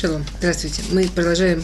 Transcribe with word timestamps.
Шалом, 0.00 0.24
здравствуйте. 0.38 0.82
Мы 0.92 1.08
продолжаем 1.08 1.60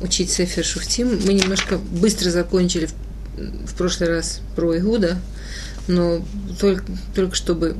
учить 0.00 0.32
Сефер 0.32 0.64
Шуфтим. 0.64 1.20
Мы 1.24 1.34
немножко 1.34 1.78
быстро 1.78 2.28
закончили 2.30 2.86
в, 2.86 2.92
в 3.68 3.74
прошлый 3.76 4.08
раз 4.08 4.40
про 4.56 4.76
Игуда, 4.76 5.18
но 5.86 6.26
только, 6.58 6.84
только 7.14 7.36
чтобы 7.36 7.76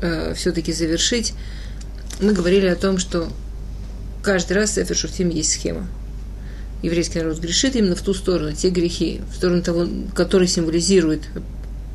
э, 0.00 0.32
все-таки 0.32 0.72
завершить, 0.72 1.34
мы 2.18 2.32
говорили 2.32 2.64
о 2.68 2.76
том, 2.76 2.96
что 2.96 3.28
каждый 4.22 4.54
раз 4.54 4.70
в 4.70 4.74
Сефер 4.76 4.96
Шуфтим 4.96 5.28
есть 5.28 5.52
схема. 5.52 5.86
Еврейский 6.82 7.18
народ 7.18 7.40
грешит 7.40 7.76
именно 7.76 7.94
в 7.94 8.00
ту 8.00 8.14
сторону, 8.14 8.54
те 8.54 8.70
грехи, 8.70 9.20
в 9.30 9.36
сторону 9.36 9.62
того, 9.62 9.86
который 10.14 10.48
символизирует 10.48 11.24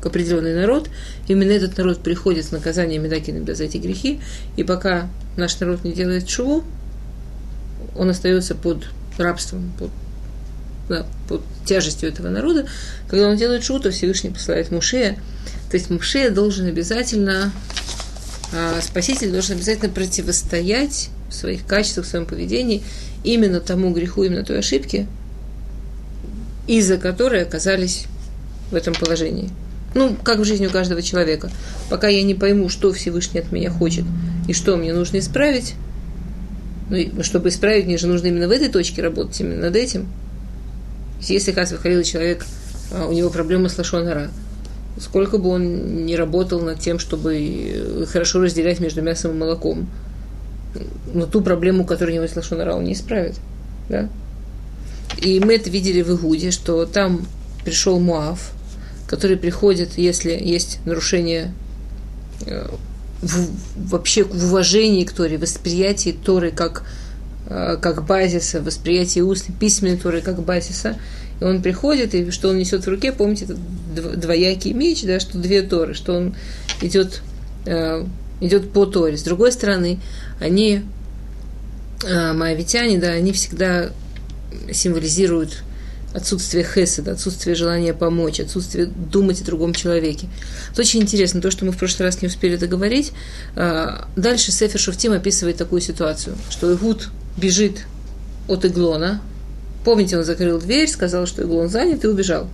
определенный 0.06 0.54
народ, 0.54 0.88
именно 1.28 1.52
этот 1.52 1.76
народ 1.76 2.02
приходит 2.02 2.44
с 2.44 2.50
наказанием 2.52 3.02
Медакина 3.02 3.54
за 3.54 3.64
эти 3.64 3.76
грехи, 3.78 4.20
и 4.56 4.64
пока 4.64 5.08
наш 5.36 5.58
народ 5.60 5.84
не 5.84 5.92
делает 5.92 6.28
шуву, 6.28 6.64
он 7.96 8.10
остается 8.10 8.54
под 8.54 8.86
рабством, 9.18 9.72
под, 9.78 9.90
да, 10.88 11.06
под 11.28 11.42
тяжестью 11.64 12.08
этого 12.08 12.28
народа. 12.28 12.66
Когда 13.08 13.28
он 13.28 13.36
делает 13.36 13.64
шуву, 13.64 13.80
то 13.80 13.90
Всевышний 13.90 14.30
посылает 14.30 14.70
Мушея. 14.70 15.18
То 15.70 15.76
есть 15.76 15.90
Мушея 15.90 16.30
должен 16.30 16.66
обязательно, 16.66 17.52
а, 18.52 18.80
Спаситель 18.80 19.30
должен 19.30 19.56
обязательно 19.56 19.90
противостоять 19.90 21.10
в 21.28 21.34
своих 21.34 21.66
качествах, 21.66 22.06
в 22.06 22.08
своем 22.08 22.26
поведении 22.26 22.82
именно 23.22 23.60
тому 23.60 23.92
греху, 23.92 24.22
именно 24.22 24.44
той 24.44 24.58
ошибке, 24.58 25.06
из-за 26.66 26.98
которой 26.98 27.42
оказались 27.42 28.06
в 28.70 28.74
этом 28.74 28.94
положении. 28.94 29.50
Ну, 29.94 30.16
как 30.22 30.40
в 30.40 30.44
жизни 30.44 30.66
у 30.66 30.70
каждого 30.70 31.02
человека. 31.02 31.50
Пока 31.88 32.08
я 32.08 32.22
не 32.22 32.34
пойму, 32.34 32.68
что 32.68 32.92
Всевышний 32.92 33.40
от 33.40 33.52
меня 33.52 33.70
хочет 33.70 34.04
и 34.48 34.52
что 34.52 34.76
мне 34.76 34.92
нужно 34.92 35.18
исправить, 35.18 35.74
ну, 36.90 37.22
чтобы 37.22 37.48
исправить, 37.48 37.86
мне 37.86 37.96
же 37.96 38.06
нужно 38.06 38.26
именно 38.26 38.48
в 38.48 38.50
этой 38.50 38.68
точке 38.68 39.02
работать, 39.02 39.40
именно 39.40 39.62
над 39.62 39.76
этим. 39.76 40.08
Если, 41.20 41.52
как 41.52 41.70
выходил 41.70 42.02
человек, 42.02 42.44
а, 42.92 43.06
у 43.06 43.12
него 43.12 43.30
проблемы 43.30 43.68
с 43.68 43.78
лошонара, 43.78 44.30
сколько 45.00 45.38
бы 45.38 45.48
он 45.48 46.04
ни 46.04 46.14
работал 46.14 46.60
над 46.60 46.80
тем, 46.80 46.98
чтобы 46.98 47.36
э, 47.36 48.06
хорошо 48.06 48.42
разделять 48.42 48.80
между 48.80 49.00
мясом 49.02 49.32
и 49.32 49.34
молоком, 49.34 49.88
но 51.12 51.26
ту 51.26 51.40
проблему, 51.40 51.84
которая 51.84 52.12
у 52.12 52.14
него 52.14 52.24
есть 52.24 52.36
лошонара, 52.36 52.74
он 52.74 52.84
не 52.84 52.92
исправит. 52.92 53.36
Да? 53.88 54.08
И 55.20 55.40
мы 55.40 55.54
это 55.54 55.70
видели 55.70 56.02
в 56.02 56.14
Игуде, 56.14 56.50
что 56.50 56.84
там 56.84 57.26
пришел 57.64 57.98
Муав, 57.98 58.52
который 59.06 59.36
приходит, 59.36 59.96
если 59.96 60.32
есть 60.32 60.78
нарушение 60.84 61.52
э, 62.46 62.68
в, 63.20 63.48
вообще 63.90 64.24
в 64.24 64.46
уважении 64.46 65.04
к 65.04 65.12
Торе, 65.12 65.38
восприятии 65.38 66.10
Торы 66.10 66.50
как, 66.50 66.84
э, 67.48 67.76
как 67.80 68.06
базиса, 68.06 68.62
восприятии 68.62 69.20
устной, 69.20 69.54
письменной 69.54 69.96
Торы 69.96 70.20
как 70.20 70.42
базиса. 70.42 70.98
И 71.40 71.44
он 71.44 71.62
приходит, 71.62 72.14
и 72.14 72.30
что 72.30 72.50
он 72.50 72.58
несет 72.58 72.86
в 72.86 72.88
руке, 72.88 73.12
помните, 73.12 73.44
это 73.44 73.56
двоякий 74.16 74.72
меч, 74.72 75.02
да, 75.02 75.20
что 75.20 75.38
две 75.38 75.62
Торы, 75.62 75.94
что 75.94 76.14
он 76.14 76.34
идет, 76.80 77.22
э, 77.66 78.04
идет 78.40 78.72
по 78.72 78.86
Торе. 78.86 79.16
С 79.16 79.22
другой 79.22 79.52
стороны, 79.52 80.00
они, 80.40 80.82
моавитяне, 82.02 82.98
да, 82.98 83.08
они 83.08 83.32
всегда 83.32 83.90
символизируют 84.72 85.62
отсутствие 86.14 86.64
хеседа, 86.64 87.12
отсутствие 87.12 87.56
желания 87.56 87.92
помочь, 87.92 88.40
отсутствие 88.40 88.86
думать 88.86 89.40
о 89.42 89.44
другом 89.44 89.74
человеке. 89.74 90.28
Это 90.72 90.82
очень 90.82 91.02
интересно, 91.02 91.40
то, 91.40 91.50
что 91.50 91.64
мы 91.64 91.72
в 91.72 91.76
прошлый 91.76 92.06
раз 92.06 92.22
не 92.22 92.28
успели 92.28 92.56
договорить. 92.56 93.12
А, 93.56 94.06
дальше 94.16 94.52
Сефер 94.52 94.80
Шуфтим 94.80 95.12
описывает 95.12 95.56
такую 95.56 95.80
ситуацию, 95.80 96.36
что 96.50 96.72
Игуд 96.72 97.08
бежит 97.36 97.84
от 98.48 98.64
Иглона. 98.64 99.20
Помните, 99.84 100.16
он 100.16 100.24
закрыл 100.24 100.60
дверь, 100.60 100.88
сказал, 100.88 101.26
что 101.26 101.42
Иглон 101.42 101.68
занят 101.68 102.04
и 102.04 102.08
убежал. 102.08 102.48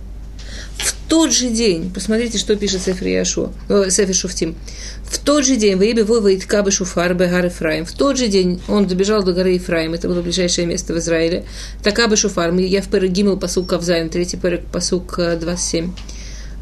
Тот 1.11 1.33
же 1.33 1.49
день, 1.49 1.91
посмотрите, 1.93 2.37
что 2.37 2.55
пишет 2.55 2.83
Сефер 2.83 3.07
Яшо, 3.07 3.51
э, 3.67 4.13
Шуфтим. 4.13 4.55
В 5.03 5.19
тот 5.19 5.45
же 5.45 5.57
день, 5.57 5.75
Ваиби 5.75 6.03
Воваит 6.03 6.45
Кабы 6.45 6.71
Шуфар 6.71 7.13
Бегар 7.15 7.47
Ефраим. 7.47 7.83
В 7.83 7.91
тот 7.91 8.17
же 8.17 8.29
день 8.29 8.61
он 8.69 8.87
добежал 8.87 9.21
до 9.21 9.33
горы 9.33 9.55
Ефраим, 9.55 9.93
это 9.93 10.07
было 10.07 10.21
ближайшее 10.21 10.65
место 10.65 10.93
в 10.93 10.99
Израиле. 10.99 11.43
Такабы 11.83 12.15
Шуфар, 12.15 12.53
я 12.53 12.81
в 12.81 12.87
Перек 12.87 13.11
Гимел 13.11 13.35
посук 13.35 13.67
Кавзаем, 13.67 14.07
третий 14.07 14.37
Перек 14.37 14.65
посук 14.67 15.17
27. 15.17 15.91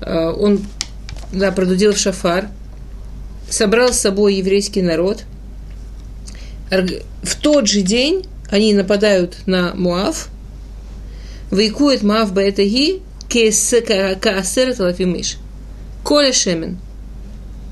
Э, 0.01 0.29
он, 0.29 0.65
да, 1.31 1.51
продудил 1.51 1.93
в 1.93 1.99
шафар, 1.99 2.47
собрал 3.51 3.93
с 3.93 3.99
собой 3.99 4.33
еврейский 4.33 4.81
народ. 4.81 5.25
В 6.71 7.35
тот 7.39 7.67
же 7.67 7.81
день 7.81 8.25
они 8.49 8.73
нападают 8.73 9.45
на 9.45 9.75
Муав, 9.75 10.29
Вайкует 11.51 12.01
Муав 12.01 12.33
Баэтаги, 12.33 13.03
Каасерет 13.29 14.79
Лафимиш. 14.79 15.37
Коля 16.03 16.33
Шемен. 16.33 16.77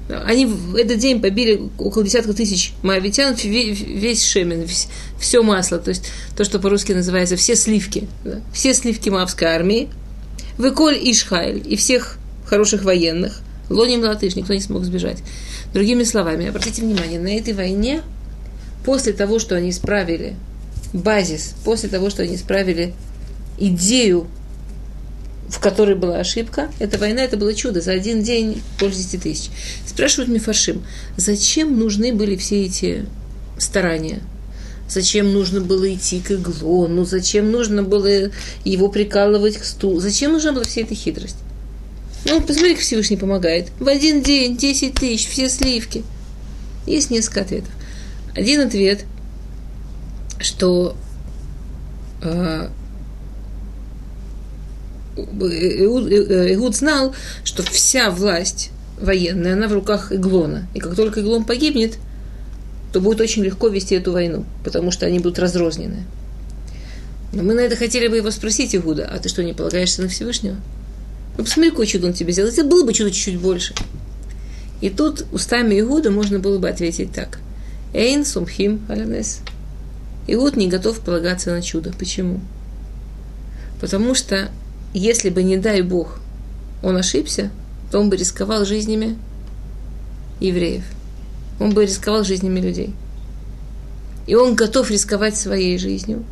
Они 0.10 0.46
в 0.46 0.76
этот 0.76 1.00
день 1.00 1.22
побили 1.22 1.70
около 1.78 2.06
десятка 2.06 2.34
тысяч 2.34 2.74
моавитян, 2.82 3.36
весь 3.36 4.24
шемен, 4.24 4.66
все 5.20 5.44
масло, 5.44 5.80
то 5.80 5.90
есть 5.90 6.10
то, 6.38 6.46
что 6.46 6.60
по-русски 6.60 6.94
называется 6.94 7.36
все 7.36 7.58
сливки, 7.58 8.08
да, 8.24 8.40
все 8.54 8.74
сливки 8.74 9.10
маавской 9.10 9.50
армии, 9.50 9.90
выколь 10.58 10.98
Ишхайль 10.98 11.62
и 11.66 11.76
всех 11.76 12.20
хороших 12.46 12.84
военных, 12.84 13.42
лоним 13.70 14.02
латыш, 14.02 14.38
никто 14.38 14.54
не 14.54 14.62
смог 14.62 14.86
сбежать. 14.86 15.18
Другими 15.74 16.06
словами, 16.06 16.48
обратите 16.48 16.84
внимание, 16.84 17.20
на 17.20 17.36
этой 17.36 17.54
войне, 17.54 18.02
после 18.86 19.12
того, 19.12 19.40
что 19.40 19.56
они 19.56 19.72
исправили 19.72 20.36
базис, 20.94 21.54
после 21.66 21.90
того, 21.90 22.10
что 22.10 22.24
они 22.24 22.36
исправили 22.36 22.94
идею 23.58 24.28
в 25.50 25.60
которой 25.60 25.96
была 25.96 26.20
ошибка, 26.20 26.70
эта 26.80 26.98
война, 26.98 27.22
это 27.22 27.38
было 27.38 27.54
чудо, 27.54 27.82
за 27.82 27.92
один 27.92 28.22
день 28.22 28.62
больше 28.80 28.98
10 28.98 29.24
тысяч. 29.24 29.50
Спрашивают 29.86 30.30
Мифаршим, 30.30 30.84
зачем 31.16 31.80
нужны 31.80 32.14
были 32.14 32.36
все 32.36 32.66
эти 32.66 33.06
старания? 33.58 34.22
Зачем 34.90 35.34
нужно 35.34 35.60
было 35.60 35.94
идти 35.94 36.22
к 36.22 36.32
иглону? 36.32 37.04
Зачем 37.04 37.52
нужно 37.52 37.84
было 37.84 38.32
его 38.64 38.90
прикалывать 38.90 39.58
к 39.58 39.66
стулу? 39.66 40.00
Зачем 40.00 40.32
нужна 40.32 40.54
была 40.54 40.64
вся 40.64 40.82
эта 40.82 40.96
хитрость? 40.96 41.38
Ну, 42.26 42.42
посмотри, 42.42 42.74
как 42.74 42.84
Всевышний 42.84 43.18
помогает. 43.18 43.70
В 43.80 43.88
один 43.88 44.22
день 44.22 44.56
10 44.58 44.94
тысяч, 44.94 45.28
все 45.28 45.50
сливки. 45.50 46.04
Есть 46.86 47.10
несколько 47.10 47.42
ответов. 47.42 47.72
Один 48.34 48.62
ответ, 48.62 49.04
что 50.40 50.96
э, 52.22 52.70
Игуд 55.18 56.76
знал, 56.76 57.14
что 57.44 57.64
вся 57.64 58.12
власть 58.12 58.72
военная, 59.00 59.54
она 59.54 59.68
в 59.68 59.74
руках 59.74 60.12
Иглона. 60.12 60.68
И 60.74 60.80
как 60.80 60.96
только 60.96 61.22
Иглон 61.22 61.46
погибнет, 61.46 61.98
то 62.94 63.02
будет 63.02 63.22
очень 63.22 63.44
легко 63.44 63.68
вести 63.68 63.96
эту 63.96 64.12
войну, 64.12 64.46
потому 64.64 64.92
что 64.92 65.06
они 65.06 65.20
будут 65.20 65.40
разрознены. 65.40 66.06
Но 67.34 67.44
мы 67.44 67.54
на 67.54 67.60
это 67.60 67.76
хотели 67.76 68.08
бы 68.08 68.18
его 68.18 68.32
спросить, 68.32 68.76
Игуда, 68.76 69.10
а 69.12 69.20
ты 69.20 69.30
что, 69.30 69.44
не 69.44 69.54
полагаешься 69.54 70.02
на 70.02 70.08
Всевышнего? 70.08 70.56
Ну, 71.38 71.44
посмотри, 71.44 71.70
какое 71.70 71.86
чудо 71.86 72.08
он 72.08 72.14
тебе 72.14 72.32
сделал. 72.32 72.50
Если 72.50 72.64
было 72.64 72.86
бы 72.86 72.94
чудо 72.94 73.12
чуть-чуть 73.12 73.40
больше. 73.40 73.74
И 74.82 74.90
тут 74.90 75.26
устами 75.32 75.80
Игуда 75.80 76.10
можно 76.10 76.40
было 76.40 76.58
бы 76.58 76.70
ответить 76.70 77.12
так. 77.12 77.40
Эйн 77.94 78.26
сумхим 78.26 78.82
алянес. 78.90 79.42
Игуд 80.28 80.56
не 80.56 80.68
готов 80.68 81.00
полагаться 81.00 81.52
на 81.52 81.62
чудо. 81.62 81.94
Почему? 81.98 82.40
Потому 83.80 84.16
что 84.16 84.50
если 84.98 85.30
бы, 85.30 85.44
не 85.44 85.58
дай 85.58 85.82
Бог, 85.82 86.20
он 86.84 86.98
ошибся, 86.98 87.52
то 87.92 88.00
он 88.00 88.10
бы 88.10 88.18
рисковал 88.18 88.66
жизнями 88.66 89.18
евреев. 90.40 90.84
Он 91.60 91.74
бы 91.74 91.86
рисковал 91.86 92.24
жизнями 92.24 92.60
людей. 92.60 92.94
И 94.28 94.36
он 94.36 94.56
готов 94.56 94.92
рисковать 94.92 95.38
своей 95.38 95.78
жизнью. 95.78 96.24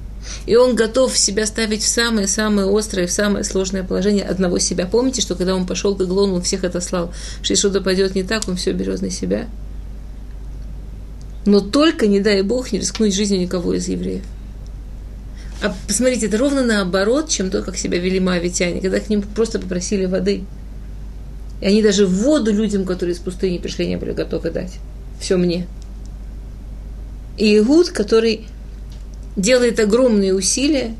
И 0.45 0.56
он 0.56 0.75
готов 0.75 1.17
себя 1.17 1.45
ставить 1.45 1.83
в 1.83 1.88
самое-самое 1.88 2.67
острое, 2.67 3.07
в 3.07 3.12
самое 3.12 3.44
сложное 3.44 3.83
положение 3.83 4.23
одного 4.23 4.59
себя. 4.59 4.85
Помните, 4.85 5.21
что 5.21 5.35
когда 5.35 5.56
он 5.56 5.65
пошел 5.65 5.95
к 5.95 6.01
Иглону, 6.01 6.35
он 6.35 6.41
всех 6.41 6.63
отослал, 6.63 7.13
что 7.41 7.56
что-то 7.56 7.81
пойдет 7.81 8.15
не 8.15 8.23
так, 8.23 8.47
он 8.47 8.56
все 8.56 8.73
берет 8.73 9.01
на 9.01 9.09
себя. 9.09 9.47
Но 11.45 11.61
только, 11.61 12.07
не 12.07 12.19
дай 12.19 12.41
Бог, 12.41 12.71
не 12.71 12.79
рискнуть 12.79 13.13
жизнью 13.13 13.39
никого 13.39 13.73
из 13.73 13.88
евреев. 13.88 14.23
А 15.62 15.74
посмотрите, 15.88 16.28
это 16.28 16.38
ровно 16.38 16.63
наоборот, 16.63 17.30
чем 17.30 17.50
то, 17.50 17.62
как 17.62 17.78
себя 17.78 17.98
вели 18.00 18.19
моавитяне, 18.19 18.81
когда 18.81 19.00
к 19.00 19.10
ним 19.10 19.22
просто 19.22 19.60
попросили 19.60 20.06
воды. 20.06 20.44
И 21.62 21.66
они 21.66 21.81
даже 21.81 22.06
воду 22.06 22.52
людям, 22.52 22.86
которые 22.86 23.16
из 23.16 23.19
пустыни 23.19 23.57
пришли, 23.57 23.88
не 23.88 23.98
были 23.98 24.12
готовы 24.12 24.52
дать. 24.52 24.80
Все 25.19 25.38
мне. 25.38 25.68
И 27.38 27.57
Игуд, 27.57 27.90
который 27.90 28.48
делает 29.36 29.80
огромные 29.80 30.34
усилия, 30.34 30.96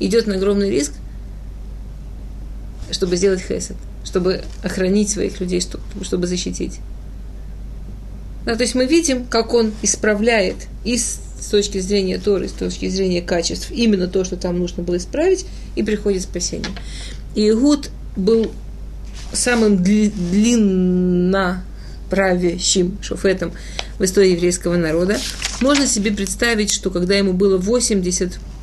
идет 0.00 0.26
на 0.26 0.36
огромный 0.36 0.70
риск, 0.70 0.92
чтобы 2.90 3.16
сделать 3.16 3.40
хесед, 3.40 3.76
чтобы 4.04 4.42
охранить 4.62 5.10
своих 5.10 5.40
людей, 5.40 5.60
чтобы 6.02 6.26
защитить. 6.26 6.80
Да, 8.48 8.56
то 8.56 8.62
есть 8.62 8.74
мы 8.74 8.86
видим, 8.86 9.26
как 9.26 9.52
он 9.52 9.74
исправляет 9.82 10.56
и 10.82 10.96
с, 10.96 11.20
точки 11.50 11.80
зрения 11.80 12.16
Торы, 12.16 12.48
с 12.48 12.52
точки 12.52 12.88
зрения 12.88 13.20
качеств, 13.20 13.70
именно 13.70 14.08
то, 14.08 14.24
что 14.24 14.38
там 14.38 14.58
нужно 14.58 14.82
было 14.82 14.96
исправить, 14.96 15.44
и 15.76 15.82
приходит 15.82 16.22
спасение. 16.22 16.70
И 17.34 17.50
Игуд 17.50 17.90
был 18.16 18.50
самым 19.34 19.82
длинно 19.82 21.62
правящим 22.08 22.96
шофетом 23.02 23.52
в 23.98 24.04
истории 24.04 24.30
еврейского 24.30 24.78
народа. 24.78 25.18
Можно 25.60 25.86
себе 25.86 26.10
представить, 26.10 26.72
что 26.72 26.88
когда 26.90 27.16
ему 27.16 27.34
было 27.34 27.58
80 27.58 28.32
Э, 28.32 28.57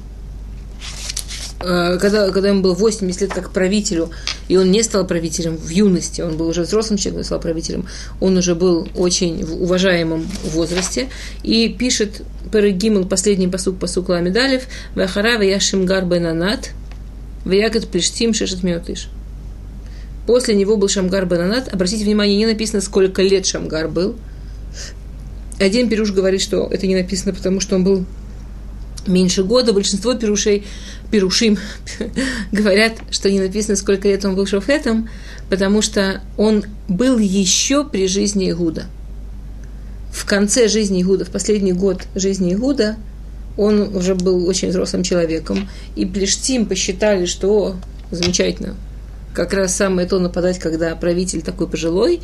когда, 1.60 2.32
когда 2.32 2.50
ему 2.50 2.62
было 2.62 2.74
80 2.74 3.22
лет 3.22 3.34
как 3.34 3.52
правителю, 3.52 4.10
и 4.48 4.58
он 4.58 4.72
не 4.72 4.84
стал 4.84 5.08
правителем 5.08 5.58
в 5.58 5.70
юности, 5.70 6.22
он 6.22 6.38
был 6.38 6.48
уже 6.48 6.64
взрослым 6.64 6.98
человеком, 6.98 7.24
стал 7.24 7.40
правителем, 7.40 7.88
он 8.20 8.38
уже 8.38 8.56
был 8.56 8.88
очень 8.96 9.44
в 9.44 9.64
уважаемом 9.64 10.28
возрасте, 10.44 11.10
и 11.44 11.70
пишет 11.70 12.22
Перегимл, 12.52 13.06
последний 13.06 13.48
посук, 13.48 13.80
посук 13.80 14.10
Ламедалев, 14.10 14.64
Вахара 14.96 15.38
Ваяшим 15.38 15.86
Гар 15.86 16.06
Бенанат, 16.06 16.72
Ваякат 17.46 17.88
Плештим 17.88 18.34
Шешет 18.34 18.64
Миотыш. 18.64 19.10
После 20.26 20.56
него 20.56 20.76
был 20.76 20.88
Шамгар 20.88 21.26
Бенанат. 21.26 21.72
Обратите 21.72 22.04
внимание, 22.04 22.38
не 22.38 22.46
написано, 22.48 22.82
сколько 22.82 23.22
лет 23.22 23.46
Шамгар 23.46 23.88
был. 23.88 24.16
Один 25.60 25.88
Перуш 25.88 26.12
говорит, 26.12 26.42
что 26.42 26.68
это 26.70 26.88
не 26.88 26.96
написано, 26.96 27.34
потому 27.34 27.60
что 27.60 27.76
он 27.76 27.84
был 27.84 28.06
меньше 29.08 29.44
года. 29.44 29.74
Большинство 29.74 30.14
пирушей 30.14 30.66
Пирушим 31.12 31.58
говорят, 32.52 32.94
что 33.12 33.30
не 33.30 33.40
написано, 33.40 33.76
сколько 33.76 34.08
лет 34.08 34.26
он 34.26 34.36
был 34.36 34.46
шофетом, 34.46 35.10
потому 35.50 35.82
что 35.82 36.22
он 36.38 36.66
был 36.88 37.18
еще 37.18 37.84
при 37.86 38.08
жизни 38.08 38.50
Игуда. 38.50 38.86
В 40.12 40.26
конце 40.26 40.68
жизни 40.68 41.02
Игуда, 41.02 41.26
в 41.26 41.30
последний 41.30 41.74
год 41.74 42.04
жизни 42.16 42.54
Игуда, 42.54 42.98
он 43.58 43.96
уже 43.96 44.16
был 44.16 44.48
очень 44.48 44.70
взрослым 44.70 45.04
человеком. 45.04 45.70
И 45.96 46.06
Плештим 46.06 46.66
посчитали, 46.66 47.26
что 47.26 47.76
замечательно, 48.12 48.76
как 49.34 49.54
раз 49.54 49.76
самое 49.76 50.08
то 50.08 50.20
нападать, 50.20 50.60
когда 50.60 50.96
правитель 50.96 51.42
такой 51.42 51.68
пожилой, 51.68 52.22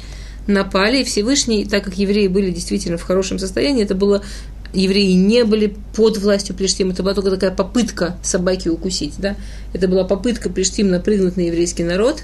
напали, 0.48 1.04
Всевышний, 1.04 1.66
так 1.66 1.84
как 1.84 1.98
евреи 1.98 2.28
были 2.28 2.52
действительно 2.52 2.98
в 2.98 3.04
хорошем 3.04 3.38
состоянии, 3.38 3.84
это 3.84 3.96
было 3.96 4.24
евреи 4.74 5.14
не 5.14 5.44
были 5.44 5.76
под 5.96 6.18
властью 6.18 6.56
Плештим, 6.56 6.92
это 6.92 7.04
была 7.04 7.14
только 7.14 7.32
такая 7.32 7.52
попытка 7.52 8.18
собаки 8.24 8.70
укусить, 8.70 9.16
да? 9.18 9.36
Это 9.74 9.88
была 9.88 10.04
попытка 10.04 10.50
Плештим 10.50 10.90
напрыгнуть 10.90 11.38
на 11.38 11.42
еврейский 11.42 11.84
народ. 11.84 12.24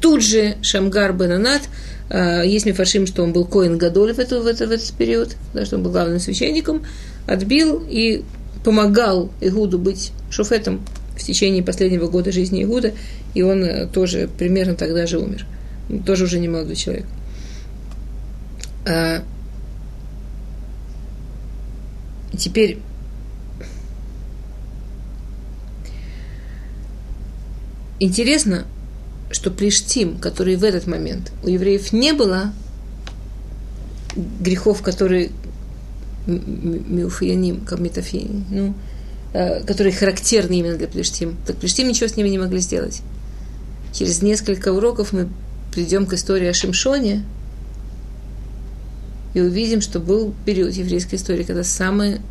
Тут 0.00 0.22
же 0.22 0.56
Шамгар 0.62 1.12
Бенанат, 1.12 1.62
э, 2.10 2.42
есть 2.46 2.66
мифашим, 2.66 3.06
что 3.06 3.22
он 3.22 3.32
был 3.32 3.44
Коин 3.44 3.78
Гадоль 3.78 4.12
в, 4.12 4.18
эту, 4.18 4.42
в, 4.42 4.46
это, 4.46 4.66
в 4.66 4.70
этот 4.70 4.92
период, 4.92 5.36
да, 5.52 5.64
что 5.64 5.76
он 5.76 5.82
был 5.82 5.90
главным 5.90 6.20
священником, 6.20 6.82
отбил 7.26 7.82
и 7.88 8.22
помогал 8.64 9.30
Игуду 9.40 9.78
быть 9.78 10.12
шуфетом 10.30 10.80
в 11.16 11.22
течение 11.22 11.62
последнего 11.62 12.08
года 12.08 12.32
жизни 12.32 12.62
Игуда, 12.62 12.92
и 13.34 13.42
он 13.42 13.64
э, 13.64 13.86
тоже 13.86 14.28
примерно 14.38 14.74
тогда 14.74 15.06
же 15.06 15.18
умер. 15.18 15.46
Тоже 16.04 16.24
уже 16.24 16.38
не 16.38 16.48
молодой 16.48 16.76
человек. 16.76 17.06
А, 18.86 19.22
и 22.36 22.38
теперь 22.38 22.78
интересно, 27.98 28.66
что 29.30 29.50
Плештим, 29.50 30.18
который 30.18 30.56
в 30.56 30.64
этот 30.64 30.86
момент 30.86 31.32
у 31.42 31.48
евреев 31.48 31.94
не 31.94 32.12
было 32.12 32.52
грехов, 34.14 34.82
которые 34.82 35.30
миуфияним, 36.26 37.62
как 37.64 37.80
метафияним, 37.80 38.44
ну, 38.50 38.74
э, 39.32 39.62
которые 39.64 39.94
характерны 39.94 40.58
именно 40.58 40.76
для 40.76 40.88
Плештим, 40.88 41.36
так 41.46 41.56
Плештим 41.56 41.88
ничего 41.88 42.08
с 42.08 42.16
ними 42.16 42.28
не 42.28 42.38
могли 42.38 42.58
сделать. 42.58 43.00
Через 43.94 44.20
несколько 44.20 44.74
уроков 44.74 45.14
мы 45.14 45.30
придем 45.72 46.04
к 46.04 46.12
истории 46.12 46.48
о 46.48 46.54
Шимшоне, 46.54 47.24
и 49.36 49.40
увидим, 49.42 49.82
что 49.82 50.00
был 50.00 50.32
период 50.46 50.72
еврейской 50.72 51.16
истории, 51.16 51.44
когда 51.44 51.62
самый 51.62 52.22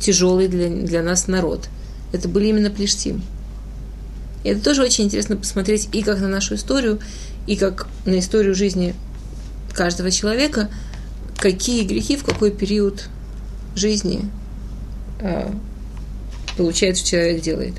тяжелый 0.00 0.48
для, 0.48 0.68
для 0.68 1.00
нас 1.00 1.28
народ. 1.28 1.68
Это 2.10 2.28
были 2.28 2.48
именно 2.48 2.70
плештим. 2.70 3.22
И 4.42 4.48
это 4.48 4.60
тоже 4.60 4.82
очень 4.82 5.04
интересно 5.04 5.36
посмотреть 5.36 5.88
и 5.92 6.02
как 6.02 6.18
на 6.18 6.26
нашу 6.26 6.56
историю, 6.56 6.98
и 7.46 7.54
как 7.54 7.86
на 8.04 8.18
историю 8.18 8.56
жизни 8.56 8.96
каждого 9.72 10.10
человека, 10.10 10.68
какие 11.36 11.84
грехи 11.84 12.16
в 12.16 12.24
какой 12.24 12.50
период 12.50 13.08
жизни 13.76 14.28
э, 15.20 15.52
получается, 16.56 17.06
человек 17.06 17.42
делает. 17.42 17.74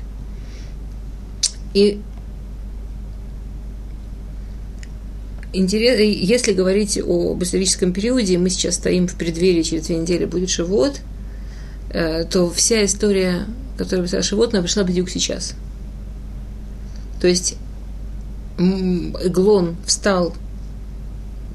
И 1.74 2.00
Интерес, 5.54 6.00
если 6.00 6.52
говорить 6.52 6.98
о 6.98 7.36
историческом 7.38 7.92
периоде, 7.92 8.38
мы 8.38 8.48
сейчас 8.48 8.76
стоим 8.76 9.06
в 9.06 9.16
преддверии, 9.16 9.62
через 9.62 9.84
две 9.84 9.96
недели 9.96 10.24
будет 10.24 10.48
Шивот, 10.48 11.00
э, 11.90 12.24
то 12.24 12.50
вся 12.50 12.82
история, 12.86 13.46
которая 13.76 14.08
была 14.08 14.22
Шивот, 14.22 14.54
она 14.54 14.62
пришла 14.62 14.82
бедюк 14.82 15.10
сейчас. 15.10 15.52
То 17.20 17.28
есть 17.28 17.56
Иглон 18.58 19.76
встал 19.84 20.34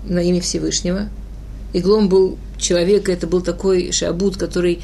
на 0.06 0.20
имя 0.20 0.42
Всевышнего. 0.42 1.10
Иглон 1.74 2.08
был 2.08 2.38
человек, 2.60 3.10
это 3.10 3.26
был 3.26 3.42
такой 3.42 3.92
шабут, 3.92 4.38
который 4.38 4.84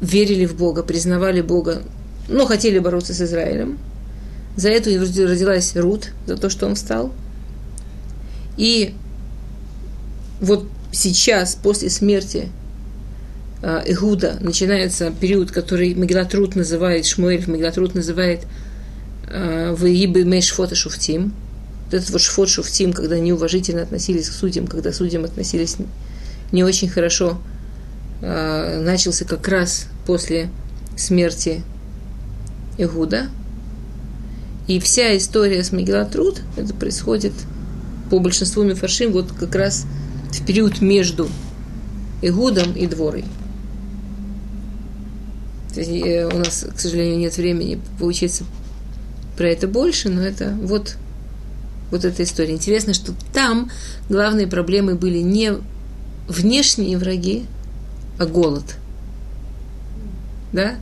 верили 0.00 0.46
в 0.46 0.56
Бога, 0.56 0.84
признавали 0.84 1.40
Бога, 1.40 1.82
но 2.28 2.46
хотели 2.46 2.78
бороться 2.78 3.14
с 3.14 3.20
Израилем. 3.20 3.78
За 4.56 4.68
это 4.68 4.90
родилась 4.90 5.74
Рут, 5.74 6.12
за 6.26 6.36
то, 6.36 6.48
что 6.50 6.66
он 6.66 6.76
встал– 6.76 7.12
и 8.56 8.94
вот 10.40 10.66
сейчас, 10.92 11.56
после 11.60 11.90
смерти 11.90 12.48
э, 13.62 13.82
Игуда, 13.86 14.38
начинается 14.40 15.10
период, 15.10 15.50
который 15.50 15.94
Мегилатрут 15.94 16.54
называет, 16.54 17.06
Шмуэль 17.06 17.44
Мегилатрут 17.48 17.94
называет 17.94 18.46
э, 19.26 19.74
Ваибы 19.76 20.24
Мейшфот 20.24 20.72
и 20.72 20.74
Шуфтим. 20.74 21.32
Этот 21.90 22.10
вот 22.10 22.20
Шфот 22.20 22.48
Шуфтим, 22.48 22.92
когда 22.92 23.18
неуважительно 23.18 23.82
относились 23.82 24.28
к 24.28 24.32
судьям, 24.32 24.66
когда 24.66 24.92
судьям 24.92 25.24
относились 25.24 25.76
не 26.52 26.64
очень 26.64 26.88
хорошо, 26.88 27.38
э, 28.20 28.80
начался 28.82 29.24
как 29.24 29.46
раз 29.48 29.86
после 30.06 30.50
смерти 30.96 31.62
Игуда. 32.78 33.28
И 34.66 34.80
вся 34.80 35.16
история 35.16 35.62
с 35.62 35.72
Мегилатрут, 35.72 36.40
это 36.56 36.72
происходит– 36.72 37.32
по 38.10 38.18
большинству 38.18 38.62
мифаршим 38.62 39.12
вот 39.12 39.32
как 39.32 39.54
раз 39.54 39.86
в 40.30 40.44
период 40.44 40.80
между 40.80 41.28
Игудом 42.22 42.72
и 42.72 42.86
Дворой. 42.86 43.24
Э, 45.76 46.26
у 46.26 46.38
нас, 46.38 46.66
к 46.74 46.78
сожалению, 46.78 47.18
нет 47.18 47.36
времени 47.36 47.80
поучиться 47.98 48.44
про 49.36 49.48
это 49.48 49.66
больше, 49.66 50.08
но 50.08 50.22
это 50.22 50.56
вот, 50.62 50.96
вот 51.90 52.04
эта 52.04 52.22
история. 52.22 52.54
Интересно, 52.54 52.94
что 52.94 53.12
там 53.32 53.70
главные 54.08 54.46
проблемы 54.46 54.94
были 54.94 55.18
не 55.18 55.54
внешние 56.28 56.96
враги, 56.98 57.44
а 58.18 58.26
голод. 58.26 58.76
Да? 60.52 60.76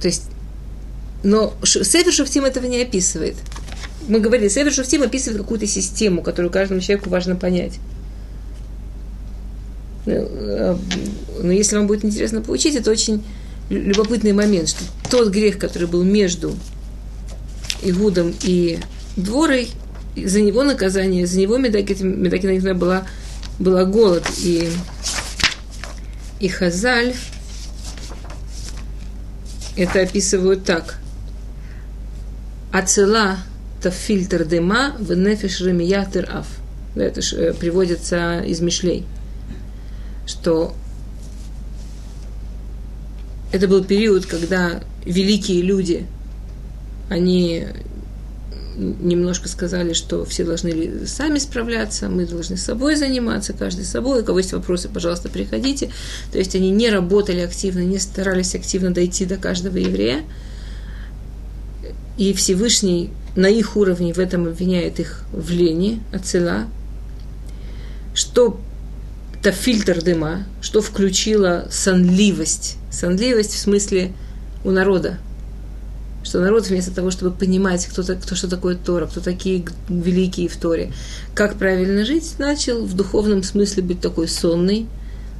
То 0.00 0.08
есть, 0.08 0.24
но 1.22 1.54
Сефер 1.62 2.12
Шуфтим 2.12 2.44
этого 2.44 2.66
не 2.66 2.82
описывает 2.82 3.36
мы 4.08 4.20
говорили, 4.20 4.48
Север 4.48 4.72
Шуфтим 4.72 5.02
описывает 5.02 5.40
какую-то 5.40 5.66
систему, 5.66 6.22
которую 6.22 6.50
каждому 6.50 6.80
человеку 6.80 7.10
важно 7.10 7.36
понять. 7.36 7.78
Но 10.06 10.14
ну, 10.14 10.18
э, 10.18 10.76
ну, 11.42 11.50
если 11.50 11.76
вам 11.76 11.86
будет 11.86 12.04
интересно 12.04 12.40
получить, 12.40 12.74
это 12.74 12.90
очень 12.90 13.22
любопытный 13.68 14.32
момент, 14.32 14.68
что 14.68 14.84
тот 15.10 15.30
грех, 15.30 15.58
который 15.58 15.86
был 15.86 16.02
между 16.02 16.54
Игудом 17.82 18.34
и 18.42 18.80
Дворой, 19.16 19.70
за 20.16 20.40
него 20.40 20.64
наказание, 20.64 21.26
за 21.26 21.38
него 21.38 21.56
Медакина 21.58 22.74
была, 22.74 23.06
была 23.58 23.84
голод. 23.84 24.24
И, 24.42 24.68
и 26.40 26.48
Хазаль 26.48 27.14
это 29.76 30.00
описывают 30.00 30.64
так. 30.64 30.98
Ацела 32.72 33.38
фильтр 33.90 34.44
дыма 34.44 34.94
в 34.98 35.14
нефиш 35.14 35.60
ремиятер 35.60 36.28
аф. 36.32 36.46
Это 36.94 37.22
ж, 37.22 37.32
э, 37.34 37.54
приводится 37.54 38.40
из 38.40 38.60
Мишлей, 38.60 39.04
что 40.26 40.74
это 43.52 43.68
был 43.68 43.84
период, 43.84 44.26
когда 44.26 44.82
великие 45.04 45.62
люди, 45.62 46.06
они 47.08 47.66
немножко 48.76 49.48
сказали, 49.48 49.92
что 49.92 50.24
все 50.24 50.44
должны 50.44 51.06
сами 51.06 51.38
справляться, 51.38 52.08
мы 52.08 52.26
должны 52.26 52.56
собой 52.56 52.96
заниматься, 52.96 53.52
каждый 53.52 53.84
собой. 53.84 54.22
У 54.22 54.24
кого 54.24 54.38
есть 54.38 54.52
вопросы, 54.52 54.88
пожалуйста, 54.88 55.28
приходите. 55.28 55.90
То 56.32 56.38
есть 56.38 56.54
они 56.54 56.70
не 56.70 56.88
работали 56.88 57.40
активно, 57.40 57.80
не 57.80 57.98
старались 57.98 58.54
активно 58.54 58.92
дойти 58.92 59.26
до 59.26 59.36
каждого 59.36 59.76
еврея. 59.76 60.22
И 62.16 62.32
Всевышний 62.32 63.10
на 63.36 63.46
их 63.46 63.76
уровне 63.76 64.12
в 64.12 64.18
этом 64.18 64.46
обвиняет 64.46 65.00
их 65.00 65.24
в 65.32 65.50
лени, 65.50 66.02
отцела, 66.12 66.66
что 68.14 68.60
это 69.40 69.52
фильтр 69.52 70.02
дыма, 70.02 70.44
что 70.60 70.80
включила 70.80 71.66
сонливость. 71.70 72.76
Сонливость 72.90 73.54
в 73.54 73.58
смысле 73.58 74.12
у 74.64 74.70
народа. 74.70 75.18
Что 76.22 76.40
народ 76.40 76.68
вместо 76.68 76.94
того, 76.94 77.10
чтобы 77.10 77.32
понимать, 77.32 77.84
кто, 77.86 78.02
кто 78.02 78.36
что 78.36 78.48
такое 78.48 78.76
Тора, 78.76 79.06
кто 79.06 79.20
такие 79.20 79.64
великие 79.88 80.48
в 80.48 80.56
Торе, 80.56 80.92
как 81.34 81.56
правильно 81.56 82.04
жить, 82.04 82.34
начал 82.38 82.84
в 82.84 82.94
духовном 82.94 83.42
смысле 83.42 83.82
быть 83.82 84.00
такой 84.00 84.28
сонный. 84.28 84.86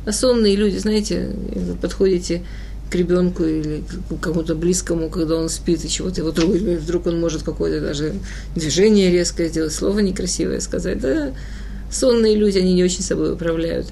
А 0.05 0.11
сонные 0.11 0.57
люди, 0.57 0.79
знаете, 0.79 1.31
вы 1.55 1.75
подходите 1.77 2.43
к 2.93 2.95
ребенку 2.95 3.43
или 3.43 3.83
к 4.11 4.21
кому-то 4.21 4.55
близкому, 4.55 5.09
когда 5.09 5.37
он 5.37 5.49
спит, 5.49 5.83
и 5.83 5.89
чего-то 5.89 6.21
его 6.21 6.31
трогать, 6.31 6.61
вдруг 6.61 7.07
он 7.07 7.19
может 7.19 7.43
какое-то 7.43 7.85
даже 7.85 8.13
движение 8.55 9.11
резкое 9.11 9.49
сделать, 9.49 9.73
слово 9.73 10.01
некрасивое 10.01 10.61
сказать. 10.61 11.01
Да, 11.01 11.33
сонные 11.91 12.37
люди, 12.37 12.59
они 12.59 12.75
не 12.75 12.85
очень 12.85 13.03
собой 13.03 13.33
управляют. 13.33 13.87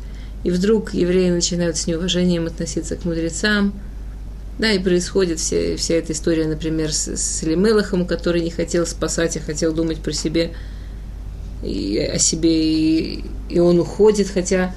И 0.44 0.50
вдруг 0.50 0.92
евреи 0.92 1.30
начинают 1.30 1.78
с 1.78 1.86
неуважением 1.86 2.46
относиться 2.46 2.94
к 2.96 3.06
мудрецам. 3.06 3.72
Да, 4.58 4.70
и 4.70 4.78
происходит 4.78 5.38
вся, 5.38 5.76
вся 5.78 5.94
эта 5.94 6.12
история, 6.12 6.46
например, 6.46 6.92
с, 6.92 7.16
с 7.16 7.42
Лемелахом, 7.42 8.06
который 8.06 8.42
не 8.42 8.50
хотел 8.50 8.86
спасать, 8.86 9.38
а 9.38 9.40
хотел 9.40 9.72
думать 9.72 10.00
про 10.00 10.12
себе 10.12 10.52
и 11.64 11.98
о 11.98 12.18
себе, 12.18 12.50
и, 12.52 13.24
и 13.48 13.58
он 13.58 13.80
уходит, 13.80 14.28
хотя 14.28 14.74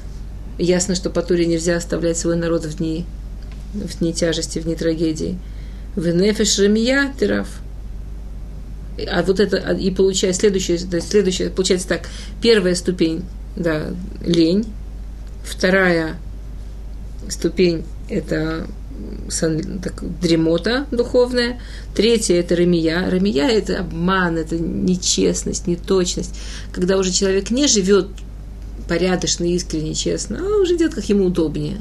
ясно, 0.58 0.96
что 0.96 1.10
по 1.10 1.22
Туре 1.22 1.46
нельзя 1.46 1.76
оставлять 1.76 2.18
свой 2.18 2.38
народ 2.38 2.64
в 2.64 2.78
дни 2.78 3.06
в 3.74 4.00
дни 4.00 4.14
тяжести, 4.14 4.60
в 4.60 4.64
дни 4.64 4.76
трагедии. 4.76 5.38
В 5.96 6.08
нефеш 6.08 6.60
ремия 6.60 7.14
тираф. 7.20 7.48
А 9.10 9.24
вот 9.24 9.40
это, 9.40 9.58
и 9.74 9.90
получается 9.92 10.42
следующее, 10.42 10.78
есть 10.78 11.10
следующее, 11.10 11.50
получается 11.50 11.88
так, 11.88 12.10
первая 12.42 12.76
ступень, 12.76 13.24
да, 13.56 13.88
лень, 14.24 14.66
вторая 15.44 16.18
ступень– 17.30 17.86
это 18.10 18.68
сан, 19.30 19.80
так, 19.80 20.04
дремота 20.22 20.86
духовная, 20.92 21.60
третья– 21.96 22.36
это 22.40 22.54
ремия. 22.56 23.10
Ремия– 23.10 23.48
это 23.50 23.80
обман, 23.80 24.38
это 24.38 24.58
нечестность, 24.58 25.66
неточность, 25.66 26.36
когда 26.72 26.98
уже 26.98 27.12
человек 27.12 27.50
не 27.50 27.68
живет 27.68 28.08
порядочно, 28.88 29.46
искренне, 29.46 29.96
честно, 29.96 30.40
а 30.40 30.62
уже 30.62 30.78
делает, 30.78 30.96
как 30.96 31.06
ему 31.06 31.26
удобнее 31.26 31.78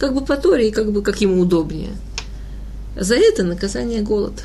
как 0.00 0.14
бы 0.14 0.24
по 0.24 0.36
Торе 0.36 0.68
и 0.68 0.72
как 0.72 0.90
бы 0.90 1.02
как 1.02 1.20
ему 1.20 1.40
удобнее. 1.42 1.90
За 2.96 3.14
это 3.14 3.44
наказание 3.44 4.00
голод. 4.00 4.44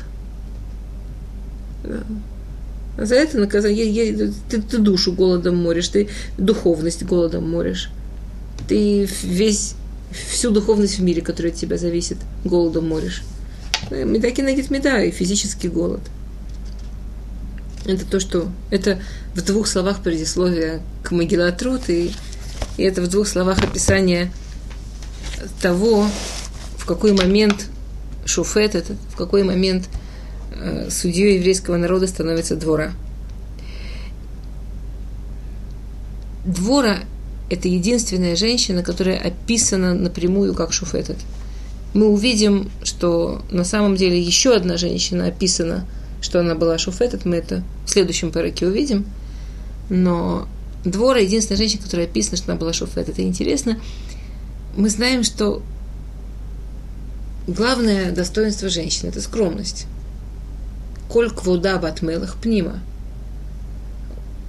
За 2.98 3.14
это 3.14 3.38
наказание, 3.38 3.90
я, 3.90 4.04
я, 4.04 4.32
ты, 4.50 4.60
ты 4.60 4.78
душу 4.78 5.12
голодом 5.12 5.56
моришь, 5.56 5.88
ты 5.88 6.08
духовность 6.38 7.02
голодом 7.04 7.50
моришь. 7.50 7.90
Ты 8.68 9.08
весь, 9.22 9.74
всю 10.28 10.50
духовность 10.50 10.98
в 10.98 11.02
мире, 11.02 11.22
которая 11.22 11.52
от 11.52 11.58
тебя 11.58 11.78
зависит, 11.78 12.18
голодом 12.44 12.88
моришь. 12.88 13.22
Медаки 13.90 14.42
нагит 14.42 14.70
меда 14.70 15.02
и 15.02 15.10
физический 15.10 15.68
голод. 15.68 16.00
Это 17.86 18.04
то, 18.04 18.20
что... 18.20 18.48
Это 18.70 18.98
в 19.34 19.42
двух 19.42 19.68
словах 19.68 20.02
предисловие 20.02 20.80
к 21.02 21.12
Магилатрут, 21.12 21.88
и, 21.88 22.12
и 22.76 22.82
это 22.82 23.00
в 23.00 23.08
двух 23.08 23.28
словах 23.28 23.62
описание 23.62 24.30
того, 25.60 26.06
в 26.76 26.86
какой 26.86 27.12
момент 27.12 27.68
шуфет 28.24 28.74
этот, 28.74 28.96
в 29.10 29.16
какой 29.16 29.42
момент 29.44 29.88
э, 30.52 30.88
судьей 30.90 31.36
еврейского 31.36 31.76
народа 31.76 32.06
становится 32.06 32.56
двора. 32.56 32.92
Двора– 36.44 36.98
это 37.50 37.68
единственная 37.68 38.36
женщина, 38.36 38.82
которая 38.82 39.18
описана 39.18 39.94
напрямую 39.94 40.54
как 40.54 40.72
шуфетет. 40.72 41.18
Мы 41.94 42.08
увидим, 42.08 42.70
что 42.82 43.42
на 43.50 43.64
самом 43.64 43.96
деле 43.96 44.20
еще 44.20 44.54
одна 44.54 44.76
женщина 44.76 45.26
описана, 45.26 45.86
что 46.20 46.40
она 46.40 46.54
была 46.54 46.78
шуфетет, 46.78 47.24
мы 47.24 47.36
это 47.36 47.62
в 47.84 47.90
следующем 47.90 48.30
параке 48.30 48.66
увидим. 48.66 49.06
Но 49.88 50.46
Двора– 50.86 51.18
единственная 51.20 51.58
женщина, 51.58 51.82
которая 51.82 52.06
описана, 52.06 52.36
что 52.36 52.52
она 52.52 52.60
была 52.60 52.72
шуфет. 52.72 53.08
Это 53.08 53.22
интересно, 53.22 53.80
мы 54.76 54.90
знаем, 54.90 55.24
что 55.24 55.62
главное 57.46 58.12
достоинство 58.12 58.68
женщины– 58.68 59.08
это 59.10 59.20
скромность. 59.20 59.86
Коль 61.08 61.30
квуда 61.30 61.78
батмелах 61.78 62.36
пнима. 62.36 62.80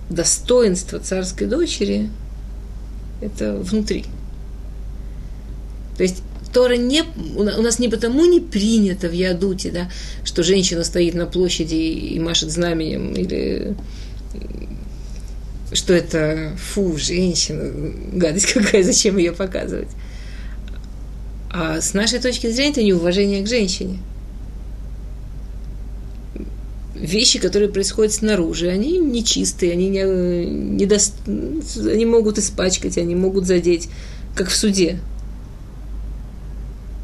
Достоинство 0.10 1.00
царской 1.00 1.48
дочери– 1.48 2.10
это 3.22 3.56
внутри. 3.56 4.06
То 5.98 6.04
есть 6.04 6.24
Тора 6.54 6.78
не, 6.78 7.04
у 7.36 7.44
нас 7.44 7.80
не 7.80 7.90
потому 7.90 8.26
не 8.26 8.40
принято 8.40 9.10
в 9.10 9.12
Ядуте, 9.12 9.72
да, 9.72 9.90
что 10.24 10.44
женщина 10.44 10.84
стоит 10.84 11.14
на 11.14 11.26
площади 11.26 11.76
и 11.76 12.20
машет 12.20 12.52
знаменем, 12.52 13.14
или 13.14 13.76
что 15.74 15.94
это 15.94 16.56
фу, 16.58 16.98
женщина, 16.98 17.94
гадость 18.14 18.54
какая, 18.54 18.84
зачем 18.84 19.18
ее 19.18 19.34
показывать. 19.34 19.90
А 21.50 21.80
с 21.82 21.94
нашей 21.94 22.20
точки 22.20 22.50
зрения 22.50 22.72
это 22.72 22.84
неуважение 22.84 23.44
к 23.44 23.48
женщине. 23.48 24.00
Вещи, 26.96 27.40
которые 27.40 27.70
происходят 27.70 28.14
снаружи, 28.14 28.70
они 28.70 28.98
нечистые, 28.98 29.72
они, 29.74 29.88
не, 29.90 30.04
не 30.46 30.86
до... 30.86 30.98
они 31.28 32.06
могут 32.06 32.40
испачкать, 32.40 32.98
они 32.98 33.16
могут 33.16 33.46
задеть, 33.46 33.88
как 34.36 34.50
в 34.50 34.56
суде. 34.56 35.00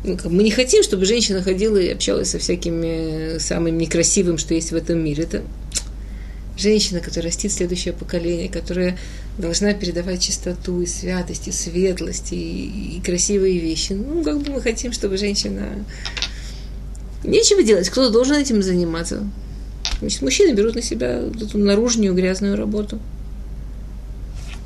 Ну, 0.04 0.18
мы 0.26 0.44
не 0.44 0.52
хотим, 0.52 0.84
чтобы 0.84 1.06
женщина 1.06 1.42
ходила 1.42 1.78
и 1.78 1.90
общалась 1.90 2.32
со 2.32 2.40
всякими 2.40 3.38
самым 3.38 3.78
некрасивым, 3.78 4.38
что 4.38 4.54
есть 4.54 4.72
в 4.72 4.76
этом 4.76 5.00
мире. 5.00 5.24
Это 5.24 5.44
женщина, 6.58 7.00
которая 7.00 7.32
растит 7.32 7.52
следующее 7.52 7.94
поколение, 7.94 8.50
которая 8.50 8.98
должна 9.38 9.74
передавать 9.74 10.22
чистоту 10.22 10.82
и 10.82 10.86
святость, 10.86 11.48
и 11.48 11.52
светлость, 11.52 12.32
и, 12.32 12.98
и 12.98 13.02
красивые 13.02 13.60
вещи. 13.60 13.94
Ну, 13.94 14.24
как 14.24 14.40
бы 14.42 14.52
мы 14.52 14.62
хотим, 14.62 14.92
чтобы 14.92 15.18
женщина... 15.18 15.84
Нечего 17.24 17.64
делать, 17.64 17.90
кто-то 17.90 18.12
должен 18.12 18.36
этим 18.36 18.62
заниматься. 18.62 19.26
Значит, 20.00 20.22
мужчины 20.22 20.54
берут 20.54 20.76
на 20.76 20.82
себя 20.82 21.22
эту 21.22 21.58
наружную 21.58 22.14
грязную 22.14 22.58
работу. 22.58 23.00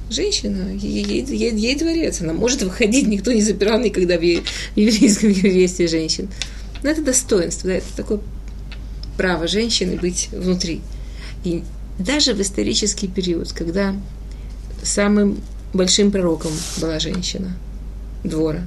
Женщина, 0.09 0.71
ей, 0.73 1.03
ей, 1.03 1.53
ей, 1.53 1.75
дворец, 1.75 2.21
она 2.21 2.33
может 2.33 2.63
выходить, 2.63 3.07
никто 3.07 3.31
не 3.31 3.41
запирал 3.41 3.79
никогда 3.79 4.17
в 4.17 4.23
еврейском 4.23 5.29
еврействе 5.29 5.87
женщин. 5.87 6.29
Но 6.81 6.89
это 6.89 7.03
достоинство, 7.03 7.69
да, 7.69 7.75
это 7.75 7.95
такое 7.95 8.19
право 9.17 9.47
женщины 9.47 9.97
быть 9.97 10.29
внутри. 10.31 10.81
И 11.43 11.63
даже 11.99 12.33
в 12.33 12.41
исторический 12.41 13.07
период, 13.07 13.51
когда 13.51 13.95
самым 14.83 15.39
большим 15.73 16.11
пророком 16.11 16.51
была 16.79 16.99
женщина, 16.99 17.55
двора, 18.23 18.61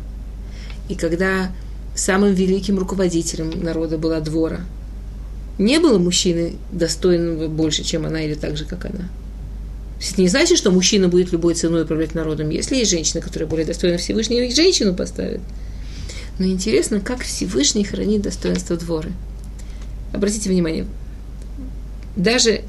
и 0.89 0.95
когда 0.95 1.53
самым 1.95 2.33
великим 2.33 2.79
руководителем 2.79 3.63
народа 3.63 3.99
была 3.99 4.21
двора, 4.21 4.61
не 5.59 5.79
было 5.79 5.99
мужчины 5.99 6.55
достойного 6.73 7.49
больше, 7.49 7.85
чем 7.85 8.07
она, 8.07 8.23
или 8.23 8.35
так 8.35 8.57
же, 8.57 8.65
как 8.65 8.87
она. 8.87 9.09
Это 10.01 10.21
не 10.21 10.29
значит, 10.29 10.57
что 10.57 10.71
мужчина 10.71 11.09
будет 11.09 11.31
любой 11.31 11.55
ценой 11.55 11.83
управлять 11.83 12.15
народом. 12.15 12.49
Если 12.49 12.77
есть 12.77 12.91
женщина, 12.91 13.21
которая 13.21 13.49
более 13.49 13.67
достойна 13.67 13.99
Всевышнего, 13.99 14.41
их 14.41 14.57
женщину 14.57 14.95
поставит. 14.95 15.41
Но 16.39 16.47
интересно, 16.47 17.01
как 17.01 17.21
Всевышний 17.21 17.85
хранит 17.85 18.23
достоинство 18.23 18.77
дворы. 18.77 19.13
Обратите 20.15 20.49
внимание, 20.49 20.87
даже 22.17 22.63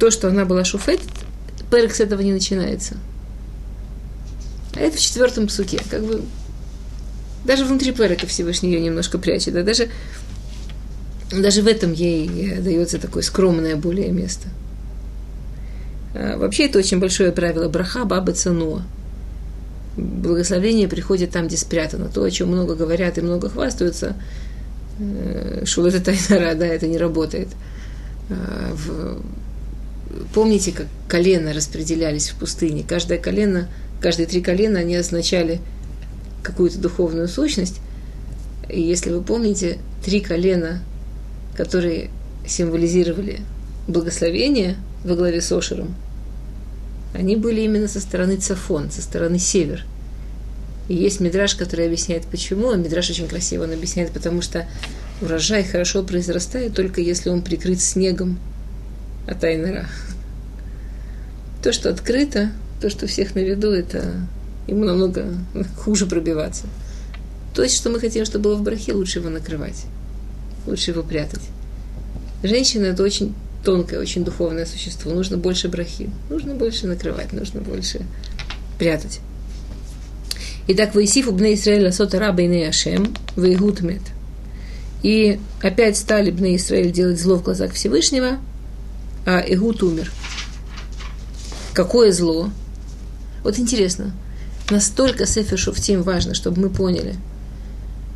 то, 0.00 0.10
что 0.10 0.28
она 0.28 0.44
была 0.44 0.64
шуфет, 0.64 1.00
Перек 1.74 1.92
с 1.92 2.00
этого 2.00 2.20
не 2.20 2.32
начинается. 2.32 2.96
А 4.74 4.80
это 4.80 4.96
в 4.96 5.00
четвертом 5.00 5.48
псуке. 5.48 5.80
Как 5.90 6.04
бы 6.04 6.22
даже 7.44 7.64
внутри 7.64 7.90
Перека 7.90 8.26
Всевышний 8.28 8.72
ее 8.72 8.80
немножко 8.80 9.18
прячет. 9.18 9.54
Да? 9.54 9.62
Даже, 9.62 9.88
даже 11.32 11.62
в 11.62 11.66
этом 11.66 11.92
ей 11.92 12.58
дается 12.60 13.00
такое 13.00 13.22
скромное 13.24 13.74
более 13.74 14.12
место. 14.12 14.48
А 16.14 16.38
вообще 16.38 16.66
это 16.66 16.78
очень 16.78 17.00
большое 17.00 17.32
правило 17.32 17.68
браха 17.68 18.04
баба 18.04 18.32
цануа. 18.32 18.82
Благословение 19.96 20.86
приходит 20.86 21.30
там, 21.30 21.48
где 21.48 21.56
спрятано. 21.56 22.08
То, 22.08 22.22
о 22.22 22.30
чем 22.30 22.50
много 22.50 22.76
говорят 22.76 23.18
и 23.18 23.20
много 23.20 23.48
хвастаются, 23.48 24.16
э, 25.00 25.64
шул 25.66 25.86
это 25.86 26.00
тайнара, 26.04 26.54
да, 26.54 26.66
это 26.66 26.86
не 26.86 26.98
работает. 26.98 27.48
э, 28.28 28.72
в... 28.74 29.20
помните, 30.32 30.72
как 30.72 30.86
колено 31.08 31.52
распределялись 31.52 32.30
в 32.30 32.36
пустыне? 32.36 32.84
Каждое 32.86 33.18
колено, 33.18 33.68
каждые 34.00 34.26
три 34.26 34.40
колена, 34.40 34.80
они 34.80 34.96
означали 34.96 35.60
какую-то 36.42 36.78
духовную 36.78 37.28
сущность. 37.28 37.80
И 38.68 38.80
если 38.80 39.10
вы 39.10 39.22
помните, 39.22 39.78
три 40.04 40.20
колена, 40.20 40.82
которые 41.56 42.10
символизировали 42.46 43.40
благословение 43.88 44.76
во 45.04 45.14
главе 45.14 45.40
с 45.40 45.50
Ошером, 45.52 45.94
они 47.12 47.36
были 47.36 47.60
именно 47.60 47.88
со 47.88 48.00
стороны 48.00 48.36
Цафон, 48.36 48.90
со 48.90 49.02
стороны 49.02 49.38
север. 49.38 49.84
И 50.88 50.94
есть 50.94 51.20
мидраж, 51.20 51.54
который 51.54 51.86
объясняет, 51.86 52.26
почему. 52.26 52.70
А 52.70 52.76
мидраж 52.76 53.08
очень 53.08 53.28
красиво 53.28 53.64
он 53.64 53.72
объясняет, 53.72 54.10
потому 54.10 54.42
что 54.42 54.66
урожай 55.22 55.64
хорошо 55.64 56.02
произрастает 56.02 56.74
только 56.74 57.00
если 57.00 57.30
он 57.30 57.40
прикрыт 57.42 57.80
снегом 57.80 58.38
от 59.26 59.42
Айнера. 59.44 59.86
То, 61.62 61.72
что 61.72 61.90
открыто, 61.90 62.50
то, 62.80 62.90
что 62.90 63.06
всех 63.06 63.34
на 63.34 63.40
виду, 63.40 63.70
это 63.70 64.12
ему 64.66 64.84
намного 64.84 65.26
хуже 65.78 66.06
пробиваться. 66.06 66.66
То 67.54 67.62
есть, 67.62 67.76
что 67.76 67.90
мы 67.90 68.00
хотим, 68.00 68.24
чтобы 68.24 68.44
было 68.44 68.56
в 68.56 68.62
брахе, 68.62 68.92
лучше 68.92 69.20
его 69.20 69.30
накрывать, 69.30 69.84
лучше 70.66 70.90
его 70.90 71.02
прятать. 71.02 71.42
Женщина– 72.42 72.84
это 72.86 73.02
очень 73.02 73.34
тонкое, 73.64 74.00
очень 74.00 74.24
духовное 74.24 74.66
существо. 74.66 75.12
Нужно 75.12 75.38
больше 75.38 75.68
брахи, 75.68 76.10
нужно 76.28 76.54
больше 76.54 76.86
накрывать, 76.86 77.32
нужно 77.32 77.60
больше 77.60 78.02
прятать. 78.78 79.20
Итак, 80.66 80.94
Ваисиф 80.94 81.28
убне 81.28 81.54
Исраэля 81.54 81.92
сотара 81.92 82.32
бейне 82.32 82.68
Ашем, 82.68 83.14
вейгут 83.36 83.80
мет. 83.82 84.02
И 85.02 85.38
опять 85.62 85.98
стали 85.98 86.30
бне 86.30 86.56
Исраэль 86.56 86.90
делать 86.90 87.20
зло 87.20 87.36
в 87.36 87.42
глазах 87.42 87.72
Всевышнего, 87.72 88.38
а 89.26 89.40
Игут 89.40 89.82
умер. 89.82 90.12
Какое 91.72 92.12
зло? 92.12 92.50
Вот 93.42 93.58
интересно, 93.58 94.14
настолько 94.70 95.26
Сефер 95.26 95.58
Шуфтим 95.58 96.02
важно, 96.02 96.34
чтобы 96.34 96.60
мы 96.62 96.70
поняли, 96.70 97.16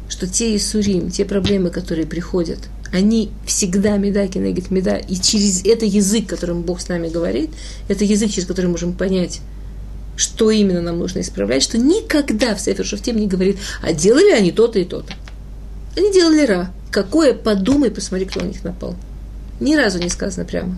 что 0.09 0.27
те 0.27 0.57
Исурим, 0.57 1.11
те 1.11 1.25
проблемы, 1.25 1.71
которые 1.71 2.07
приходят, 2.07 2.61
они 2.93 3.31
всегда 3.45 3.97
меда, 3.97 4.27
кенегит 4.29 4.71
меда, 4.71 4.97
и 4.97 5.17
через 5.17 5.65
это 5.65 5.85
язык, 5.85 6.27
которым 6.27 6.63
Бог 6.63 6.81
с 6.81 6.89
нами 6.89 7.09
говорит, 7.09 7.51
это 7.89 8.05
язык, 8.05 8.31
через 8.31 8.47
который 8.47 8.67
мы 8.67 8.73
можем 8.73 8.95
понять, 8.95 9.41
что 10.17 10.51
именно 10.51 10.81
нам 10.81 10.99
нужно 10.99 11.21
исправлять, 11.21 11.63
что 11.63 11.79
никогда 11.79 12.55
в 12.55 12.61
Сефер 12.61 12.85
Шуфтим 12.85 13.17
не 13.17 13.27
говорит, 13.27 13.59
а 13.83 13.93
делали 13.93 14.31
они 14.33 14.51
то-то 14.51 14.79
и 14.79 14.85
то-то. 14.85 15.13
Они 15.97 16.13
делали 16.13 16.47
ра. 16.47 16.71
Какое, 16.91 17.35
подумай, 17.35 17.91
посмотри, 17.91 18.27
кто 18.27 18.41
на 18.41 18.47
них 18.47 18.65
напал. 18.65 18.97
Ни 19.61 19.75
разу 19.77 19.99
не 19.99 20.09
сказано 20.09 20.45
прямо. 20.45 20.77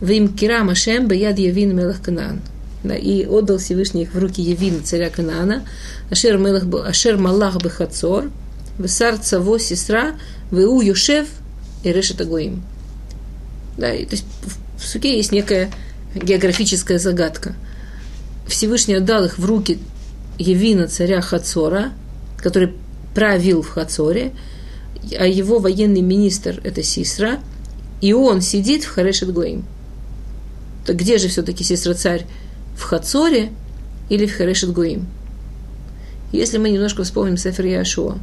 Вим 0.00 0.28
кира 0.28 0.64
Машем 0.64 1.08
баяд 1.08 1.38
явин 1.38 1.76
мелах 1.76 2.02
Канаан 2.02 2.40
да, 2.82 2.94
и 2.94 3.26
отдал 3.26 3.58
Всевышний 3.58 4.02
их 4.02 4.14
в 4.14 4.18
руки 4.18 4.40
Евина, 4.40 4.82
царя 4.82 5.10
Канаана, 5.10 5.66
Ашер, 6.10 6.38
Мелах, 6.38 6.64
Ашер 6.86 7.18
Малах 7.18 7.62
Бехацор, 7.62 8.30
Весар 8.78 9.18
Цаво 9.18 9.58
Сестра, 9.58 10.14
Веу 10.50 10.80
Юшев 10.80 11.28
и 11.82 11.92
Решет 11.92 12.20
Агоим. 12.20 12.62
Да, 13.76 13.92
и, 13.92 14.04
то 14.04 14.12
есть 14.12 14.24
в 14.78 14.86
суке 14.86 15.16
есть 15.16 15.32
некая 15.32 15.70
географическая 16.14 16.98
загадка. 16.98 17.54
Всевышний 18.46 18.94
отдал 18.94 19.24
их 19.24 19.38
в 19.38 19.44
руки 19.44 19.78
Евина, 20.38 20.88
царя 20.88 21.20
Хацора, 21.20 21.92
который 22.38 22.72
правил 23.14 23.62
в 23.62 23.68
Хацоре, 23.68 24.32
а 25.18 25.26
его 25.26 25.58
военный 25.58 26.00
министр– 26.00 26.60
это 26.64 26.82
Сисра, 26.82 27.40
и 28.00 28.12
он 28.12 28.40
сидит 28.40 28.84
в 28.84 28.90
Харешет 28.90 29.32
Гоим. 29.32 29.64
Так 30.90 30.98
где 30.98 31.18
же 31.18 31.28
все-таки 31.28 31.62
сестра 31.62 31.94
царь 31.94 32.26
в 32.74 32.82
Хацоре 32.82 33.50
или 34.08 34.26
в 34.26 34.36
Харешет 34.36 34.72
Гуим. 34.72 35.06
Если 36.32 36.58
мы 36.58 36.68
немножко 36.68 37.04
вспомним 37.04 37.36
Сефер 37.36 37.64
Яшуа, 37.64 38.18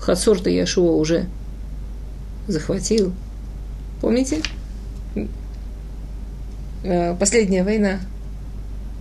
Хацор-то 0.00 0.48
Яшуа 0.48 0.92
уже 0.92 1.26
захватил. 2.46 3.12
Помните? 4.00 4.40
Э, 6.82 7.14
последняя 7.14 7.62
война, 7.62 8.00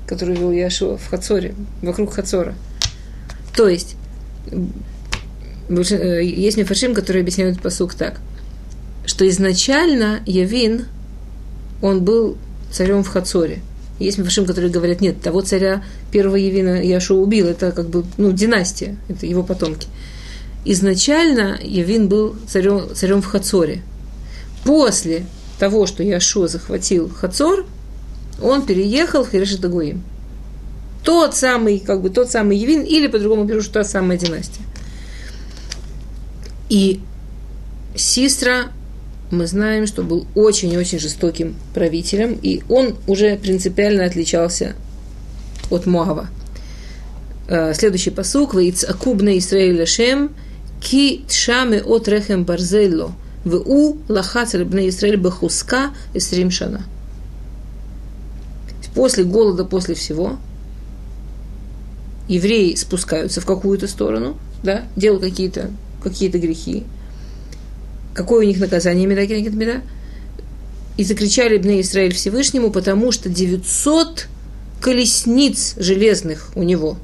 которую 0.06 0.38
вел 0.38 0.52
Яшуа 0.52 0.98
в 0.98 1.08
Хацоре, 1.08 1.56
вокруг 1.82 2.14
Хацора. 2.14 2.56
То 3.56 3.70
есть, 3.70 3.96
э, 4.50 6.24
есть 6.26 6.58
мифашим, 6.58 6.94
которые 6.94 7.22
объясняют 7.22 7.62
посук 7.62 7.94
так, 7.94 8.20
что 9.06 9.26
изначально 9.30 10.20
Явин, 10.26 10.88
он 11.82 12.04
был 12.04 12.38
царем 12.72 13.04
в 13.04 13.08
Хацоре– 13.08 13.62
есть 14.00 14.18
мифашим, 14.18 14.46
которые 14.46 14.72
говорят, 14.72 15.02
нет, 15.02 15.22
того 15.22 15.42
царя 15.42 15.84
первого 16.12 16.36
Евина 16.36 16.84
Яшу 16.84 17.16
убил, 17.16 17.48
это 17.48 17.72
как 17.72 17.90
бы, 17.90 18.06
ну, 18.18 18.32
династия, 18.32 18.98
это 19.10 19.26
его 19.26 19.44
потомки. 19.44 19.88
Изначально 20.66 21.60
Евин 21.62 22.08
был 22.08 22.36
царем, 22.48 22.94
царем 22.94 23.22
в 23.22 23.26
Хацоре. 23.26 23.82
После 24.64 25.26
того, 25.60 25.88
что 25.88 26.04
Яшуа 26.04 26.48
захватил 26.48 27.10
Хацор, 27.10 27.66
он 28.42 28.64
переехал 28.66 29.24
в 29.24 29.32
Хирешетагуим. 29.32 30.04
Тот 31.04 31.36
самый, 31.36 31.80
как 31.80 32.02
бы, 32.02 32.10
тот 32.10 32.30
самый 32.30 32.58
Евин, 32.58 32.84
или 32.84 33.08
по-другому 33.08 33.48
пишу, 33.48 33.62
что 33.62 33.74
та 33.74 33.84
самая 33.84 34.18
династия. 34.18 34.62
И 36.70 37.00
Сестра 37.96 38.68
мы 39.32 39.48
знаем, 39.48 39.88
что 39.88 40.04
был 40.04 40.26
очень-очень 40.36 41.00
жестоким 41.00 41.56
правителем, 41.74 42.38
и 42.42 42.62
он 42.70 42.96
уже 43.08 43.36
принципиально 43.38 44.06
отличался 44.06 44.76
от 45.70 45.86
Моава. 45.86 46.28
Э, 47.48 47.74
следующий 47.74 48.12
посук. 48.12 48.54
«Ваиц 48.54 48.84
акубна 48.84 49.38
Исраэль 49.38 49.86
Шем, 49.86 50.32
ки 50.82 51.26
тшаме 51.28 51.82
от 51.82 52.08
рехем 52.08 52.46
барзелло, 52.46 53.12
в 53.44 53.56
у 53.56 53.98
лахац 54.08 54.54
рыбна 54.54 54.88
Исраэль 54.88 55.18
бахуска 55.18 55.92
эсрим 56.14 56.52
шана». 56.52 56.84
После 58.96 59.24
голода, 59.24 59.64
после 59.64 59.94
всего, 59.94 60.38
евреи 62.28 62.76
спускаются 62.76 63.42
в 63.42 63.46
какую-то 63.46 63.88
сторону, 63.88 64.38
да, 64.64 64.84
делают 64.96 65.24
какие-то 65.24 65.70
какие 66.02 66.30
грехи, 66.30 66.84
Какое 68.18 68.40
у 68.40 68.48
них 68.50 68.60
наказание 68.60 69.08
Кенегет 69.28 69.54
Меда? 69.54 69.82
И 70.98 71.04
закричали 71.04 71.60
Бне 71.60 71.82
Израиль 71.82 72.16
Всевышнему, 72.16 72.72
потому 72.72 73.12
что 73.12 73.30
900 73.30 74.28
колесниц 74.82 75.76
железных 75.78 76.50
у 76.56 76.64
него. 76.64 76.98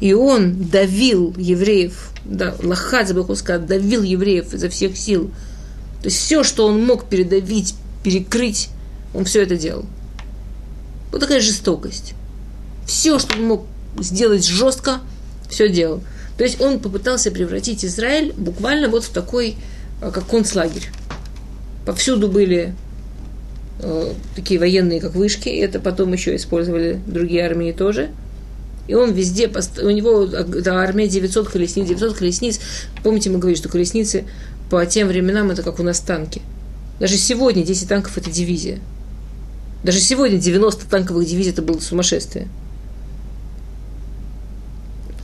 И 0.00 0.14
он 0.14 0.70
давил 0.70 1.34
евреев, 1.36 2.08
да, 2.24 2.56
Лахадзе 2.62 3.12
Бахуска 3.12 3.58
давил 3.58 4.02
евреев 4.02 4.54
изо 4.54 4.70
всех 4.70 4.96
сил. 4.96 5.30
То 6.00 6.06
есть 6.06 6.16
все, 6.16 6.42
что 6.42 6.66
он 6.66 6.82
мог 6.82 7.04
передавить, 7.10 7.74
перекрыть, 8.02 8.70
он 9.12 9.26
все 9.26 9.42
это 9.42 9.58
делал. 9.58 9.84
Вот 11.12 11.20
такая 11.20 11.40
жестокость. 11.40 12.14
Все, 12.86 13.18
что 13.18 13.36
он 13.36 13.44
мог 13.44 13.66
сделать 13.98 14.46
жестко, 14.46 15.00
все 15.50 15.68
делал. 15.68 16.00
То 16.36 16.44
есть 16.44 16.60
он 16.60 16.80
попытался 16.80 17.30
превратить 17.30 17.84
Израиль 17.84 18.32
буквально 18.36 18.88
вот 18.88 19.04
в 19.04 19.10
такой, 19.10 19.56
э, 20.02 20.10
как 20.10 20.26
концлагерь. 20.26 20.90
Повсюду 21.86 22.28
были 22.28 22.74
э, 23.80 24.12
такие 24.34 24.60
военные, 24.60 25.00
как 25.00 25.14
вышки, 25.14 25.48
это 25.48 25.80
потом 25.80 26.12
еще 26.12 26.36
использовали 26.36 27.00
другие 27.06 27.44
армии 27.44 27.72
тоже. 27.72 28.10
И 28.88 28.94
он 28.94 29.12
везде, 29.12 29.50
у 29.82 29.90
него 29.90 30.24
это 30.24 30.74
армия 30.74 31.08
900 31.08 31.48
колесниц, 31.48 31.88
900 31.88 32.16
колесниц. 32.16 32.60
Помните, 33.02 33.30
мы 33.30 33.38
говорили, 33.38 33.58
что 33.58 33.68
колесницы 33.68 34.24
по 34.70 34.84
тем 34.86 35.08
временам 35.08 35.50
это 35.50 35.62
как 35.62 35.80
у 35.80 35.82
нас 35.82 36.00
танки. 36.00 36.42
Даже 37.00 37.16
сегодня 37.16 37.64
10 37.64 37.88
танков 37.88 38.16
это 38.16 38.30
дивизия. 38.30 38.78
Даже 39.82 40.00
сегодня 40.00 40.38
90 40.38 40.88
танковых 40.88 41.26
дивизий 41.26 41.52
это 41.52 41.62
было 41.62 41.78
сумасшествие. 41.80 42.48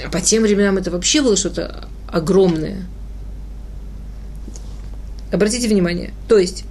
А 0.04 0.10
по 0.10 0.20
тем 0.20 0.42
временам 0.42 0.78
это 0.78 0.90
вообще 0.90 1.22
было 1.22 1.36
что-то 1.36 1.88
огромное. 2.08 2.84
Обратите 5.30 5.68
внимание. 5.68 6.12
То 6.28 6.38
есть, 6.38 6.64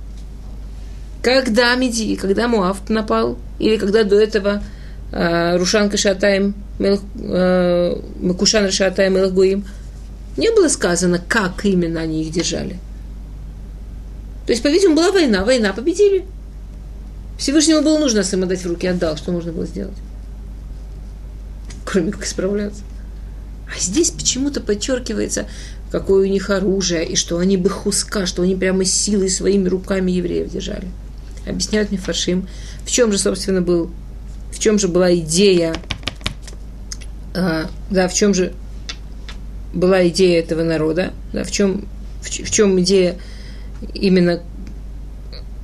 когда 1.23 1.73
Меди, 1.75 2.15
когда 2.15 2.47
Муав 2.47 2.89
напал, 2.89 3.37
или 3.59 3.77
когда 3.77 4.03
до 4.03 4.19
этого 4.19 4.63
э, 5.11 5.57
Рушан 5.57 5.89
Кашатаем, 5.89 6.53
э, 6.79 7.95
Макушан 8.19 8.65
Рашатаем 8.65 9.13
Мелахгуим, 9.13 9.65
не 10.37 10.51
было 10.51 10.67
сказано, 10.67 11.19
как 11.27 11.65
именно 11.65 12.01
они 12.01 12.23
их 12.23 12.31
держали. 12.31 12.79
То 14.45 14.53
есть, 14.53 14.63
по-видимому, 14.63 14.97
была 14.97 15.11
война, 15.11 15.43
война 15.43 15.73
победили. 15.73 16.25
Всевышнему 17.37 17.81
было 17.81 17.97
нужно 17.97 18.19
им 18.19 18.43
отдать 18.43 18.63
в 18.63 18.67
руки, 18.67 18.87
отдал, 18.87 19.17
что 19.17 19.31
нужно 19.31 19.51
было 19.51 19.65
сделать. 19.65 19.97
Кроме 21.85 22.11
как 22.11 22.23
исправляться. 22.23 22.83
А 23.73 23.79
здесь 23.79 24.11
почему-то 24.11 24.59
подчеркивается, 24.59 25.47
какое 25.91 26.27
у 26.27 26.31
них 26.31 26.49
оружие, 26.49 27.05
и 27.05 27.15
что 27.15 27.37
они 27.37 27.57
бы 27.57 27.69
хуска, 27.69 28.25
что 28.25 28.41
они 28.41 28.55
прямо 28.55 28.83
силой 28.85 29.29
своими 29.29 29.67
руками 29.69 30.11
евреев 30.11 30.49
держали. 30.49 30.87
Объясняют 31.47 31.89
мне 31.91 31.99
Фаршим, 31.99 32.47
в 32.85 32.91
чем 32.91 33.11
же, 33.11 33.17
собственно, 33.17 33.61
был, 33.61 33.91
в 34.51 34.59
чем 34.59 34.77
же 34.77 34.87
была 34.87 35.13
идея, 35.15 35.75
а, 37.33 37.69
да, 37.89 38.07
в 38.07 38.13
чем 38.13 38.33
же 38.33 38.53
была 39.73 40.07
идея 40.09 40.39
этого 40.39 40.63
народа, 40.63 41.13
да, 41.33 41.43
в 41.43 41.51
чем, 41.51 41.87
в, 42.21 42.27
в 42.27 42.51
чем 42.51 42.79
идея 42.81 43.17
именно 43.93 44.41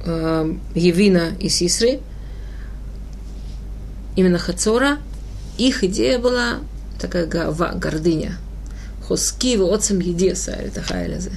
э, 0.06 0.54
Евина 0.76 1.34
и 1.40 1.50
Сисры, 1.50 2.00
именно 4.16 4.40
Хацора, 4.40 4.98
их 5.58 5.84
идея 5.84 6.20
была 6.20 6.60
такая 7.00 7.26
гава, 7.26 7.74
гордыня. 7.76 8.38
Хоски 9.08 9.58
отцем 9.58 10.00
едеса, 10.00 10.52
это 10.52 10.82
хайлезе. 10.82 11.32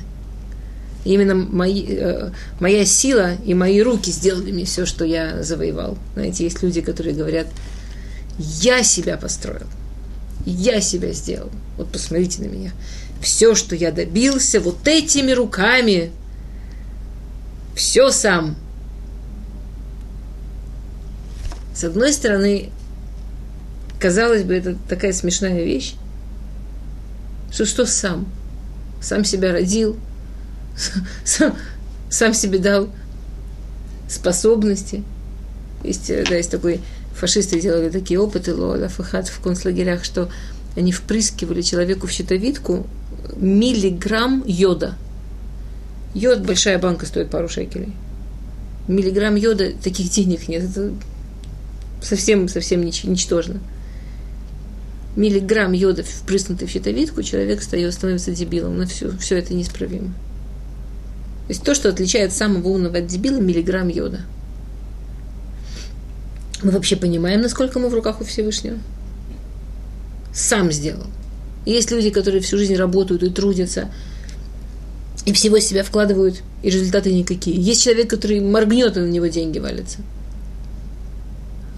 Именно 1.04 1.34
мои, 1.34 1.84
э, 1.88 2.30
моя 2.58 2.84
сила 2.84 3.34
и 3.36 3.54
мои 3.54 3.80
руки 3.80 4.10
сделали 4.10 4.52
мне 4.52 4.64
все, 4.64 4.84
что 4.84 5.04
я 5.04 5.42
завоевал. 5.42 5.96
Знаете, 6.14 6.44
есть 6.44 6.62
люди, 6.62 6.82
которые 6.82 7.14
говорят, 7.14 7.46
я 8.38 8.82
себя 8.82 9.16
построил, 9.16 9.66
я 10.44 10.80
себя 10.80 11.12
сделал. 11.12 11.50
Вот 11.78 11.90
посмотрите 11.90 12.42
на 12.42 12.46
меня. 12.46 12.72
Все, 13.22 13.54
что 13.54 13.74
я 13.74 13.92
добился, 13.92 14.60
вот 14.60 14.86
этими 14.86 15.32
руками, 15.32 16.10
все 17.74 18.10
сам. 18.10 18.56
С 21.74 21.84
одной 21.84 22.12
стороны, 22.12 22.70
казалось 24.00 24.42
бы, 24.42 24.54
это 24.54 24.76
такая 24.88 25.12
смешная 25.12 25.62
вещь, 25.62 25.94
что 27.52 27.64
что 27.66 27.86
сам? 27.86 28.26
Сам 29.00 29.24
себя 29.24 29.52
родил, 29.52 29.96
сам, 31.24 31.54
сам 32.08 32.34
себе 32.34 32.58
дал 32.58 32.88
способности. 34.08 35.04
Есть, 35.84 36.08
да, 36.08 36.34
есть 36.34 36.50
такой, 36.50 36.80
фашисты 37.14 37.60
делали 37.60 37.90
такие 37.90 38.18
опыты, 38.18 38.54
Лола 38.54 38.88
Фахат 38.88 39.28
в 39.28 39.40
концлагерях, 39.40 40.04
что 40.04 40.30
они 40.76 40.92
впрыскивали 40.92 41.62
человеку 41.62 42.06
в 42.06 42.10
щитовидку 42.10 42.86
миллиграмм 43.36 44.44
йода. 44.46 44.96
Йод, 46.14 46.40
большая 46.40 46.78
банка 46.78 47.06
стоит 47.06 47.30
пару 47.30 47.48
шекелей. 47.48 47.92
Миллиграмм 48.88 49.36
йода, 49.36 49.72
таких 49.72 50.10
денег 50.10 50.48
нет. 50.48 50.64
Это 50.64 50.92
совсем, 52.02 52.48
совсем 52.48 52.82
нич- 52.82 53.06
ничтожно. 53.06 53.60
Миллиграмм 55.16 55.72
йода, 55.72 56.04
впрыснутый 56.04 56.68
в 56.68 56.70
щитовидку, 56.70 57.22
человек 57.22 57.62
становится 57.62 58.32
дебилом. 58.32 58.78
Но 58.78 58.86
все, 58.86 59.10
все 59.18 59.38
это 59.38 59.54
неисправимо. 59.54 60.14
То 61.46 61.52
есть 61.52 61.64
то, 61.64 61.74
что 61.74 61.88
отличает 61.88 62.32
самого 62.32 62.68
умного 62.68 62.98
от 62.98 63.06
дебила, 63.08 63.40
миллиграмм 63.40 63.88
йода. 63.88 64.20
Мы 66.62 66.70
вообще 66.70 66.94
понимаем, 66.94 67.40
насколько 67.40 67.78
мы 67.78 67.88
в 67.88 67.94
руках 67.94 68.20
у 68.20 68.24
Всевышнего? 68.24 68.78
Сам 70.32 70.70
сделал. 70.70 71.06
Есть 71.66 71.90
люди, 71.90 72.10
которые 72.10 72.40
всю 72.40 72.56
жизнь 72.56 72.76
работают 72.76 73.22
и 73.22 73.30
трудятся, 73.30 73.90
и 75.26 75.32
всего 75.32 75.58
себя 75.58 75.82
вкладывают, 75.82 76.42
и 76.62 76.70
результаты 76.70 77.12
никакие. 77.12 77.60
Есть 77.60 77.82
человек, 77.82 78.08
который 78.08 78.40
моргнет, 78.40 78.96
и 78.96 79.00
на 79.00 79.08
него 79.08 79.26
деньги 79.26 79.58
валятся. 79.58 79.98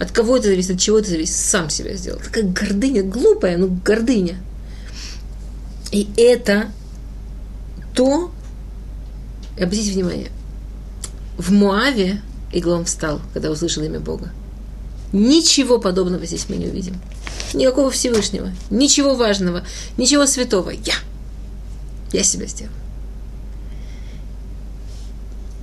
От 0.02 0.10
кого 0.10 0.36
это 0.36 0.48
зависит, 0.48 0.72
от 0.72 0.80
чего 0.80 0.98
это 0.98 1.10
зависит, 1.10 1.36
сам 1.36 1.70
себя 1.70 1.94
сделал. 1.94 2.18
Такая 2.18 2.42
гордыня, 2.42 3.04
глупая, 3.04 3.56
ну 3.56 3.68
гордыня. 3.84 4.36
И 5.92 6.08
это 6.16 6.72
то, 7.94 8.32
обратите 9.54 9.92
внимание, 9.92 10.32
в 11.38 11.52
Муаве 11.52 12.20
Иглом 12.52 12.84
встал, 12.84 13.20
когда 13.32 13.52
услышал 13.52 13.84
имя 13.84 14.00
Бога. 14.00 14.32
Ничего 15.12 15.78
подобного 15.78 16.26
здесь 16.26 16.46
мы 16.48 16.56
не 16.56 16.66
увидим. 16.66 17.00
Никакого 17.54 17.92
Всевышнего, 17.92 18.50
ничего 18.70 19.14
важного, 19.14 19.64
ничего 19.96 20.26
святого. 20.26 20.70
Я. 20.70 20.94
Я 22.10 22.24
себя 22.24 22.46
сделал. 22.48 22.72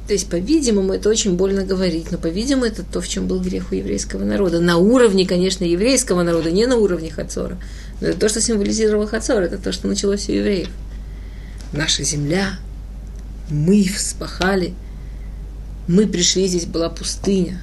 То 0.10 0.14
есть, 0.14 0.28
по-видимому, 0.28 0.94
это 0.94 1.08
очень 1.08 1.36
больно 1.36 1.64
говорить, 1.64 2.10
но, 2.10 2.18
по-видимому, 2.18 2.66
это 2.66 2.82
то, 2.82 3.00
в 3.00 3.08
чем 3.08 3.28
был 3.28 3.40
грех 3.40 3.72
у 3.72 3.76
еврейского 3.76 4.24
народа. 4.24 4.60
На 4.60 4.78
уровне, 4.78 5.28
конечно, 5.28 5.64
еврейского 5.64 6.24
народа, 6.24 6.50
не 6.50 6.66
на 6.66 6.78
уровне 6.78 7.12
Хацора. 7.12 7.60
Но 8.02 8.08
это 8.08 8.22
то, 8.22 8.28
что 8.28 8.42
символизировал 8.42 9.06
Хацор, 9.06 9.44
это 9.44 9.60
то, 9.60 9.72
что 9.72 9.88
началось 9.88 10.28
у 10.28 10.32
евреев. 10.32 10.70
Наша 11.74 12.02
земля, 12.02 12.58
мы 13.52 13.84
вспахали, 13.84 14.74
мы 15.88 16.08
пришли, 16.08 16.48
здесь 16.48 16.66
была 16.66 16.90
пустыня 16.90 17.62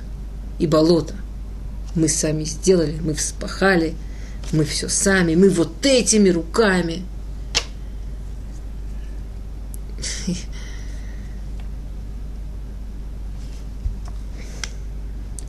и 0.60 0.68
болото. 0.68 1.14
Мы 1.96 2.06
сами 2.06 2.44
сделали, 2.44 2.94
мы 3.02 3.14
вспахали, 3.14 3.94
мы 4.52 4.64
все 4.64 4.88
сами, 4.88 5.34
мы 5.34 5.50
вот 5.50 5.84
этими 5.84 6.28
руками. 6.28 7.02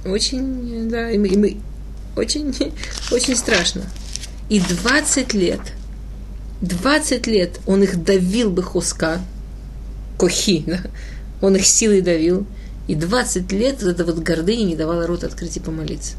Очень, 0.07 0.89
да, 0.89 1.11
и 1.11 1.17
мы, 1.17 1.27
и 1.27 1.37
мы 1.37 1.57
очень, 2.15 2.55
очень 3.11 3.35
страшно. 3.35 3.83
И 4.49 4.59
20 4.59 5.33
лет, 5.33 5.59
20 6.61 7.27
лет 7.27 7.59
он 7.65 7.83
их 7.83 8.03
давил 8.03 8.49
бы 8.49 8.63
хуска, 8.63 9.19
кохи, 10.17 10.63
да? 10.67 10.81
он 11.41 11.55
их 11.55 11.65
силой 11.65 12.01
давил, 12.01 12.45
и 12.87 12.95
20 12.95 13.51
лет 13.51 13.83
вот 13.83 13.89
эта 13.89 14.05
вот 14.05 14.19
гордыня 14.19 14.63
не 14.63 14.75
давала 14.75 15.05
рот 15.05 15.23
открыть 15.23 15.57
и 15.57 15.59
помолиться. 15.59 16.15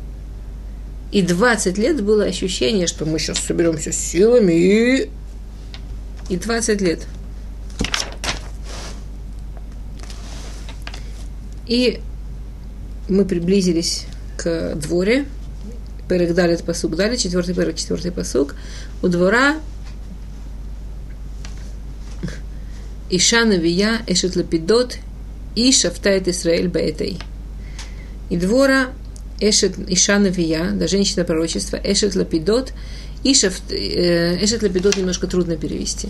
И 1.10 1.22
20 1.22 1.78
лет 1.78 2.02
было 2.02 2.24
ощущение, 2.24 2.86
что 2.86 3.06
мы 3.06 3.18
сейчас 3.18 3.38
соберемся 3.38 3.92
силами 3.92 4.52
и... 4.52 5.10
И 6.28 6.36
20 6.36 6.80
лет. 6.82 7.06
И 11.66 12.02
мы 13.08 13.24
приблизились 13.24 14.06
к 14.36 14.74
дворе. 14.74 15.26
Перек 16.08 16.34
далит 16.34 16.62
посук 16.62 16.96
дали, 16.96 17.16
четвертый 17.16 17.54
перек, 17.54 17.76
четвертый 17.76 18.12
посук. 18.12 18.54
У 19.02 19.08
двора 19.08 19.56
Иша 23.10 23.44
Навия 23.44 24.02
Эшет 24.06 24.36
Лапидот 24.36 24.98
и 25.54 25.72
Шафтает 25.72 26.28
Исраэль 26.28 26.68
Баэтай. 26.68 27.18
И 28.30 28.36
двора 28.36 28.88
Эшет 29.40 29.78
Иша 29.90 30.18
Навия, 30.18 30.70
да, 30.72 30.86
женщина 30.86 31.24
пророчества, 31.24 31.78
Эшет 31.82 32.14
Лапидот, 32.16 32.72
и 33.24 33.34
шафт, 33.34 33.72
э, 33.72 34.44
Эшет 34.44 34.62
Лапидот 34.62 34.96
немножко 34.96 35.26
трудно 35.26 35.56
перевести. 35.56 36.08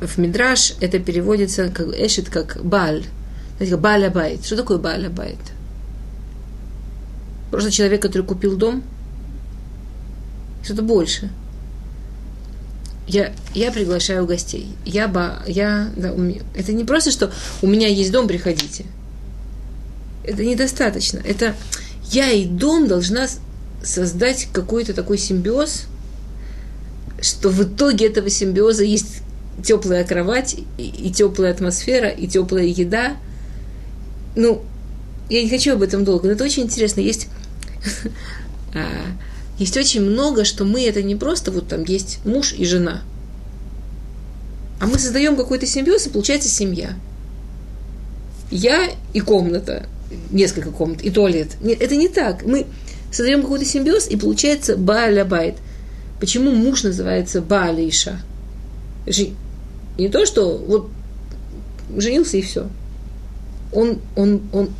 В 0.00 0.18
Мидраш 0.18 0.74
это 0.80 0.98
переводится 0.98 1.68
как 1.68 1.88
Эшет, 1.88 2.28
как 2.28 2.64
Баль. 2.64 3.04
Знаете, 3.56 3.76
Баля 3.76 4.10
Байт. 4.10 4.44
Что 4.44 4.56
такое 4.56 4.78
Баля 4.78 5.10
Байт? 5.10 5.38
Просто 7.50 7.70
человек, 7.70 8.02
который 8.02 8.22
купил 8.22 8.56
дом. 8.56 8.82
Что-то 10.62 10.82
больше. 10.82 11.30
Я, 13.06 13.32
я 13.54 13.70
приглашаю 13.70 14.26
гостей. 14.26 14.68
Я, 14.84 15.06
ба, 15.06 15.42
я, 15.46 15.90
да, 15.96 16.12
у 16.12 16.18
меня, 16.18 16.42
это 16.56 16.72
не 16.72 16.84
просто, 16.84 17.10
что 17.10 17.30
у 17.62 17.66
меня 17.66 17.86
есть 17.86 18.10
дом, 18.10 18.26
приходите 18.26 18.84
это 20.26 20.44
недостаточно. 20.44 21.20
Это 21.24 21.54
я 22.10 22.30
и 22.30 22.44
дом 22.44 22.88
должна 22.88 23.26
создать 23.82 24.48
какой-то 24.52 24.92
такой 24.92 25.18
симбиоз, 25.18 25.84
что 27.20 27.48
в 27.48 27.62
итоге 27.62 28.06
этого 28.06 28.28
симбиоза 28.28 28.84
есть 28.84 29.22
теплая 29.64 30.04
кровать, 30.04 30.56
и, 30.76 30.82
и 30.82 31.10
теплая 31.12 31.52
атмосфера, 31.52 32.08
и 32.08 32.26
теплая 32.26 32.66
еда. 32.66 33.16
Ну, 34.36 34.62
я 35.28 35.42
не 35.42 35.48
хочу 35.48 35.72
об 35.72 35.82
этом 35.82 36.04
долго, 36.04 36.28
но 36.28 36.34
это 36.34 36.44
очень 36.44 36.64
интересно. 36.64 37.00
Есть, 37.00 37.28
а, 38.74 38.86
есть 39.58 39.76
очень 39.76 40.02
много, 40.02 40.44
что 40.44 40.64
мы 40.64 40.84
это 40.84 41.02
не 41.02 41.16
просто 41.16 41.50
вот 41.50 41.68
там 41.68 41.82
есть 41.84 42.20
муж 42.24 42.52
и 42.52 42.64
жена, 42.64 43.02
а 44.78 44.86
мы 44.86 44.98
создаем 44.98 45.36
какой-то 45.36 45.66
симбиоз, 45.66 46.06
и 46.06 46.10
получается 46.10 46.48
семья. 46.48 46.94
Я 48.50 48.90
и 49.14 49.20
комната, 49.20 49.86
несколько 50.30 50.70
комнат 50.70 51.02
и 51.02 51.10
туалет. 51.10 51.56
Нет, 51.60 51.80
это 51.80 51.96
не 51.96 52.08
так. 52.08 52.44
Мы 52.44 52.66
создаем 53.10 53.42
какой-то 53.42 53.64
симбиоз, 53.64 54.06
и 54.08 54.16
получается 54.16 54.76
Бааля 54.76 55.24
Байт. 55.24 55.56
Почему 56.20 56.50
муж 56.52 56.82
называется 56.82 57.40
Бааля 57.40 57.88
Иша? 57.88 58.20
Не 59.06 60.08
то, 60.08 60.26
что 60.26 60.56
вот 60.58 60.90
женился 61.96 62.36
и 62.36 62.42
все. 62.42 62.68
Он, 63.72 63.98
он, 64.14 64.42
он, 64.52 64.70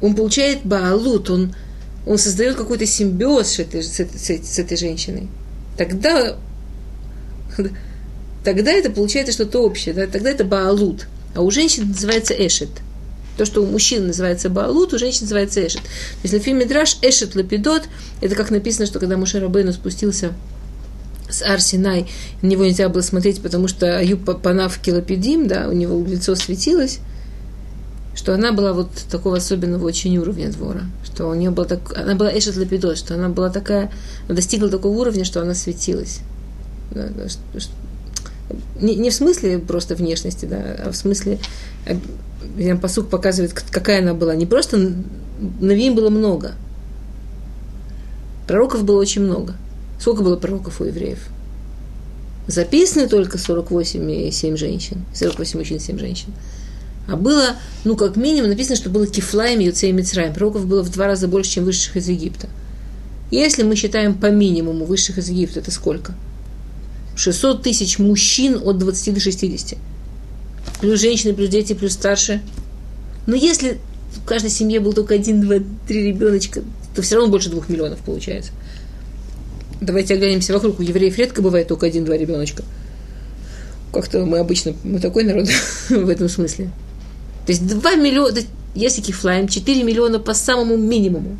он 0.00 0.14
получает 0.14 0.64
Баалут, 0.64 1.30
он, 1.30 1.54
он 2.06 2.18
создает 2.18 2.56
какой-то 2.56 2.86
симбиоз 2.86 3.48
с 3.48 3.58
этой, 3.58 3.82
с, 3.82 4.00
этой, 4.00 4.18
с 4.18 4.58
этой 4.58 4.76
женщиной. 4.76 5.28
Тогда 5.76 6.36
тогда 8.44 8.72
это 8.72 8.90
получается 8.90 9.32
что-то 9.32 9.60
общее, 9.60 9.94
да? 9.94 10.06
тогда 10.06 10.30
это 10.30 10.44
баалут. 10.44 11.06
А 11.34 11.40
у 11.40 11.50
женщин 11.50 11.88
называется 11.88 12.34
эшет. 12.34 12.68
То, 13.36 13.44
что 13.44 13.62
у 13.62 13.66
мужчин 13.66 14.06
называется 14.06 14.48
баалут, 14.48 14.92
у 14.92 14.98
женщин 14.98 15.22
называется 15.22 15.66
эшет. 15.66 15.82
То 15.82 16.20
есть 16.22 16.34
на 16.34 16.40
фильме 16.40 16.66
Драш 16.66 16.98
эшет 17.02 17.34
лапидот, 17.34 17.82
это 18.20 18.34
как 18.36 18.50
написано, 18.50 18.86
что 18.86 19.00
когда 19.00 19.16
Муше 19.16 19.40
Рабейну 19.40 19.72
спустился 19.72 20.32
с 21.28 21.42
Арсинай, 21.42 22.08
на 22.42 22.46
него 22.46 22.64
нельзя 22.64 22.88
было 22.88 23.00
смотреть, 23.00 23.40
потому 23.40 23.66
что 23.66 23.98
Аюб 23.98 24.40
Панав 24.40 24.78
Килопедим, 24.78 25.48
да, 25.48 25.68
у 25.68 25.72
него 25.72 26.04
лицо 26.06 26.36
светилось, 26.36 27.00
что 28.14 28.34
она 28.34 28.52
была 28.52 28.72
вот 28.72 28.90
такого 29.10 29.36
особенного 29.36 29.84
очень 29.84 30.16
уровня 30.18 30.50
двора, 30.50 30.82
что 31.04 31.28
у 31.28 31.34
нее 31.34 31.50
была 31.50 31.66
так, 31.66 31.96
она 31.96 32.14
была 32.14 32.36
Эшет 32.36 32.56
Лапидот, 32.56 32.96
что 32.96 33.14
она 33.14 33.28
была 33.28 33.50
такая, 33.50 33.90
достигла 34.28 34.68
такого 34.68 34.96
уровня, 34.96 35.24
что 35.24 35.40
она 35.40 35.54
светилась. 35.54 36.20
Да, 36.92 37.08
что, 37.28 37.70
не, 38.80 38.94
не 38.96 39.10
в 39.10 39.14
смысле 39.14 39.58
просто 39.58 39.94
внешности, 39.96 40.46
да, 40.46 40.76
а 40.86 40.92
в 40.92 40.96
смысле, 40.96 41.38
э, 41.86 42.76
посук 42.76 43.08
показывает, 43.08 43.52
какая 43.52 44.00
она 44.00 44.14
была. 44.14 44.34
Не 44.34 44.46
просто 44.46 44.92
Навиим 45.60 45.94
было 45.94 46.10
много. 46.10 46.52
Пророков 48.46 48.84
было 48.84 49.00
очень 49.00 49.22
много. 49.22 49.54
Сколько 49.98 50.22
было 50.22 50.36
пророков 50.36 50.80
у 50.80 50.84
евреев? 50.84 51.18
Записаны 52.46 53.08
только 53.08 53.38
48 53.38 54.10
и 54.10 54.30
7 54.30 54.56
женщин. 54.56 55.04
48 55.14 55.58
мужчин 55.58 55.76
и 55.78 55.80
7 55.80 55.98
женщин. 55.98 56.32
А 57.06 57.16
было, 57.16 57.56
ну, 57.84 57.96
как 57.96 58.16
минимум, 58.16 58.50
написано, 58.50 58.76
что 58.76 58.88
было 58.88 59.06
кифлаем, 59.06 59.60
юцей 59.60 59.90
и 59.90 59.92
мицраем. 59.92 60.32
Пророков 60.32 60.66
было 60.66 60.82
в 60.82 60.90
два 60.90 61.06
раза 61.06 61.28
больше, 61.28 61.52
чем 61.52 61.64
высших 61.64 61.96
из 61.96 62.08
Египта. 62.08 62.48
Если 63.30 63.62
мы 63.62 63.76
считаем 63.76 64.14
по 64.14 64.26
минимуму 64.26 64.84
высших 64.84 65.18
из 65.18 65.28
Египта, 65.28 65.60
это 65.60 65.70
сколько? 65.70 66.14
600 67.16 67.62
тысяч 67.62 67.98
мужчин 67.98 68.60
от 68.62 68.78
20 68.78 69.14
до 69.14 69.20
60. 69.20 69.78
Плюс 70.80 71.00
женщины, 71.00 71.34
плюс 71.34 71.48
дети, 71.48 71.72
плюс 71.74 71.92
старшие. 71.92 72.42
Но 73.26 73.34
если 73.36 73.78
в 74.12 74.24
каждой 74.24 74.50
семье 74.50 74.80
был 74.80 74.92
только 74.92 75.14
один, 75.14 75.40
два, 75.40 75.56
три 75.86 76.08
ребеночка, 76.08 76.62
то 76.94 77.02
все 77.02 77.16
равно 77.16 77.30
больше 77.30 77.50
двух 77.50 77.68
миллионов 77.68 78.00
получается. 78.00 78.52
Давайте 79.80 80.14
оглянемся 80.14 80.52
вокруг. 80.52 80.78
У 80.78 80.82
евреев 80.82 81.18
редко 81.18 81.42
бывает 81.42 81.68
только 81.68 81.86
один-два 81.86 82.16
ребеночка. 82.16 82.62
Как-то 83.92 84.24
мы 84.24 84.38
обычно, 84.38 84.74
мы 84.82 84.98
такой 84.98 85.24
народ 85.24 85.48
в 85.88 86.08
этом 86.08 86.28
смысле. 86.28 86.70
То 87.46 87.52
есть 87.52 87.66
2 87.66 87.94
миллиона, 87.96 88.38
если 88.74 89.00
кифлаем, 89.00 89.48
4 89.48 89.82
миллиона 89.82 90.18
по 90.18 90.34
самому 90.34 90.76
минимуму. 90.76 91.36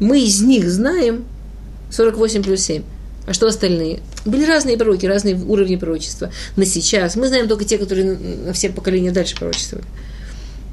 Мы 0.00 0.22
из 0.22 0.40
них 0.40 0.68
знаем 0.68 1.24
48 1.90 2.42
плюс 2.42 2.60
7. 2.62 2.82
А 3.26 3.32
что 3.32 3.46
остальные? 3.46 4.00
Были 4.24 4.44
разные 4.44 4.76
пророки, 4.76 5.06
разные 5.06 5.36
уровни 5.36 5.76
пророчества. 5.76 6.32
На 6.56 6.64
сейчас 6.64 7.16
мы 7.16 7.28
знаем 7.28 7.48
только 7.48 7.64
те, 7.64 7.78
которые 7.78 8.16
на 8.16 8.52
все 8.52 8.70
поколения 8.70 9.12
дальше 9.12 9.36
пророчествовали. 9.36 9.86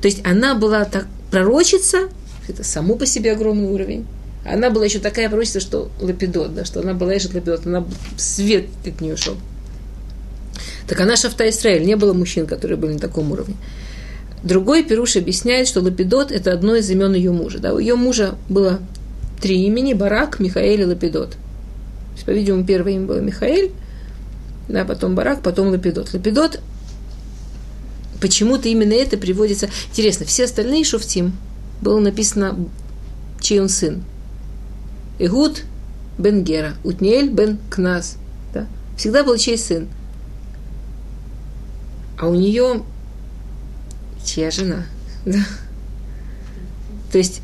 То 0.01 0.07
есть 0.07 0.25
она 0.25 0.55
была 0.55 0.85
так 0.85 1.07
пророчица, 1.29 2.09
это 2.47 2.63
само 2.63 2.95
по 2.95 3.05
себе 3.05 3.33
огромный 3.33 3.69
уровень. 3.69 4.05
Она 4.45 4.69
была 4.69 4.85
еще 4.85 4.99
такая 4.99 5.27
пророчица, 5.27 5.59
что 5.59 5.91
лапидот, 5.99 6.55
да, 6.55 6.63
что 6.63 6.79
она 6.79 6.93
была 6.93 7.13
еще 7.13 7.27
лапидот, 7.27 7.65
она 7.65 7.85
свет 8.17 8.67
от 8.85 9.01
нее 9.01 9.17
шел. 9.17 9.35
Так 10.87 10.99
она 11.01 11.17
Шафта 11.17 11.49
Исраиль, 11.49 11.85
не 11.85 11.95
было 11.95 12.13
мужчин, 12.13 12.47
которые 12.47 12.77
были 12.77 12.93
на 12.93 12.99
таком 12.99 13.31
уровне. 13.31 13.55
Другой 14.43 14.83
Перуш 14.83 15.15
объясняет, 15.15 15.67
что 15.67 15.81
Лапидот– 15.81 16.31
это 16.33 16.53
одно 16.53 16.75
из 16.75 16.89
имен 16.89 17.13
ее 17.13 17.31
мужа. 17.31 17.59
Да? 17.59 17.73
У 17.73 17.79
ее 17.79 17.95
мужа 17.95 18.35
было 18.49 18.79
три 19.41 19.65
имени– 19.65 19.93
Барак, 19.95 20.39
Михаэль 20.39 20.81
и 20.81 20.85
Лапидот. 20.85 21.37
По-видимому, 22.25 22.65
первое 22.65 22.93
имя 22.93 23.05
было 23.05 23.19
Михаэль, 23.19 23.71
да, 24.67 24.83
потом 24.83 25.15
Барак, 25.15 25.41
потом 25.41 25.69
Лапидот. 25.69 26.13
Лапидот 26.13 26.59
почему-то 28.19 28.67
именно 28.67 28.93
это 28.93 29.17
приводится. 29.17 29.69
Интересно, 29.91 30.25
все 30.25 30.45
остальные 30.45 30.83
шуфтим 30.83 31.33
было 31.81 31.99
написано, 31.99 32.57
чей 33.39 33.61
он 33.61 33.69
сын. 33.69 34.03
Игуд 35.19 35.63
бен 36.17 36.43
Гера, 36.43 36.73
Утниэль 36.83 37.29
бен 37.29 37.59
Кназ. 37.69 38.17
Да? 38.53 38.67
Всегда 38.97 39.23
был 39.23 39.37
чей 39.37 39.57
сын. 39.57 39.87
А 42.19 42.27
у 42.27 42.35
нее 42.35 42.83
чья 44.27 44.51
жена. 44.51 44.85
Да. 45.25 45.39
То 47.11 47.17
есть, 47.17 47.41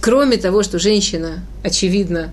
кроме 0.00 0.36
того, 0.36 0.62
что 0.62 0.78
женщина, 0.78 1.44
очевидно, 1.62 2.32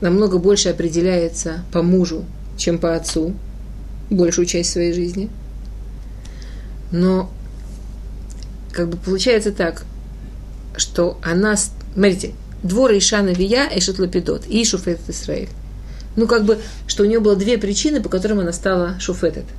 намного 0.00 0.38
больше 0.38 0.70
определяется 0.70 1.64
по 1.72 1.82
мужу, 1.82 2.24
чем 2.56 2.78
по 2.78 2.96
отцу, 2.96 3.34
большую 4.10 4.46
часть 4.46 4.72
своей 4.72 4.92
жизни. 4.92 5.30
Но 6.90 7.30
как 8.72 8.88
бы 8.88 8.96
получается 8.96 9.52
так, 9.52 9.84
что 10.76 11.18
она, 11.22 11.56
смотрите, 11.56 12.32
двор 12.62 12.92
Ишана 12.92 13.30
Вия, 13.30 13.68
Эшет 13.74 13.98
Лапидот 13.98 14.46
и 14.46 14.64
Шуфет 14.64 15.00
Исраиль. 15.08 15.50
Ну, 16.16 16.26
как 16.26 16.44
бы, 16.44 16.58
что 16.86 17.04
у 17.04 17.06
нее 17.06 17.20
было 17.20 17.36
две 17.36 17.56
причины, 17.56 18.02
по 18.02 18.08
которым 18.08 18.40
она 18.40 18.52
стала 18.52 18.98
Шуфетет– 18.98 19.44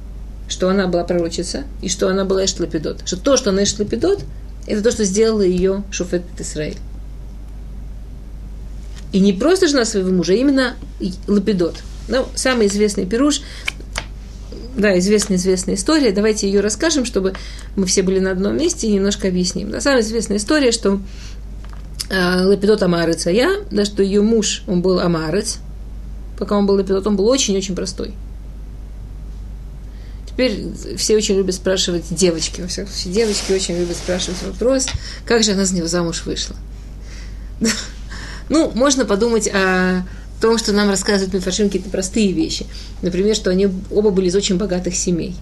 что 0.48 0.70
она 0.70 0.88
была 0.88 1.04
пророчица, 1.04 1.64
и 1.82 1.90
что 1.90 2.08
она 2.10 2.26
была 2.26 2.46
Эштлапидот. 2.46 3.02
Что 3.06 3.18
то, 3.18 3.38
что 3.38 3.50
она 3.50 3.64
Эштлапидот, 3.64 4.24
это 4.68 4.82
то, 4.82 4.92
что 4.92 5.04
сделала 5.04 5.42
ее 5.42 5.84
Шуфет 5.92 6.24
Исраиль. 6.40 6.78
И 9.12 9.20
не 9.20 9.34
просто 9.34 9.68
жена 9.68 9.86
своего 9.86 10.12
мужа, 10.12 10.34
а 10.34 10.36
именно 10.36 10.76
Лапидот. 11.28 11.76
Ну, 12.08 12.26
самый 12.36 12.68
известный 12.68 13.06
пируш, 13.06 13.42
да, 14.76 14.98
известная-известная 14.98 15.76
история. 15.76 16.12
Давайте 16.12 16.48
ее 16.48 16.62
расскажем, 16.62 17.06
чтобы 17.06 17.34
мы 17.76 17.86
все 17.86 18.02
были 18.02 18.20
на 18.20 18.32
одном 18.32 18.58
месте 18.58 18.88
и 18.88 18.92
немножко 18.92 19.28
объясним. 19.28 19.70
Да, 19.70 19.82
самая 19.82 20.02
известная 20.02 20.38
история, 20.38 20.72
что 20.72 21.00
э, 22.10 22.44
Лапидот 22.44 22.82
Амарец, 22.82 23.28
а 23.28 23.32
я, 23.32 23.58
да, 23.70 23.86
что 23.86 24.02
ее 24.02 24.22
муж, 24.22 24.64
он 24.68 24.82
был 24.82 25.00
Амарец, 25.00 25.60
пока 26.40 26.58
он 26.58 26.66
был 26.66 26.76
Лапидот, 26.76 27.06
он 27.06 27.16
был 27.16 27.28
очень-очень 27.28 27.76
простой. 27.76 28.14
Теперь 30.34 30.66
все 30.98 31.16
очень 31.16 31.36
любят 31.36 31.54
спрашивать, 31.54 32.06
девочки, 32.10 32.62
во 32.62 32.68
всяком 32.68 32.92
случае, 32.92 33.14
девочки 33.14 33.52
очень 33.52 33.78
любят 33.78 33.96
спрашивать 33.96 34.42
вопрос, 34.42 34.88
как 35.26 35.44
же 35.44 35.52
она 35.52 35.66
за 35.66 35.76
него 35.76 35.88
замуж 35.88 36.24
вышла. 36.26 36.56
Ну, 38.50 38.72
можно 38.76 39.06
подумать 39.06 39.48
о 39.48 40.06
том, 40.42 40.58
что 40.58 40.74
нам 40.74 40.90
рассказывают 40.90 41.34
Мифаршим 41.34 41.68
какие-то 41.68 41.90
простые 41.90 42.34
вещи. 42.34 42.66
Например, 43.02 43.34
что 43.34 43.50
они 43.50 43.70
оба 43.90 44.10
были 44.10 44.28
из 44.28 44.36
очень 44.36 44.58
богатых 44.58 44.96
семей. 44.96 45.34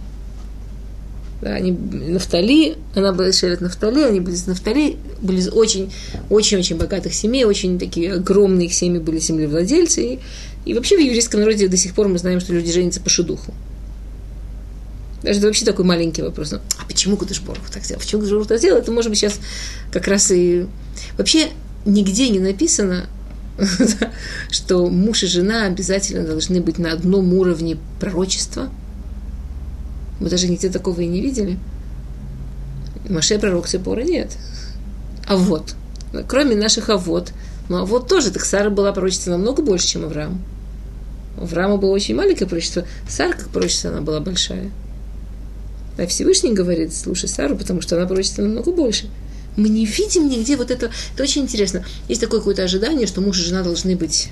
Да, 1.42 1.56
они 1.56 1.72
Нафтали, 1.72 2.78
она 2.94 3.12
была 3.12 3.32
Шерет 3.32 3.60
Нафтали, 3.62 4.04
они 4.04 4.20
были 4.20 4.36
из 4.36 4.46
Нафтали, 4.46 4.98
были 5.20 5.40
из 5.40 5.50
очень, 5.50 5.92
очень, 6.30 6.60
очень 6.60 6.78
богатых 6.78 7.16
семей, 7.16 7.46
очень 7.46 7.80
такие 7.80 8.14
огромные 8.14 8.68
их 8.68 8.74
семьи 8.76 9.00
были 9.00 9.18
землевладельцы. 9.18 10.06
И, 10.06 10.20
и 10.66 10.74
вообще 10.76 10.98
в 10.98 11.00
еврейском 11.00 11.40
народе 11.40 11.68
до 11.68 11.78
сих 11.78 11.96
пор 11.96 12.08
мы 12.08 12.20
знаем, 12.20 12.40
что 12.40 12.54
люди 12.54 12.72
женятся 12.72 13.02
по 13.02 13.10
шедуху. 13.10 13.56
Даже 15.24 15.40
вообще 15.42 15.66
такой 15.66 15.86
маленький 15.86 16.22
вопрос. 16.22 16.52
Ну, 16.52 16.60
а 16.80 16.86
почему 16.88 17.16
Кудышборг 17.16 17.60
так 17.72 17.84
сделал? 17.84 18.02
Почему 18.02 18.22
Кудышборг 18.22 18.48
так 18.48 18.58
сделал? 18.58 18.80
Это, 18.80 18.92
может 18.92 19.10
быть, 19.10 19.20
сейчас 19.20 19.40
как 19.92 20.08
раз 20.08 20.32
и... 20.32 20.66
Вообще 21.18 21.50
нигде 21.86 22.30
не 22.30 22.40
написано, 22.40 23.08
что 24.50 24.88
муж 24.88 25.24
и 25.24 25.28
жена 25.28 25.66
обязательно 25.66 26.26
должны 26.26 26.62
быть 26.62 26.80
на 26.80 26.92
одном 26.92 27.34
уровне 27.34 27.78
пророчества. 28.00 28.70
Мы 30.20 30.30
даже 30.30 30.48
нигде 30.48 30.70
такого 30.70 31.02
и 31.02 31.08
не 31.08 31.22
видели. 31.22 31.60
Маше 33.10 33.38
пророк 33.40 33.68
Сепора 33.68 34.02
нет. 34.02 34.32
А 35.28 35.36
вот. 35.36 35.76
Кроме 36.28 36.56
наших 36.56 36.90
а 36.90 36.98
вот. 36.98 37.32
Ну, 37.70 37.78
а 37.78 37.86
вот 37.86 38.08
тоже. 38.08 38.32
Так 38.32 38.46
Сара 38.46 38.70
была 38.70 38.92
пророчества 38.92 39.32
намного 39.32 39.62
больше, 39.62 39.88
чем 39.88 40.04
Авраам. 40.04 40.42
У 41.38 41.44
Авраама 41.44 41.78
было 41.78 41.92
очень 41.92 42.16
маленькое 42.16 42.48
пророчество. 42.48 42.86
Сара, 43.08 43.34
как 43.34 43.50
пророчество, 43.50 43.92
она 43.92 44.02
была 44.02 44.20
большая. 44.20 44.72
А 45.98 46.08
Всевышний 46.08 46.54
говорит, 46.54 46.94
слушай 46.94 47.28
Сару, 47.28 47.56
потому 47.56 47.82
что 47.82 47.98
она 47.98 48.06
пророчится 48.06 48.42
намного 48.42 48.72
больше. 48.72 49.10
Мы 49.58 49.70
не 49.70 49.86
видим 49.86 50.30
нигде 50.30 50.56
вот 50.56 50.72
это. 50.72 50.92
Это 51.14 51.24
очень 51.24 51.44
интересно. 51.44 51.84
Есть 52.08 52.22
такое 52.22 52.40
какое-то 52.40 52.64
ожидание, 52.64 53.08
что 53.08 53.22
муж 53.22 53.40
и 53.40 53.44
жена 53.44 53.64
должны 53.64 53.96
быть 53.96 54.30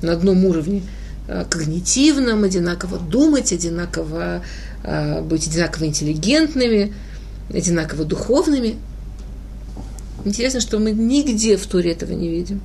на 0.00 0.12
одном 0.12 0.44
уровне 0.44 0.82
а, 1.26 1.44
когнитивном, 1.44 2.44
одинаково 2.44 2.98
думать, 2.98 3.52
одинаково 3.52 4.42
а, 4.84 5.22
быть 5.22 5.48
одинаково 5.48 5.86
интеллигентными, 5.86 6.94
одинаково 7.52 8.04
духовными. 8.04 8.76
Интересно, 10.24 10.60
что 10.60 10.78
мы 10.78 10.92
нигде 10.92 11.56
в 11.56 11.66
туре 11.66 11.90
этого 11.90 12.12
не 12.12 12.28
видим. 12.28 12.60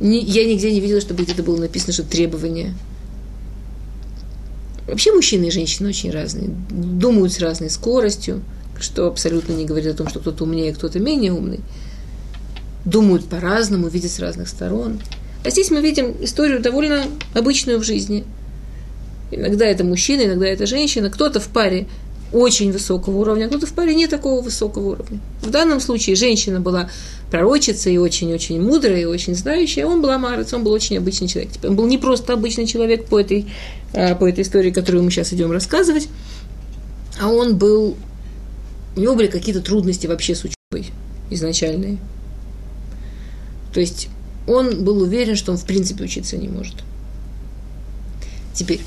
Я 0.00 0.44
нигде 0.44 0.70
не 0.70 0.78
видела, 0.78 1.00
чтобы 1.00 1.24
где-то 1.24 1.42
было 1.42 1.58
написано, 1.58 1.92
что 1.92 2.04
требование– 2.04 2.74
Вообще 4.88 5.12
мужчины 5.12 5.46
и 5.46 5.50
женщины 5.50 5.90
очень 5.90 6.10
разные, 6.10 6.48
думают 6.70 7.32
с 7.32 7.40
разной 7.40 7.68
скоростью, 7.68 8.42
что 8.80 9.06
абсолютно 9.06 9.52
не 9.52 9.66
говорит 9.66 9.92
о 9.92 9.96
том, 9.96 10.08
что 10.08 10.18
кто-то 10.18 10.44
умнее, 10.44 10.72
кто-то 10.72 10.98
менее 10.98 11.32
умный. 11.32 11.60
Думают 12.86 13.28
по-разному, 13.28 13.88
видят 13.88 14.10
с 14.10 14.18
разных 14.18 14.48
сторон. 14.48 15.00
А 15.44 15.50
здесь 15.50 15.70
мы 15.70 15.82
видим 15.82 16.16
историю 16.20 16.60
довольно 16.60 17.04
обычную 17.34 17.78
в 17.78 17.84
жизни. 17.84 18.24
Иногда 19.30 19.66
это 19.66 19.84
мужчина, 19.84 20.22
иногда 20.22 20.46
это 20.46 20.64
женщина. 20.64 21.10
Кто-то 21.10 21.38
в 21.38 21.48
паре 21.48 21.86
очень 22.32 22.72
высокого 22.72 23.16
уровня, 23.18 23.46
а 23.46 23.48
кто-то 23.48 23.66
паре 23.72 23.94
не 23.94 24.06
такого 24.06 24.42
высокого 24.42 24.92
уровня. 24.92 25.20
В 25.42 25.50
данном 25.50 25.80
случае 25.80 26.16
женщина 26.16 26.60
была 26.60 26.90
пророчица 27.30 27.90
и 27.90 27.96
очень-очень 27.96 28.60
мудрая, 28.60 29.00
и 29.00 29.04
очень 29.04 29.34
знающая, 29.34 29.84
а 29.84 29.88
он 29.88 30.02
был 30.02 30.10
амарец, 30.10 30.52
он 30.52 30.64
был 30.64 30.72
очень 30.72 30.98
обычный 30.98 31.28
человек. 31.28 31.52
Он 31.62 31.76
был 31.76 31.86
не 31.86 31.98
просто 31.98 32.32
обычный 32.32 32.66
человек 32.66 33.06
по 33.06 33.20
этой, 33.20 33.46
а, 33.94 34.14
по 34.14 34.28
этой 34.28 34.42
истории, 34.42 34.70
которую 34.70 35.04
мы 35.04 35.10
сейчас 35.10 35.32
идем 35.32 35.50
рассказывать, 35.52 36.08
а 37.20 37.28
он 37.28 37.56
был, 37.56 37.96
у 38.96 39.00
него 39.00 39.14
были 39.14 39.28
какие-то 39.28 39.60
трудности 39.60 40.06
вообще 40.06 40.34
с 40.34 40.44
учебой 40.44 40.90
изначальные. 41.30 41.98
То 43.72 43.80
есть 43.80 44.08
он 44.46 44.84
был 44.84 45.02
уверен, 45.02 45.36
что 45.36 45.52
он 45.52 45.58
в 45.58 45.64
принципе 45.64 46.04
учиться 46.04 46.36
не 46.36 46.48
может. 46.48 46.76
Теперь, 48.54 48.80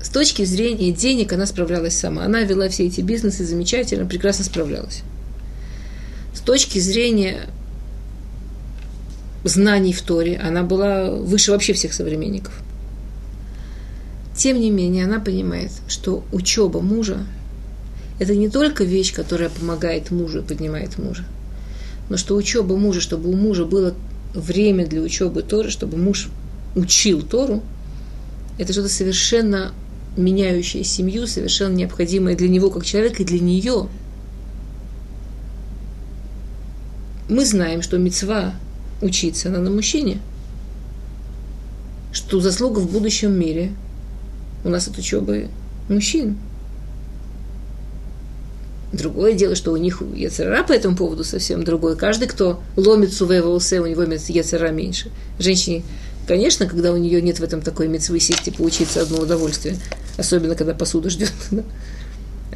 с 0.00 0.08
точки 0.10 0.44
зрения 0.44 0.92
денег 0.92 1.32
она 1.32 1.46
справлялась 1.46 1.96
сама. 1.96 2.24
Она 2.24 2.42
вела 2.42 2.68
все 2.68 2.86
эти 2.86 3.00
бизнесы 3.00 3.44
замечательно, 3.44 4.06
прекрасно 4.06 4.44
справлялась. 4.44 5.02
С 6.32 6.40
точки 6.40 6.78
зрения 6.78 7.46
знаний 9.44 9.92
в 9.92 10.02
Торе, 10.02 10.38
она 10.38 10.62
была 10.62 11.10
выше 11.10 11.50
вообще 11.50 11.72
всех 11.72 11.92
современников. 11.92 12.52
Тем 14.36 14.60
не 14.60 14.70
менее, 14.70 15.04
она 15.04 15.18
понимает, 15.18 15.72
что 15.88 16.22
учеба 16.32 16.80
мужа– 16.80 17.26
это 18.20 18.34
не 18.36 18.48
только 18.48 18.84
вещь, 18.84 19.12
которая 19.12 19.48
помогает 19.48 20.10
мужу 20.10 20.40
и 20.40 20.42
поднимает 20.42 20.98
мужа, 20.98 21.24
но 22.08 22.16
что 22.16 22.36
учеба 22.36 22.76
мужа, 22.76 23.00
чтобы 23.00 23.30
у 23.30 23.36
мужа 23.36 23.64
было 23.64 23.94
время 24.34 24.86
для 24.86 25.02
учебы 25.02 25.42
Торы, 25.42 25.70
чтобы 25.70 25.96
муж 25.96 26.28
учил 26.74 27.22
Тору, 27.22 27.62
это 28.58 28.72
что-то 28.72 28.88
совершенно 28.88 29.72
меняющее 30.18 30.84
семью, 30.84 31.26
совершенно 31.26 31.74
необходимое 31.74 32.36
для 32.36 32.48
него 32.48 32.70
как 32.70 32.84
человека 32.84 33.22
и 33.22 33.26
для 33.26 33.40
нее. 33.40 33.88
Мы 37.28 37.44
знаем, 37.44 37.82
что 37.82 37.98
мецва 37.98 38.54
учиться 39.00 39.48
она 39.48 39.58
на 39.58 39.70
мужчине, 39.70 40.18
что 42.12 42.40
заслуга 42.40 42.80
в 42.80 42.90
будущем 42.90 43.32
мире 43.32 43.72
у 44.64 44.68
нас 44.68 44.88
от 44.88 44.98
учебы 44.98 45.48
мужчин– 45.88 46.36
Другое 48.92 49.34
дело, 49.34 49.54
что 49.54 49.72
у 49.72 49.76
них 49.76 50.02
яцера 50.14 50.62
по 50.64 50.72
этому 50.72 50.96
поводу 50.96 51.22
совсем 51.22 51.62
другое. 51.62 51.94
Каждый, 51.94 52.26
кто 52.26 52.60
ломит 52.76 53.12
сувеволсе, 53.12 53.80
у 53.80 53.86
него 53.86 54.02
яцера 54.02 54.70
меньше. 54.70 55.10
Женщине, 55.38 55.82
конечно, 56.28 56.66
когда 56.66 56.92
у 56.92 56.96
нее 56.96 57.20
нет 57.22 57.40
в 57.40 57.42
этом 57.42 57.62
такой 57.62 57.88
мецвы 57.88 58.20
сесть 58.20 58.46
и 58.46 58.50
поучиться 58.50 59.02
одно 59.02 59.18
удовольствие, 59.18 59.76
особенно 60.18 60.54
когда 60.54 60.74
посуду 60.74 61.10
ждет. 61.10 61.32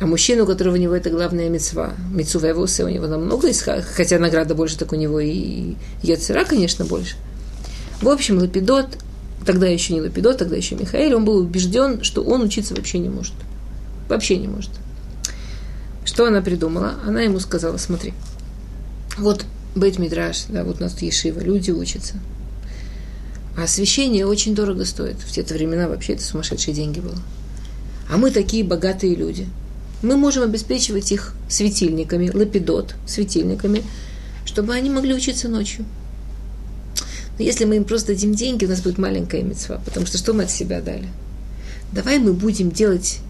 А 0.00 0.06
мужчина, 0.06 0.42
у 0.42 0.46
которого 0.46 0.74
у 0.74 0.78
него 0.78 0.94
это 0.94 1.10
главная 1.10 1.48
мецва, 1.48 1.92
мецувеволсе 2.12 2.82
у 2.82 2.88
него 2.88 3.06
намного, 3.06 3.48
хотя 3.94 4.18
награда 4.18 4.54
больше, 4.54 4.76
так 4.76 4.90
у 4.92 4.96
него 4.96 5.20
и 5.20 5.74
яцера, 6.02 6.44
конечно, 6.44 6.84
больше. 6.86 7.14
В 8.00 8.08
общем, 8.08 8.38
Лапидот, 8.38 8.98
тогда 9.46 9.68
еще 9.68 9.92
не 9.92 10.00
Лапидот, 10.00 10.38
тогда 10.38 10.56
еще 10.56 10.74
Михаил, 10.74 11.18
он 11.18 11.24
был 11.24 11.36
убежден, 11.36 12.02
что 12.02 12.24
он 12.24 12.42
учиться 12.42 12.74
вообще 12.74 12.98
не 12.98 13.10
может. 13.10 13.34
Вообще 14.08 14.38
не 14.38 14.48
может. 14.48 14.70
Что 16.04 16.26
она 16.26 16.40
придумала? 16.40 16.94
Она 17.06 17.20
ему 17.20 17.38
сказала, 17.38 17.76
смотри, 17.76 18.12
вот 19.18 19.44
Бейт 19.76 19.98
Мидраш, 19.98 20.46
да, 20.48 20.64
вот 20.64 20.80
у 20.80 20.82
нас 20.82 21.00
Ешива, 21.00 21.38
люди 21.38 21.70
учатся. 21.70 22.14
А 23.56 23.64
освещение 23.64 24.26
очень 24.26 24.54
дорого 24.54 24.84
стоит. 24.84 25.16
В 25.20 25.30
те 25.30 25.42
времена 25.42 25.88
вообще 25.88 26.14
это 26.14 26.22
сумасшедшие 26.22 26.74
деньги 26.74 27.00
было. 27.00 27.16
А 28.10 28.16
мы 28.16 28.30
такие 28.30 28.64
богатые 28.64 29.14
люди. 29.14 29.46
Мы 30.02 30.16
можем 30.16 30.42
обеспечивать 30.42 31.12
их 31.12 31.34
светильниками, 31.48 32.30
лапидот, 32.32 32.94
светильниками, 33.06 33.82
чтобы 34.44 34.74
они 34.74 34.90
могли 34.90 35.14
учиться 35.14 35.48
ночью. 35.48 35.84
Но 37.38 37.44
если 37.44 37.64
мы 37.64 37.76
им 37.76 37.84
просто 37.84 38.08
дадим 38.08 38.34
деньги, 38.34 38.64
у 38.64 38.68
нас 38.68 38.80
будет 38.80 38.98
маленькая 38.98 39.42
мецва, 39.42 39.80
потому 39.84 40.06
что 40.06 40.18
что 40.18 40.32
мы 40.32 40.44
от 40.44 40.50
себя 40.50 40.80
дали? 40.80 41.08
Давай 41.92 42.18
мы 42.18 42.32
будем 42.32 42.70
делать 42.70 43.20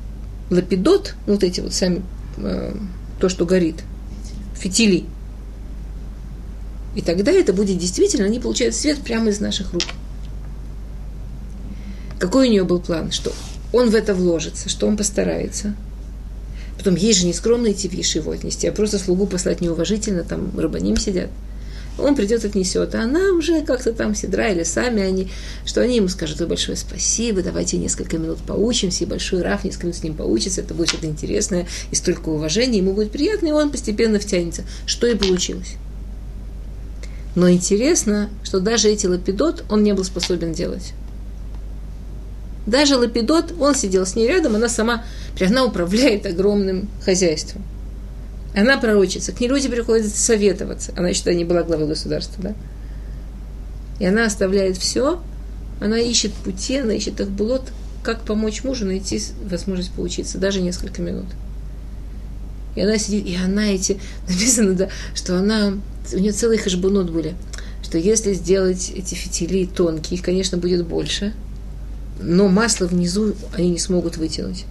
лапидот, 0.50 1.14
вот 1.26 1.44
эти 1.44 1.60
вот 1.60 1.72
сами 1.72 2.02
Э, 2.38 2.74
то, 3.20 3.28
что 3.28 3.46
горит, 3.46 3.76
фитили. 4.58 5.04
И 6.96 7.02
тогда 7.02 7.30
это 7.30 7.52
будет 7.52 7.78
действительно, 7.78 8.24
они 8.24 8.40
получают 8.40 8.74
свет 8.74 8.98
прямо 8.98 9.30
из 9.30 9.38
наших 9.38 9.72
рук. 9.72 9.84
Какой 12.22 12.46
у 12.46 12.50
нее 12.50 12.62
был 12.62 12.78
план? 12.78 13.10
Что 13.10 13.32
он 13.72 13.90
в 13.90 13.96
это 13.96 14.14
вложится, 14.14 14.68
что 14.68 14.86
он 14.86 14.96
постарается. 14.96 15.74
Потом 16.78 16.94
есть 16.94 17.18
же 17.18 17.26
не 17.26 17.32
скромно 17.32 17.72
идти 17.72 17.88
в 17.88 17.92
Ешиву 17.92 18.30
отнести, 18.30 18.68
а 18.68 18.72
просто 18.72 18.98
слугу 18.98 19.26
послать 19.26 19.60
неуважительно, 19.60 20.22
там 20.22 20.56
рабаним 20.56 20.96
сидят– 20.96 21.30
он 21.98 22.14
придет, 22.14 22.44
отнесет, 22.44 22.94
а 22.94 23.02
она 23.02 23.32
уже 23.32 23.62
как-то 23.62 23.92
там 23.92 24.14
седра 24.14 24.48
или 24.48 24.62
сами 24.62 25.02
они, 25.02 25.28
что 25.66 25.82
они 25.82 25.96
ему 25.96 26.08
скажут, 26.08 26.40
ой, 26.40 26.46
большое 26.46 26.76
спасибо, 26.76 27.42
давайте 27.42 27.76
несколько 27.76 28.18
минут 28.18 28.38
поучимся, 28.38 29.04
и 29.04 29.06
большой 29.06 29.42
Раф 29.42 29.64
несколько 29.64 29.86
минут 29.86 29.96
с 29.96 30.02
ним 30.02 30.14
поучится, 30.14 30.62
это 30.62 30.72
будет 30.72 30.88
что-то 30.88 31.06
интересное, 31.06 31.66
и 31.90 31.94
столько 31.94 32.30
уважения, 32.30 32.78
ему 32.78 32.94
будет 32.94 33.10
приятно, 33.10 33.48
и 33.48 33.52
он 33.52 33.70
постепенно 33.70 34.18
втянется. 34.18 34.62
Что 34.86 35.06
и 35.06 35.14
получилось. 35.14 35.74
Но 37.34 37.50
интересно, 37.50 38.30
что 38.42 38.60
даже 38.60 38.88
эти 38.88 39.06
лапидот 39.06 39.64
он 39.68 39.82
не 39.82 39.92
был 39.92 40.04
способен 40.04 40.52
делать. 40.52 40.94
Даже 42.66 42.96
лапидот, 42.96 43.54
он 43.58 43.74
сидел 43.74 44.06
с 44.06 44.14
ней 44.14 44.28
рядом, 44.28 44.54
она 44.54 44.68
сама, 44.68 45.04
она 45.40 45.64
управляет 45.64 46.26
огромным 46.26 46.88
хозяйством. 47.04 47.62
Она 48.54 48.76
пророчится, 48.76 49.32
к 49.32 49.40
ней 49.40 49.48
люди 49.48 49.68
приходят 49.68 50.06
советоваться. 50.06 50.92
Она 50.96 51.12
тогда 51.12 51.34
не 51.34 51.44
была 51.44 51.62
главой 51.62 51.88
государства, 51.88 52.42
да? 52.42 52.54
И 53.98 54.06
она 54.06 54.26
оставляет 54.26 54.76
все, 54.76 55.20
она 55.80 55.98
ищет 55.98 56.32
пути, 56.32 56.76
она 56.76 56.92
ищет 56.92 57.20
их 57.20 57.30
булот, 57.30 57.72
как 58.02 58.22
помочь 58.22 58.62
мужу 58.62 58.84
найти 58.84 59.20
возможность 59.48 59.92
поучиться, 59.92 60.38
даже 60.38 60.60
несколько 60.60 61.02
минут. 61.02 61.26
И 62.74 62.80
она 62.80 62.98
сидит, 62.98 63.26
и 63.26 63.36
она 63.36 63.66
эти, 63.66 63.98
написано, 64.28 64.74
да, 64.74 64.88
что 65.14 65.38
она, 65.38 65.74
у 66.12 66.18
нее 66.18 66.32
целые 66.32 66.58
хашбунот 66.58 67.10
были, 67.10 67.34
что 67.82 67.98
если 67.98 68.34
сделать 68.34 68.92
эти 68.94 69.14
фитили 69.14 69.66
тонкие, 69.66 70.18
их, 70.18 70.24
конечно, 70.24 70.58
будет 70.58 70.86
больше, 70.86 71.32
но 72.22 72.48
масло 72.48 72.86
внизу 72.86 73.34
они 73.54 73.70
не 73.70 73.78
смогут 73.78 74.16
вытянуть. 74.16 74.64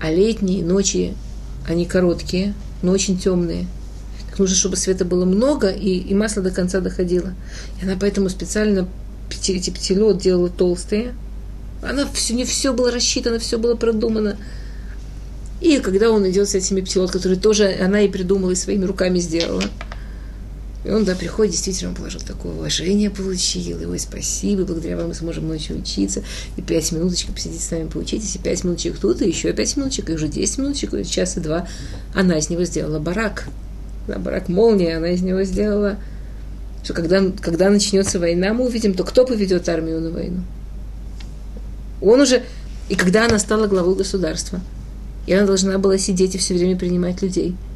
А 0.00 0.10
летние 0.10 0.64
ночи, 0.64 1.14
они 1.66 1.84
короткие– 1.86 2.54
но 2.82 2.92
очень 2.92 3.18
темные. 3.18 3.66
Так 4.28 4.38
нужно, 4.38 4.56
чтобы 4.56 4.76
света 4.76 5.04
было 5.04 5.24
много, 5.24 5.70
и, 5.70 5.98
и 5.98 6.14
масло 6.14 6.42
до 6.42 6.50
конца 6.50 6.80
доходило. 6.80 7.34
И 7.80 7.84
она 7.84 7.96
поэтому 8.00 8.28
специально 8.28 8.88
эти 9.30 9.70
пятилет 9.70 10.18
делала 10.18 10.48
толстые. 10.48 11.14
Она 11.82 12.06
все, 12.12 12.34
не 12.34 12.44
все 12.44 12.72
было 12.72 12.90
рассчитано, 12.90 13.38
все 13.38 13.58
было 13.58 13.74
продумано. 13.74 14.36
И 15.60 15.78
когда 15.78 16.10
он 16.10 16.28
идет 16.28 16.48
с 16.48 16.54
этими 16.54 16.80
пятилот, 16.80 17.10
которые 17.10 17.38
тоже 17.38 17.76
она 17.80 18.00
и 18.02 18.08
придумала, 18.08 18.52
и 18.52 18.54
своими 18.54 18.84
руками 18.84 19.18
сделала, 19.18 19.62
и 20.88 20.90
он, 20.90 21.04
да, 21.04 21.14
приходит, 21.14 21.52
действительно, 21.52 21.90
он 21.90 21.96
положил 21.96 22.22
такое 22.22 22.54
уважение, 22.54 23.10
получил, 23.10 23.78
ой, 23.90 23.98
спасибо, 23.98 24.64
благодаря 24.64 24.96
вам 24.96 25.08
мы 25.08 25.14
сможем 25.14 25.46
ночью 25.46 25.76
учиться, 25.76 26.22
и 26.56 26.62
пять 26.62 26.92
минуточек 26.92 27.30
посидите 27.34 27.62
с 27.62 27.70
нами, 27.70 27.88
поучитесь, 27.88 28.36
и 28.36 28.38
пять 28.38 28.64
минуточек 28.64 28.96
тут, 28.96 29.20
и 29.20 29.28
еще 29.28 29.52
пять 29.52 29.76
минуточек, 29.76 30.08
и 30.08 30.14
уже 30.14 30.28
десять 30.28 30.56
минуточек, 30.56 30.94
и 30.94 31.04
час 31.04 31.36
и 31.36 31.40
два. 31.40 31.68
Она 32.14 32.38
из 32.38 32.48
него 32.48 32.64
сделала 32.64 32.98
барак. 32.98 33.48
Да, 34.06 34.18
барак 34.18 34.48
молния, 34.48 34.96
она 34.96 35.10
из 35.10 35.20
него 35.20 35.42
сделала, 35.42 35.98
что 36.82 36.94
когда, 36.94 37.22
когда 37.38 37.68
начнется 37.68 38.18
война, 38.18 38.54
мы 38.54 38.64
увидим, 38.64 38.94
то 38.94 39.04
кто 39.04 39.26
поведет 39.26 39.68
армию 39.68 40.00
на 40.00 40.08
войну? 40.08 40.40
Он 42.00 42.22
уже, 42.22 42.44
и 42.88 42.94
когда 42.94 43.26
она 43.26 43.38
стала 43.38 43.66
главой 43.66 43.94
государства, 43.94 44.62
и 45.26 45.34
она 45.34 45.46
должна 45.46 45.76
была 45.76 45.98
сидеть 45.98 46.34
и 46.34 46.38
все 46.38 46.54
время 46.54 46.78
принимать 46.78 47.20
людей– 47.20 47.54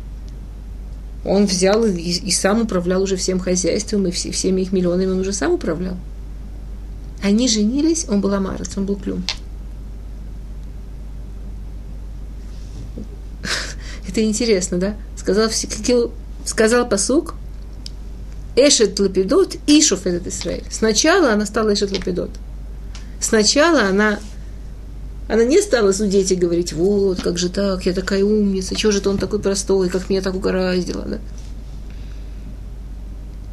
он 1.24 1.46
взял 1.46 1.84
и, 1.84 1.92
и 1.92 2.30
сам 2.32 2.62
управлял 2.62 3.02
уже 3.02 3.16
всем 3.16 3.38
хозяйством, 3.38 4.06
и 4.06 4.10
все, 4.10 4.32
всеми 4.32 4.62
их 4.62 4.72
миллионами 4.72 5.10
он 5.10 5.20
уже 5.20 5.32
сам 5.32 5.52
управлял. 5.52 5.96
Они 7.22 7.46
женились, 7.48 8.06
он 8.08 8.20
был 8.20 8.34
амарец, 8.34 8.76
он 8.76 8.86
был 8.86 8.96
клюм. 8.96 9.24
Это 14.08 14.22
интересно, 14.22 14.78
да? 14.78 14.96
Сказал, 15.16 15.48
сказал 16.44 16.88
посук, 16.88 17.34
Эшет 18.56 18.98
Лапидот 18.98 19.56
и 19.66 19.80
Шофетет 19.80 20.26
Исраиль. 20.26 20.64
Сначала 20.70 21.32
она 21.32 21.46
стала 21.46 21.72
Эшет 21.72 21.92
Лапидот. 21.92 22.30
Сначала 23.20 23.82
она 23.82 24.18
она 25.32 25.44
не 25.44 25.62
стала 25.62 25.92
судить 25.92 26.30
и 26.30 26.34
говорить, 26.34 26.74
вот, 26.74 27.22
как 27.22 27.38
же 27.38 27.48
так, 27.48 27.86
я 27.86 27.94
такая 27.94 28.22
умница, 28.22 28.74
чего 28.74 28.92
же 28.92 28.98
это 28.98 29.08
он 29.08 29.16
такой 29.16 29.40
простой, 29.40 29.88
как 29.88 30.10
меня 30.10 30.20
так 30.20 30.34
угораздило, 30.34 31.04
да? 31.06 31.18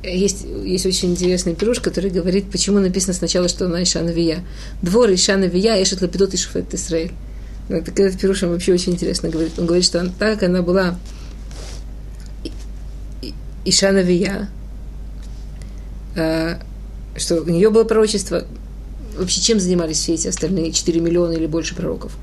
есть, 0.04 0.44
есть 0.44 0.86
очень 0.86 1.12
интересный 1.12 1.56
пируш, 1.56 1.80
который 1.80 2.10
говорит, 2.10 2.52
почему 2.52 2.80
написано 2.80 3.14
сначала, 3.14 3.48
что 3.48 3.66
она 3.66 3.82
Иша 3.84 4.02
Навия. 4.02 4.44
Двор 4.82 5.14
Иша 5.14 5.38
Навия, 5.38 5.82
Эшет 5.82 6.02
Лапидот 6.02 6.34
и 6.34 6.38
Шуфет 6.38 6.74
Исраиль. 6.74 7.14
Ну, 7.70 7.82
так 7.82 7.98
этот 7.98 8.20
пируш 8.20 8.42
вообще 8.42 8.74
очень 8.74 8.94
интересно 8.94 9.30
говорит. 9.30 9.58
Он 9.58 9.66
говорит, 9.66 9.86
что 9.86 10.00
он, 10.00 10.12
так 10.12 10.44
она 10.44 10.62
была 10.62 11.00
Иша 13.64 13.94
Навия, 13.94 14.50
э, 16.16 16.56
что 17.16 17.42
у 17.42 17.50
нее 17.50 17.70
было 17.70 17.86
пророчество, 17.86 18.46
вообще 19.20 19.42
чем 19.42 19.60
занимались 19.60 19.98
все 19.98 20.14
эти 20.14 20.28
остальные 20.28 20.72
4 20.72 21.00
миллиона 21.00 21.34
или 21.34 21.46
больше 21.46 21.76
пророков? 21.76 22.18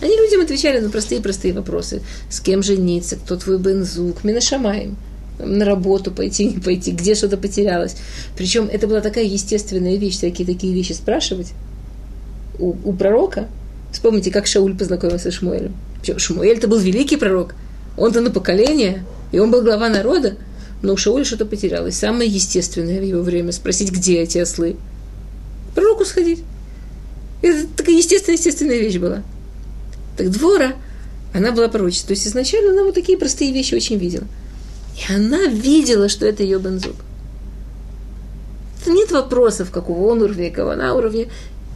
Они 0.00 0.16
людям 0.16 0.42
отвечали 0.42 0.80
на 0.80 0.90
простые-простые 0.90 1.54
вопросы. 1.54 2.02
С 2.28 2.40
кем 2.40 2.62
жениться, 2.62 3.16
кто 3.16 3.36
твой 3.36 3.58
бензук, 3.58 4.24
минашамаем 4.24 4.96
на 5.38 5.64
работу 5.64 6.10
пойти, 6.10 6.46
не 6.46 6.58
пойти, 6.58 6.92
где 6.92 7.14
что-то 7.14 7.36
потерялось. 7.36 7.96
Причем 8.36 8.68
это 8.70 8.86
была 8.86 9.00
такая 9.00 9.24
естественная 9.24 9.96
вещь, 9.96 10.16
всякие 10.16 10.46
такие 10.46 10.72
вещи 10.72 10.92
спрашивать 10.92 11.52
у, 12.58 12.74
у 12.84 12.92
пророка. 12.92 13.48
Вспомните, 13.92 14.30
как 14.30 14.46
Шауль 14.46 14.76
познакомился 14.76 15.30
с 15.30 15.34
Шмуэлем. 15.34 15.74
Шмуэль-то 16.16 16.68
был 16.68 16.78
великий 16.78 17.16
пророк. 17.16 17.54
Он-то 17.96 18.20
на 18.20 18.30
поколение, 18.30 19.04
и 19.32 19.38
он 19.38 19.50
был 19.50 19.62
глава 19.62 19.88
народа. 19.88 20.36
Но 20.82 20.92
у 20.92 20.96
Шауля 20.96 21.24
что-то 21.24 21.46
потерялось. 21.46 21.96
Самое 21.96 22.28
естественное 22.28 23.00
в 23.00 23.04
его 23.04 23.22
время 23.22 23.52
спросить, 23.52 23.90
где 23.90 24.20
эти 24.20 24.38
ослы. 24.38 24.76
Пророку 25.76 26.06
сходить. 26.06 26.42
Это 27.42 27.66
такая 27.76 27.94
естественная, 27.94 28.38
естественная 28.38 28.78
вещь 28.78 28.96
была. 28.96 29.22
Так 30.16 30.30
Двора, 30.30 30.72
она 31.34 31.52
была 31.52 31.68
пророчество. 31.68 32.08
То 32.08 32.14
есть 32.14 32.26
изначально 32.26 32.72
она 32.72 32.84
вот 32.84 32.94
такие 32.94 33.18
простые 33.18 33.52
вещи 33.52 33.74
очень 33.74 33.98
видела. 33.98 34.24
И 34.96 35.12
она 35.12 35.44
видела, 35.46 36.08
что 36.08 36.24
это 36.24 36.42
ее 36.42 36.58
бензук. 36.58 36.96
Нет 38.86 39.10
вопросов, 39.12 39.70
какого 39.70 40.06
он 40.06 40.22
уровня, 40.22 40.50
какого 40.50 40.72
она 40.72 40.94
уровня. 40.94 41.26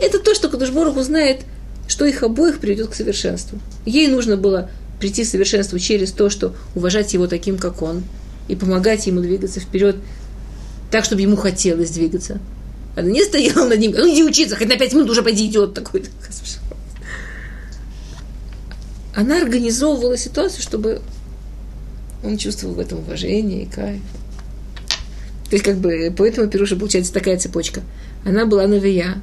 Это 0.00 0.18
то, 0.18 0.34
что 0.34 0.48
Кадушборг 0.48 0.96
узнает, 0.96 1.40
что 1.86 2.06
их 2.06 2.22
обоих 2.22 2.58
приведет 2.58 2.88
к 2.88 2.94
совершенству. 2.94 3.58
Ей 3.84 4.08
нужно 4.08 4.38
было 4.38 4.70
прийти 4.98 5.24
к 5.24 5.28
совершенству 5.28 5.78
через 5.78 6.12
то, 6.12 6.30
что 6.30 6.54
уважать 6.74 7.12
его 7.12 7.26
таким, 7.26 7.58
как 7.58 7.82
он, 7.82 8.02
и 8.48 8.56
помогать 8.56 9.06
ему 9.06 9.20
двигаться 9.20 9.60
вперед 9.60 9.96
так, 10.90 11.04
чтобы 11.04 11.20
ему 11.20 11.36
хотелось 11.36 11.90
двигаться. 11.90 12.40
Она 12.96 13.08
не 13.08 13.24
стояла 13.24 13.68
над 13.68 13.78
ним, 13.78 13.92
ну 13.92 14.12
иди 14.12 14.24
учиться, 14.24 14.56
хоть 14.56 14.68
на 14.68 14.76
пять 14.76 14.92
минут 14.92 15.10
уже 15.10 15.22
пойди 15.22 15.46
идет 15.46 15.74
такой. 15.74 16.04
Она 19.14 19.40
организовывала 19.40 20.16
ситуацию, 20.16 20.62
чтобы 20.62 21.02
он 22.22 22.36
чувствовал 22.36 22.74
в 22.74 22.80
этом 22.80 22.98
уважение 22.98 23.62
и 23.62 23.66
кайф. 23.66 24.02
То 25.48 25.56
есть, 25.56 25.64
как 25.64 25.78
бы, 25.78 26.14
поэтому 26.16 26.48
Пируша 26.48 26.76
получается 26.76 27.12
такая 27.12 27.36
цепочка. 27.36 27.82
Она 28.24 28.46
была 28.46 28.66
новия. 28.68 29.20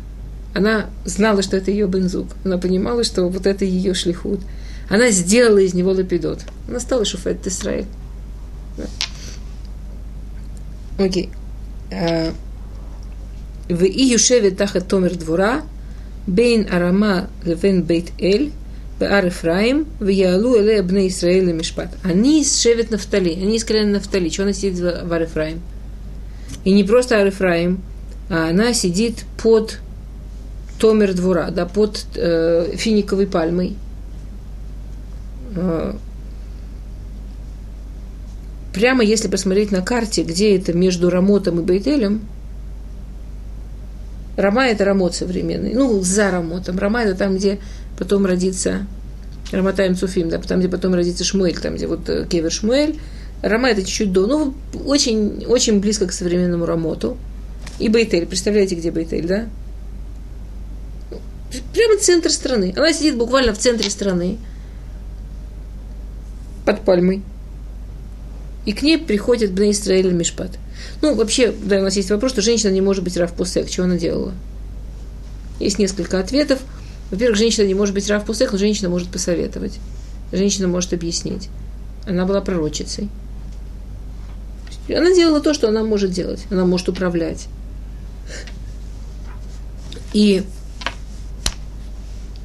Она 0.53 0.89
знала, 1.05 1.41
что 1.41 1.55
это 1.55 1.71
ее 1.71 1.87
бензук. 1.87 2.27
Она 2.43 2.57
понимала, 2.57 3.03
что 3.05 3.29
вот 3.29 3.45
это 3.45 3.63
ее 3.63 3.93
шлихут. 3.93 4.41
Она 4.89 5.09
сделала 5.11 5.59
из 5.59 5.73
него 5.73 5.91
лапидот. 5.91 6.41
Она 6.67 6.79
стала 6.79 7.05
шуфет 7.05 7.45
Исраиль. 7.47 7.85
Окей. 10.97 11.29
А, 11.91 12.33
в 13.69 13.83
и 13.83 14.03
юшевет 14.03 14.57
тахат 14.57 14.87
томер 14.87 15.15
двора, 15.15 15.61
бейн 16.25 16.67
арама 16.71 17.29
левен 17.43 17.83
бейт 17.83 18.11
эль, 18.19 18.51
Баар 18.99 19.27
Ефраим, 19.27 19.85
в 19.99 20.07
Яалу 20.07 20.55
Эле 20.55 20.81
Бне 20.81 21.07
Исраэль 21.07 21.51
Мишпат. 21.51 21.89
Они 22.03 22.41
из 22.41 22.59
Шевет 22.59 22.89
Нафтали, 22.89 23.29
они 23.29 23.57
из 23.57 23.63
колена 23.63 23.93
Нафтали. 23.93 24.29
Что 24.29 24.43
она 24.43 24.53
сидит 24.53 24.79
в 24.79 25.13
Ар 25.13 25.21
Ефраим? 25.21 25.61
И 26.63 26.73
не 26.73 26.83
просто 26.83 27.19
Ар 27.19 27.27
Ефраим, 27.27 27.79
а 28.29 28.49
она 28.49 28.73
сидит 28.73 29.25
под 29.41 29.79
Томер 30.79 31.13
двора, 31.13 31.51
да, 31.51 31.65
под 31.65 32.05
э, 32.15 32.71
финиковой 32.75 33.27
пальмой. 33.27 33.75
Э, 35.55 35.93
прямо 38.73 39.03
если 39.03 39.27
посмотреть 39.27 39.71
на 39.71 39.81
карте, 39.81 40.23
где 40.23 40.55
это 40.55 40.73
между 40.73 41.09
Рамотом 41.11 41.59
и 41.59 41.63
Бейтелем, 41.63 42.21
Рама– 44.37 44.67
это 44.67 44.85
Рамот 44.85 45.15
современный, 45.15 45.73
ну, 45.73 46.01
за 46.01 46.31
Рамотом. 46.31 46.77
Рама– 46.77 47.01
это 47.03 47.15
там, 47.15 47.35
где 47.35 47.59
потом 47.97 48.25
родится 48.25 48.85
Раматаем 49.51 49.95
Цуфим, 49.95 50.29
да, 50.29 50.37
там, 50.37 50.59
где 50.59 50.69
потом 50.69 50.93
родится 50.93 51.23
Шмуэль, 51.23 51.57
там, 51.59 51.75
где 51.75 51.87
вот 51.87 52.07
э, 52.07 52.25
Кевер 52.29 52.51
Шмуэль. 52.51 52.99
Рама 53.41 53.69
это 53.69 53.81
чуть-чуть 53.81 54.11
до, 54.11 54.27
ну, 54.27 54.53
очень, 54.85 55.45
очень 55.47 55.79
близко 55.79 56.05
к 56.05 56.11
современному 56.11 56.65
Рамоту. 56.65 57.17
И 57.79 57.89
Бейтель, 57.89 58.25
представляете, 58.25 58.75
где 58.75 58.91
Бейтель, 58.91 59.27
да? 59.27 59.47
Прямо 61.73 61.97
центр 61.99 62.29
страны. 62.31 62.73
Она 62.75 62.93
сидит 62.93 63.17
буквально 63.17 63.53
в 63.53 63.57
центре 63.57 63.89
страны, 63.89 64.37
под 66.65 66.81
пальмой. 66.81 67.23
И 68.65 68.73
к 68.73 68.81
ней 68.81 68.97
приходит 68.97 69.53
Бней 69.53 69.71
Исраэль 69.71 70.11
Мишпат. 70.11 70.51
Ну, 71.01 71.15
вообще, 71.15 71.51
да, 71.51 71.77
у 71.77 71.83
нас 71.83 71.95
есть 71.95 72.09
вопрос, 72.09 72.31
что 72.31 72.41
женщина 72.41 72.71
не 72.71 72.81
может 72.81 73.03
быть 73.03 73.17
Рав 73.17 73.33
Пусек. 73.33 73.69
Чего 73.69 73.85
она 73.85 73.97
делала? 73.97 74.33
Есть 75.59 75.79
несколько 75.79 76.19
ответов– 76.19 76.59
во-первых, 77.09 77.37
женщина 77.37 77.65
не 77.65 77.73
может 77.73 77.93
быть 77.95 78.09
рав 78.09 78.25
пусех, 78.25 78.51
но 78.51 78.57
женщина 78.57 78.89
может 78.89 79.09
посоветовать. 79.09 79.79
Женщина 80.31 80.67
может 80.67 80.93
объяснить. 80.93 81.49
Она 82.05 82.25
была 82.25 82.41
пророчицей. 82.41 83.09
Она 84.89 85.13
делала 85.13 85.39
то, 85.39 85.53
что 85.53 85.69
она 85.69 85.83
может 85.83 86.11
делать. 86.11 86.45
Она 86.49 86.65
может 86.65 86.89
управлять. 86.89 87.47
И 90.13 90.43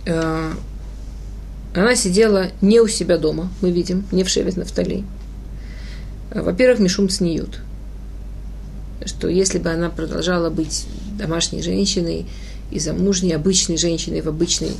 э, 0.06 0.52
она 1.74 1.96
сидела 1.96 2.48
не 2.60 2.80
у 2.80 2.88
себя 2.88 3.18
дома, 3.18 3.50
мы 3.62 3.70
видим, 3.70 4.04
не 4.12 4.24
в 4.24 4.28
Шевет 4.28 4.56
Нафтали. 4.56 5.04
Во-первых, 6.32 6.80
Мишум 6.80 7.08
Цниют. 7.08 7.60
Что 9.06 9.28
если 9.28 9.58
бы 9.58 9.70
она 9.70 9.90
продолжала 9.90 10.50
быть 10.50 10.86
домашней 11.18 11.62
женщиной, 11.62 12.26
и 12.72 12.78
замужней, 12.78 13.36
обычной 13.36 13.76
женщиной 13.76 14.22
в 14.22 14.28
обычной 14.28 14.72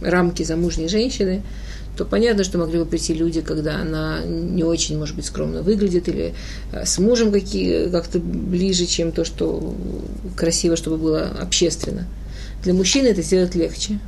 рамке 0.00 0.44
замужней 0.44 0.88
женщины, 0.88 1.42
то 1.96 2.06
понятно, 2.06 2.42
что 2.42 2.58
могли 2.58 2.78
бы 2.78 2.86
прийти 2.86 3.12
люди, 3.12 3.42
когда 3.42 3.76
она 3.76 4.20
не 4.24 4.64
очень, 4.64 4.98
может 4.98 5.14
быть, 5.14 5.26
скромно 5.26 5.62
выглядит, 5.62 6.08
или 6.08 6.34
э, 6.72 6.86
с 6.86 6.98
мужем 6.98 7.30
какие, 7.30 7.90
как-то 7.90 8.18
ближе, 8.18 8.86
чем 8.86 9.12
то, 9.12 9.24
что 9.26 9.76
красиво, 10.34 10.74
чтобы 10.74 10.96
было 10.96 11.28
общественно. 11.38 12.06
Для 12.64 12.72
мужчины 12.72 13.08
это 13.08 13.20
сделать 13.20 13.54
легче. 13.54 13.98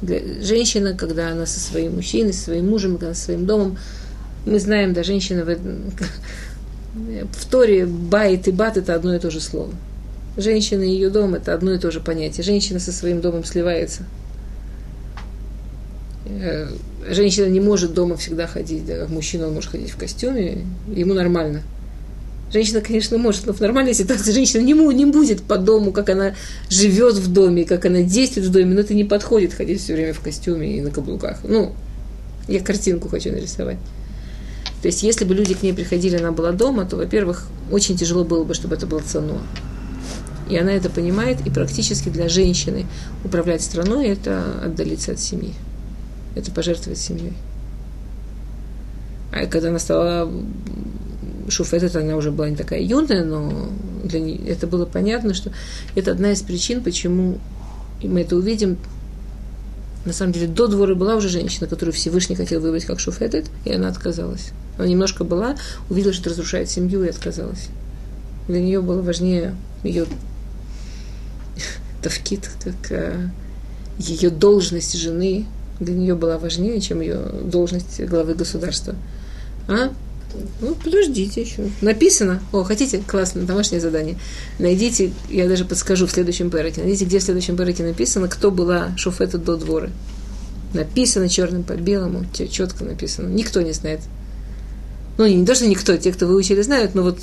Для 0.00 0.20
женщины, 0.42 0.94
когда 0.94 1.30
она 1.30 1.44
со 1.44 1.58
своим 1.58 1.96
мужчиной, 1.96 2.32
со 2.32 2.44
своим 2.44 2.68
мужем, 2.70 2.92
когда 2.92 3.06
она 3.06 3.14
со 3.16 3.24
своим 3.24 3.46
домом, 3.46 3.78
мы 4.46 4.60
знаем, 4.60 4.92
да, 4.94 5.02
женщина 5.02 5.44
в, 5.44 5.48
в 6.94 7.46
Торе 7.46 7.86
байт 7.86 8.46
и 8.48 8.52
бат– 8.52 8.76
это 8.78 8.94
одно 8.94 9.14
и 9.14 9.18
то 9.18 9.30
же 9.30 9.40
слово. 9.40 9.72
Женщина 10.36 10.82
и 10.82 10.90
ее 10.90 11.10
дом– 11.10 11.34
это 11.36 11.54
одно 11.54 11.72
и 11.72 11.78
то 11.78 11.90
же 11.90 12.00
понятие. 12.00 12.44
Женщина 12.44 12.78
со 12.78 12.92
своим 12.92 13.20
домом 13.20 13.44
сливается. 13.44 14.02
Э, 16.26 16.68
женщина 17.08 17.46
не 17.46 17.60
может 17.60 17.94
дома 17.94 18.16
всегда 18.16 18.46
ходить, 18.46 18.86
да, 18.86 19.06
мужчина 19.08 19.48
он 19.48 19.54
может 19.54 19.70
ходить 19.70 19.90
в 19.90 19.96
костюме, 19.96 20.58
ему 20.94 21.14
нормально. 21.14 21.62
Женщина, 22.52 22.80
конечно, 22.80 23.18
может, 23.18 23.46
но 23.46 23.52
в 23.52 23.60
нормальной 23.60 23.94
ситуации 23.94 24.30
женщина 24.30 24.62
не, 24.62 24.72
не 24.94 25.06
будет 25.06 25.42
по 25.42 25.58
дому, 25.58 25.92
как 25.92 26.08
она 26.10 26.34
живет 26.70 27.16
в 27.16 27.32
доме, 27.32 27.64
как 27.64 27.84
она 27.84 28.02
действует 28.02 28.46
в 28.46 28.52
доме, 28.52 28.74
но 28.74 28.80
это 28.80 28.94
не 28.94 29.04
подходит 29.04 29.52
ходить 29.52 29.80
все 29.80 29.94
время 29.94 30.12
в 30.14 30.20
костюме 30.20 30.76
и 30.76 30.80
на 30.80 30.90
каблуках. 30.90 31.40
Ну, 31.42 31.72
я 32.46 32.60
картинку 32.60 33.08
хочу 33.08 33.32
нарисовать. 33.32 33.78
То 34.84 34.88
есть, 34.88 35.02
если 35.02 35.24
бы 35.24 35.34
люди 35.34 35.54
к 35.54 35.62
ней 35.62 35.72
приходили, 35.72 36.18
она 36.18 36.30
была 36.30 36.52
дома, 36.52 36.84
то, 36.84 36.96
во-первых, 36.96 37.46
очень 37.70 37.96
тяжело 37.96 38.22
было 38.22 38.44
бы, 38.44 38.52
чтобы 38.52 38.74
это 38.74 38.86
было 38.86 39.00
цено. 39.00 39.38
И 40.50 40.58
она 40.58 40.72
это 40.72 40.90
понимает, 40.90 41.38
и 41.46 41.48
практически 41.48 42.10
для 42.10 42.28
женщины 42.28 42.84
управлять 43.24 43.62
страной– 43.62 44.08
это 44.08 44.44
отдалиться 44.62 45.12
от 45.12 45.20
семьи. 45.20 45.54
Это 46.34 46.50
пожертвовать 46.50 46.98
семьей. 46.98 47.32
А 49.32 49.46
когда 49.46 49.70
она 49.70 49.78
стала 49.78 50.30
шуфетет, 51.48 51.96
она 51.96 52.14
уже 52.16 52.30
была 52.30 52.50
не 52.50 52.56
такая 52.56 52.82
юная, 52.82 53.24
но 53.24 53.70
для 54.04 54.20
нее 54.20 54.46
это 54.46 54.66
было 54.66 54.84
понятно, 54.84 55.32
что 55.32 55.50
это 55.94 56.10
одна 56.10 56.32
из 56.32 56.42
причин, 56.42 56.82
почему 56.82 57.38
и 58.02 58.08
мы 58.08 58.20
это 58.20 58.36
увидим. 58.36 58.76
На 60.04 60.12
самом 60.12 60.32
деле, 60.32 60.46
до 60.46 60.66
двора 60.66 60.94
была 60.94 61.16
уже 61.16 61.30
женщина, 61.30 61.68
которую 61.68 61.94
Всевышний 61.94 62.36
хотел 62.36 62.60
выбрать 62.60 62.84
как 62.84 63.00
шуфетет, 63.00 63.46
и 63.64 63.72
она 63.72 63.88
отказалась. 63.88 64.52
Она 64.78 64.88
немножко 64.88 65.24
была, 65.24 65.56
увидела, 65.88 66.12
что 66.12 66.30
разрушает 66.30 66.70
семью, 66.70 67.04
и 67.04 67.08
отказалась. 67.08 67.68
Для 68.48 68.60
нее 68.60 68.80
было 68.80 69.02
важнее 69.02 69.54
ее 69.82 70.06
Тавкит, 72.02 72.50
как 72.62 72.92
э, 72.92 73.30
ее 73.98 74.28
должность 74.28 74.94
жены 74.94 75.46
для 75.80 75.94
нее 75.94 76.14
была 76.14 76.38
важнее, 76.38 76.80
чем 76.80 77.00
ее 77.00 77.18
должность 77.44 78.00
главы 78.04 78.34
государства. 78.34 78.94
А? 79.68 79.90
Ну, 80.60 80.74
подождите 80.74 81.42
еще. 81.42 81.70
Написано. 81.80 82.42
О, 82.52 82.64
хотите? 82.64 83.02
Классно, 83.06 83.42
домашнее 83.42 83.80
задание. 83.80 84.18
Найдите, 84.58 85.12
я 85.30 85.48
даже 85.48 85.64
подскажу 85.64 86.06
в 86.06 86.10
следующем 86.10 86.50
перете. 86.50 86.82
Найдите, 86.82 87.04
где 87.04 87.18
в 87.20 87.22
следующем 87.22 87.56
перете 87.56 87.84
написано, 87.84 88.28
кто 88.28 88.50
была 88.50 88.92
Шуфета 88.96 89.38
до 89.38 89.56
дворы. 89.56 89.90
Написано 90.74 91.28
черным 91.28 91.62
по 91.62 91.74
белому, 91.74 92.26
четко 92.32 92.84
написано. 92.84 93.28
Никто 93.28 93.62
не 93.62 93.72
знает. 93.72 94.00
Ну, 95.16 95.26
не, 95.26 95.46
то, 95.46 95.54
что 95.54 95.66
никто, 95.66 95.96
те, 95.96 96.12
кто 96.12 96.26
выучили, 96.26 96.62
знают, 96.62 96.94
но 96.94 97.02
вот 97.02 97.18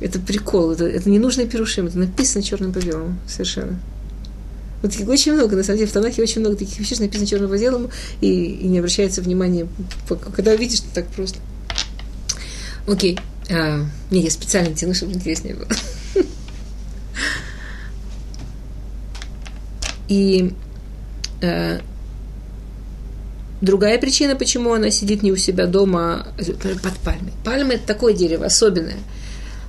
это 0.00 0.18
прикол, 0.18 0.72
это, 0.72 0.86
это 0.86 1.08
не 1.08 1.18
нужно 1.18 1.46
перушим, 1.46 1.86
это 1.86 1.98
написано 1.98 2.42
черным 2.42 2.72
по 2.72 2.78
белому, 2.78 3.16
совершенно. 3.26 3.80
Вот 4.82 4.92
очень 5.08 5.32
много, 5.32 5.56
на 5.56 5.62
самом 5.62 5.78
деле, 5.78 5.90
в 5.90 5.92
Танахе 5.92 6.22
очень 6.22 6.40
много 6.40 6.56
таких 6.56 6.78
вещей, 6.78 6.98
написано 6.98 7.26
черным 7.26 7.50
по 7.50 7.58
белому, 7.58 7.90
и, 8.20 8.44
и 8.44 8.66
не 8.66 8.78
обращается 8.78 9.22
внимания, 9.22 9.66
когда 10.34 10.54
видишь, 10.54 10.78
что 10.78 10.94
так 10.94 11.06
просто. 11.08 11.38
Окей. 12.86 13.18
А, 13.50 13.84
не, 14.10 14.22
я 14.22 14.30
специально 14.30 14.74
тяну, 14.74 14.94
чтобы 14.94 15.12
интереснее 15.12 15.54
было. 15.54 15.68
И 20.08 20.52
а, 21.42 21.80
другая 23.60 23.98
причина, 23.98 24.36
почему 24.36 24.72
она 24.72 24.90
сидит 24.90 25.22
не 25.22 25.32
у 25.32 25.36
себя 25.36 25.66
дома, 25.66 26.26
а 26.38 26.78
под 26.82 26.94
пальмой. 26.98 27.32
Пальма– 27.44 27.72
это 27.74 27.86
такое 27.86 28.12
дерево 28.14 28.46
особенное– 28.46 28.98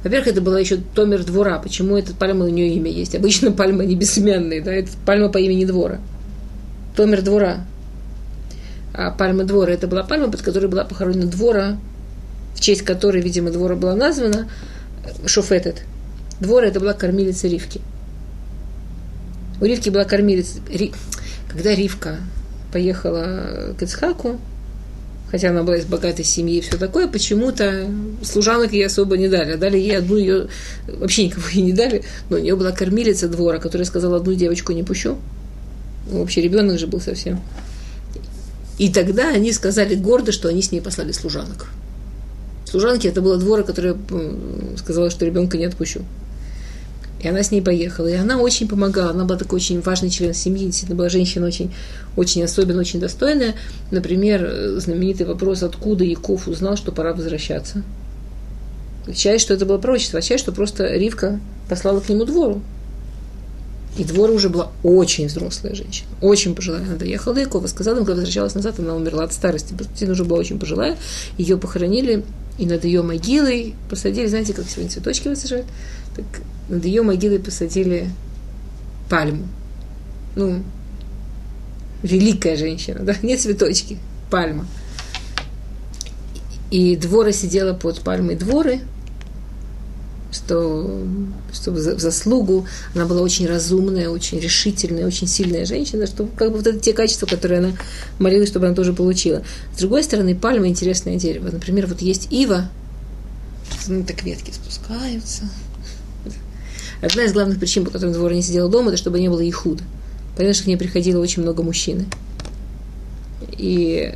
во-первых, 0.04 0.28
это 0.28 0.42
была 0.42 0.60
еще 0.60 0.78
Томер 0.96 1.24
Двора. 1.24 1.60
Почему 1.60 1.98
эта 1.98 2.14
пальма 2.14 2.46
у 2.46 2.50
нее 2.50 2.70
имя 2.76 2.90
есть? 2.90 3.16
Обычно 3.16 3.52
пальма 3.52 3.84
не 3.84 3.96
бессменная, 3.96 4.64
да, 4.64 4.72
это 4.72 4.92
пальма 5.06 5.30
по 5.30 5.38
имени 5.38 5.66
Двора. 5.66 6.00
Томер 6.96 7.24
Двора. 7.24 7.66
А 8.94 9.12
пальма 9.12 9.44
Двора 9.44 9.74
это 9.74 9.88
была 9.88 10.04
пальма, 10.04 10.32
под 10.32 10.42
которой 10.42 10.68
была 10.68 10.84
похоронена 10.84 11.26
Двора, 11.26 11.78
в 12.56 12.62
честь 12.62 12.84
которой, 12.84 13.22
видимо, 13.22 13.52
Двора 13.52 13.76
была 13.76 13.96
названа, 13.96 14.50
Шофетет. 15.26 15.82
Двора 16.40 16.68
это 16.68 16.80
была 16.80 16.94
кормилица 16.94 17.48
Ривки. 17.48 17.82
У 19.60 19.66
Ривки 19.66 19.90
была 19.90 20.06
кормилица. 20.06 20.60
Когда 21.50 21.74
Ривка 21.74 22.18
поехала 22.72 23.74
к 23.78 23.82
Ицхаку, 23.82 24.40
хотя 25.30 25.50
она 25.50 25.64
была 25.64 25.78
из 25.78 25.86
богатой 25.86 26.26
семьи 26.26 26.58
и 26.58 26.62
все 26.62 26.78
такое, 26.78 27.08
почему-то 27.08 27.88
служанок 28.24 28.74
ей 28.74 28.86
особо 28.86 29.18
не 29.18 29.28
дали. 29.28 29.56
Дали 29.56 29.78
ей 29.78 29.98
одну 29.98 30.18
ее, 30.18 30.48
вообще 30.88 31.26
никого 31.26 31.48
ей 31.52 31.64
не 31.64 31.74
дали, 31.74 32.04
но 32.30 32.38
у 32.38 32.40
нее 32.40 32.56
была 32.56 32.72
кормилица 32.72 33.28
двора, 33.28 33.60
которая 33.60 33.86
сказала, 33.86 34.18
одну 34.18 34.34
девочку 34.34 34.74
не 34.74 34.84
пущу. 34.84 35.18
Ну, 36.10 36.20
вообще 36.20 36.42
ребенок 36.42 36.80
же 36.80 36.88
был 36.88 37.02
совсем. 37.02 37.42
И 38.78 38.92
тогда 38.92 39.30
они 39.30 39.52
сказали 39.52 39.96
гордо, 39.96 40.32
что 40.32 40.48
они 40.48 40.62
с 40.62 40.72
ней 40.72 40.82
послали 40.82 41.12
служанок. 41.12 41.68
Служанки 42.66 43.08
это 43.08 43.22
была 43.22 43.38
двора, 43.38 43.64
которая 43.64 43.98
сказала, 44.78 45.10
что 45.10 45.26
ребенка 45.26 45.58
не 45.58 45.66
отпущу. 45.66 46.02
И 47.22 47.28
она 47.28 47.42
с 47.42 47.52
ней 47.52 47.62
поехала. 47.62 48.08
И 48.08 48.14
она 48.14 48.38
очень 48.38 48.68
помогала. 48.68 49.12
Она 49.12 49.26
была 49.26 49.38
такой 49.38 49.58
очень 49.58 49.82
важный 49.82 50.10
член 50.10 50.34
семьи. 50.34 50.66
Действительно, 50.66 50.98
была 50.98 51.10
женщина 51.10 51.48
очень, 51.48 51.74
очень 52.16 52.44
особенная, 52.44 52.82
очень 52.82 53.00
достойная. 53.00 53.56
Например, 53.92 54.78
знаменитый 54.78 55.26
вопрос, 55.26 55.64
откуда 55.64 56.04
Яков 56.04 56.48
узнал, 56.48 56.78
что 56.78 56.92
пора 56.92 57.14
возвращаться. 57.14 57.84
Часть, 59.16 59.46
что 59.46 59.54
это 59.54 59.66
было 59.66 59.78
пророчество, 59.78 60.20
а 60.20 60.22
часть, 60.22 60.44
что 60.44 60.52
просто 60.52 60.86
Ривка 60.96 61.40
послала 61.70 62.02
к 62.02 62.10
нему 62.10 62.26
двору. 62.26 62.62
И 63.98 64.04
двор 64.04 64.30
уже 64.30 64.50
была 64.50 64.72
очень 64.84 65.26
взрослая 65.26 65.74
женщина, 65.74 66.08
очень 66.22 66.54
пожилая. 66.54 66.84
Она 66.84 66.98
доехала 66.98 67.34
до 67.34 67.42
Якова, 67.42 67.66
сказала 67.66 67.98
им, 67.98 68.06
когда 68.06 68.22
возвращалась 68.22 68.54
назад, 68.54 68.76
она 68.80 68.96
умерла 68.96 69.24
от 69.24 69.34
старости. 69.34 69.74
Она 70.02 70.12
уже 70.12 70.24
была 70.24 70.40
очень 70.40 70.60
пожилая. 70.60 70.98
Ее 71.38 71.58
похоронили, 71.58 72.24
и 72.58 72.66
над 72.66 72.86
ее 72.86 73.02
могилой 73.02 73.76
посадили, 73.90 74.28
знаете, 74.28 74.54
как 74.54 74.68
сегодня 74.68 74.90
цветочки 74.90 75.28
высаживают, 75.28 75.68
так 76.16 76.26
над 76.70 76.84
ее 76.86 77.04
могилой 77.04 77.40
посадили 77.40 78.10
пальму. 79.10 79.48
Ну, 80.36 80.64
великая 82.04 82.56
женщина, 82.56 83.00
да, 83.00 83.16
не 83.22 83.38
цветочки, 83.38 83.98
пальма. 84.30 84.66
И 86.70 86.96
двора 86.96 87.32
сидела 87.32 87.74
под 87.74 88.02
пальмой 88.02 88.36
дворы, 88.36 88.82
что, 90.32 91.06
что 91.54 91.72
в 91.72 91.78
заслугу 91.78 92.66
она 92.94 93.06
была 93.06 93.22
очень 93.22 93.48
разумная, 93.48 94.10
очень 94.10 94.40
решительная, 94.40 95.08
очень 95.08 95.28
сильная 95.28 95.66
женщина, 95.66 96.06
что 96.08 96.28
как 96.36 96.52
бы 96.52 96.58
вот 96.58 96.68
это 96.68 96.80
те 96.80 96.94
качества, 96.94 97.26
которые 97.26 97.60
она 97.60 97.72
молилась, 98.20 98.50
чтобы 98.50 98.66
она 98.66 98.76
тоже 98.76 98.94
получила. 98.94 99.42
С 99.76 99.80
другой 99.80 100.04
стороны, 100.04 100.36
пальма 100.36 100.68
интересное 100.68 101.16
дерево. 101.16 101.50
Например, 101.52 101.88
вот 101.88 102.02
есть 102.02 102.28
ива, 102.32 102.70
ну, 103.88 104.04
так 104.04 104.24
ветки 104.24 104.52
спускаются, 104.52 105.44
Одна 107.02 107.26
из 107.26 107.34
главных 107.34 107.60
причин, 107.60 107.86
по 107.86 107.92
которым 107.92 108.14
двор 108.14 108.34
не 108.34 108.42
сидела 108.42 108.70
дома, 108.70 108.90
это 108.90 108.98
чтобы 108.98 109.20
не 109.20 109.30
было 109.30 109.48
ихуда. 109.48 109.84
Понятно, 110.36 110.56
что 110.56 110.64
к 110.64 110.68
ней 110.68 110.78
приходило 110.78 111.22
очень 111.22 111.44
много 111.44 111.62
мужчины. 111.62 112.06
И 113.52 114.16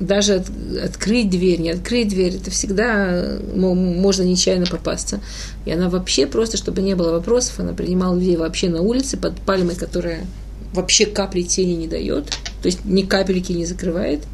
даже 0.00 0.34
от, 0.36 0.46
открыть 0.84 1.30
дверь, 1.30 1.60
не 1.60 1.70
открыть 1.70 2.08
дверь, 2.08 2.36
это 2.36 2.50
всегда 2.50 3.38
можно 3.54 4.22
нечаянно 4.22 4.66
попасться. 4.66 5.20
И 5.64 5.72
она 5.72 5.88
вообще 5.88 6.26
просто, 6.26 6.56
чтобы 6.56 6.82
не 6.82 6.94
было 6.94 7.12
вопросов, 7.12 7.58
она 7.58 7.72
принимала 7.72 8.14
людей 8.14 8.36
вообще 8.36 8.68
на 8.68 8.80
улице 8.80 9.16
под 9.16 9.40
пальмой, 9.40 9.74
которая 9.74 10.24
вообще 10.72 11.06
капли 11.06 11.42
тени 11.42 11.74
не 11.74 11.88
дает, 11.88 12.26
то 12.62 12.66
есть 12.66 12.84
ни 12.84 13.02
капельки 13.02 13.52
не 13.52 13.66
закрывает. 13.66 14.24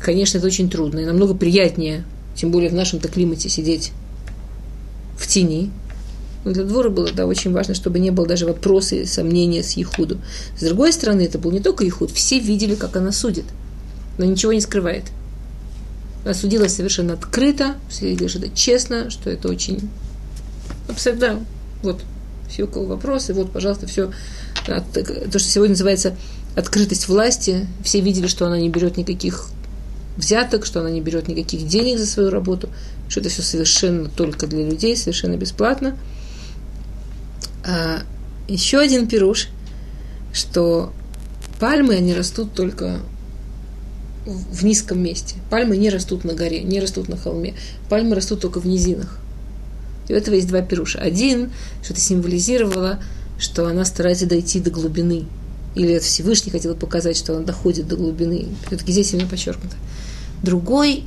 Конечно, 0.00 0.38
это 0.38 0.46
очень 0.46 0.70
трудно 0.70 1.00
и 1.00 1.04
намного 1.04 1.34
приятнее, 1.34 2.04
тем 2.34 2.50
более 2.50 2.70
в 2.70 2.74
нашем-то 2.74 3.08
климате 3.08 3.48
сидеть 3.48 3.92
в 5.16 5.26
тени, 5.26 5.70
но 6.44 6.52
для 6.52 6.64
двора 6.64 6.90
было 6.90 7.10
да, 7.12 7.26
очень 7.26 7.52
важно, 7.52 7.74
чтобы 7.74 7.98
не 7.98 8.10
было 8.10 8.26
даже 8.26 8.46
вопроса 8.46 8.96
и 8.96 9.06
сомнения 9.06 9.62
с 9.62 9.72
Ехуду. 9.72 10.18
С 10.56 10.62
другой 10.62 10.92
стороны, 10.92 11.22
это 11.22 11.38
был 11.38 11.52
не 11.52 11.60
только 11.60 11.84
Ехуд, 11.84 12.10
все 12.10 12.38
видели, 12.38 12.74
как 12.74 12.96
она 12.96 13.12
судит. 13.12 13.44
Но 14.18 14.24
ничего 14.24 14.52
не 14.52 14.60
скрывает. 14.60 15.04
Она 16.24 16.34
совершенно 16.68 17.14
открыто, 17.14 17.76
видели, 18.08 18.28
что 18.28 18.38
это 18.38 18.50
честно, 18.54 19.10
что 19.10 19.30
это 19.30 19.48
очень... 19.48 19.90
Абсолютно, 20.88 21.44
вот, 21.82 22.02
все 22.48 22.64
у 22.64 22.66
кого 22.66 22.86
вопросы, 22.86 23.34
вот, 23.34 23.50
пожалуйста, 23.52 23.86
все. 23.86 24.12
То, 24.64 25.38
что 25.38 25.48
сегодня 25.48 25.72
называется 25.72 26.16
открытость 26.54 27.08
власти, 27.08 27.66
все 27.82 28.00
видели, 28.00 28.26
что 28.26 28.46
она 28.46 28.58
не 28.58 28.68
берет 28.68 28.96
никаких 28.96 29.48
взяток, 30.16 30.66
что 30.66 30.80
она 30.80 30.90
не 30.90 31.00
берет 31.00 31.28
никаких 31.28 31.66
денег 31.66 31.98
за 31.98 32.06
свою 32.06 32.30
работу, 32.30 32.68
что 33.08 33.20
это 33.20 33.30
все 33.30 33.42
совершенно 33.42 34.08
только 34.08 34.46
для 34.46 34.64
людей, 34.64 34.96
совершенно 34.96 35.36
бесплатно– 35.36 35.96
а, 37.64 38.00
еще 38.48 38.78
один 38.78 39.06
пируш, 39.06 39.48
что 40.32 40.92
пальмы, 41.60 41.94
они 41.94 42.14
растут 42.14 42.54
только 42.54 43.00
в 44.26 44.64
низком 44.64 45.02
месте. 45.02 45.36
Пальмы 45.50 45.76
не 45.76 45.90
растут 45.90 46.24
на 46.24 46.34
горе, 46.34 46.62
не 46.62 46.80
растут 46.80 47.08
на 47.08 47.16
холме. 47.16 47.54
Пальмы 47.88 48.14
растут 48.14 48.40
только 48.40 48.60
в 48.60 48.66
низинах. 48.66 49.18
И 50.08 50.12
у 50.12 50.16
этого 50.16 50.34
есть 50.34 50.48
два 50.48 50.62
пируша. 50.62 50.98
Один, 50.98 51.50
что 51.82 51.92
это 51.92 52.00
символизировало, 52.00 53.02
что 53.38 53.66
она 53.66 53.84
старается 53.84 54.26
дойти 54.26 54.60
до 54.60 54.70
глубины. 54.70 55.24
Или 55.74 55.94
это 55.94 56.04
Всевышний 56.04 56.52
хотел 56.52 56.74
показать, 56.74 57.16
что 57.16 57.36
она 57.36 57.44
доходит 57.44 57.88
до 57.88 57.96
глубины. 57.96 58.48
Все-таки 58.66 58.92
здесь 58.92 59.12
именно 59.12 59.28
подчеркнуто. 59.28 59.76
Другой, 60.42 61.04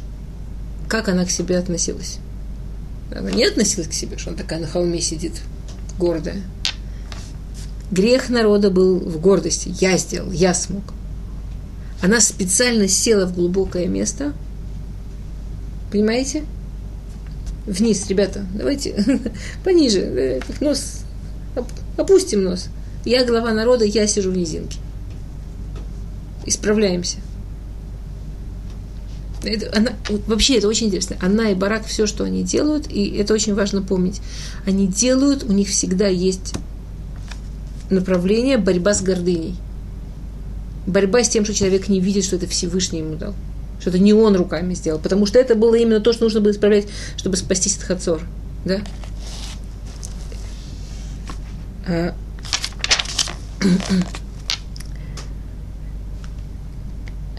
как 0.89 1.07
она 1.07 1.25
к 1.25 1.29
себе 1.29 1.57
относилась. 1.57 2.17
Она 3.15 3.31
не 3.31 3.45
относилась 3.45 3.87
к 3.87 3.93
себе, 3.93 4.17
что 4.17 4.29
она 4.29 4.37
такая 4.37 4.59
на 4.59 4.67
холме 4.67 4.99
сидит, 5.01 5.33
гордая. 5.99 6.41
Грех 7.91 8.29
народа 8.29 8.71
был 8.71 8.99
в 8.99 9.19
гордости. 9.19 9.73
Я 9.79 9.97
сделал, 9.97 10.31
я 10.31 10.53
смог. 10.53 10.83
Она 12.05 12.21
специально 12.21 12.87
села 12.87 13.25
в 13.25 13.33
глубокое 13.33 13.87
место. 13.87 14.33
Понимаете? 15.91 16.43
Вниз, 17.65 18.07
ребята, 18.07 18.45
давайте 18.53 19.03
пониже. 19.63 20.01
Э, 20.01 20.39
нос, 20.61 20.99
опустим 21.97 22.43
нос. 22.43 22.67
Я 23.05 23.25
глава 23.25 23.53
народа, 23.53 23.85
я 23.85 24.05
сижу 24.05 24.29
в 24.29 24.37
низинке. 24.37 24.77
Исправляемся. 26.45 27.17
Это, 29.43 29.75
она, 29.75 29.93
вообще 30.27 30.59
это 30.59 30.67
очень 30.67 30.87
интересно. 30.87 31.17
Она 31.23 31.49
и 31.49 31.55
Барак, 31.55 31.87
все, 31.87 32.05
что 32.05 32.23
они 32.23 32.43
делают, 32.43 32.87
и 32.87 33.17
это 33.17 33.33
очень 33.33 33.55
важно 33.55 33.81
помнить. 33.81 34.21
Они 34.67 34.85
делают, 34.85 35.43
у 35.43 35.51
них 35.51 35.69
всегда 35.69 36.07
есть 36.07 36.53
направление 37.89 38.59
борьба 38.59 38.93
с 38.93 39.01
гордыней 39.01 39.55
борьба 40.85 41.23
с 41.23 41.29
тем, 41.29 41.43
что 41.45 41.53
человек 41.53 41.87
не 41.87 41.99
видит, 41.99 42.23
что 42.23 42.35
это 42.35 42.47
Всевышний 42.47 42.99
ему 42.99 43.15
дал, 43.15 43.33
что 43.79 43.89
это 43.89 43.99
не 43.99 44.13
он 44.13 44.35
руками 44.35 44.73
сделал, 44.73 44.99
потому 44.99 45.25
что 45.25 45.39
это 45.39 45.55
было 45.55 45.75
именно 45.75 45.99
то, 45.99 46.13
что 46.13 46.23
нужно 46.23 46.41
было 46.41 46.51
исправлять, 46.51 46.87
чтобы 47.17 47.37
спастись 47.37 47.77
от 47.77 47.83
Хацор, 47.83 48.21
да? 48.65 48.81
А. 51.87 52.15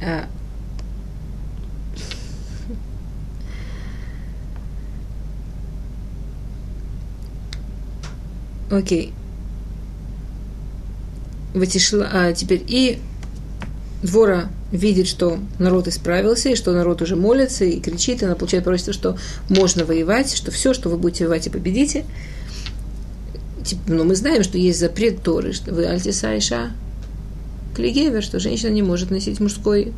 А. 0.00 0.26
Окей. 8.70 9.12
Okay. 11.54 12.08
А 12.12 12.32
теперь 12.32 12.62
и 12.66 13.00
двора 14.02 14.48
видит, 14.72 15.06
что 15.06 15.38
народ 15.58 15.88
исправился, 15.88 16.50
и 16.50 16.54
что 16.56 16.72
народ 16.72 17.02
уже 17.02 17.16
молится 17.16 17.64
и 17.64 17.80
кричит, 17.80 18.22
и 18.22 18.24
она 18.24 18.34
получает 18.34 18.64
пророчество, 18.64 18.92
что 18.92 19.16
можно 19.48 19.84
воевать, 19.84 20.34
что 20.34 20.50
все, 20.50 20.74
что 20.74 20.88
вы 20.88 20.96
будете 20.96 21.24
воевать 21.24 21.46
и 21.46 21.50
победите. 21.50 22.04
Но 23.86 24.04
мы 24.04 24.14
знаем, 24.14 24.42
что 24.44 24.58
есть 24.58 24.78
запрет 24.78 25.22
Торы, 25.22 25.52
что 25.52 25.74
вы 25.74 25.86
альтиса 25.86 26.36
иша 26.38 26.70
клигевер, 27.74 28.22
что 28.22 28.38
женщина 28.38 28.70
не 28.70 28.82
может 28.82 29.10
носить 29.10 29.40
мужской, 29.40 29.92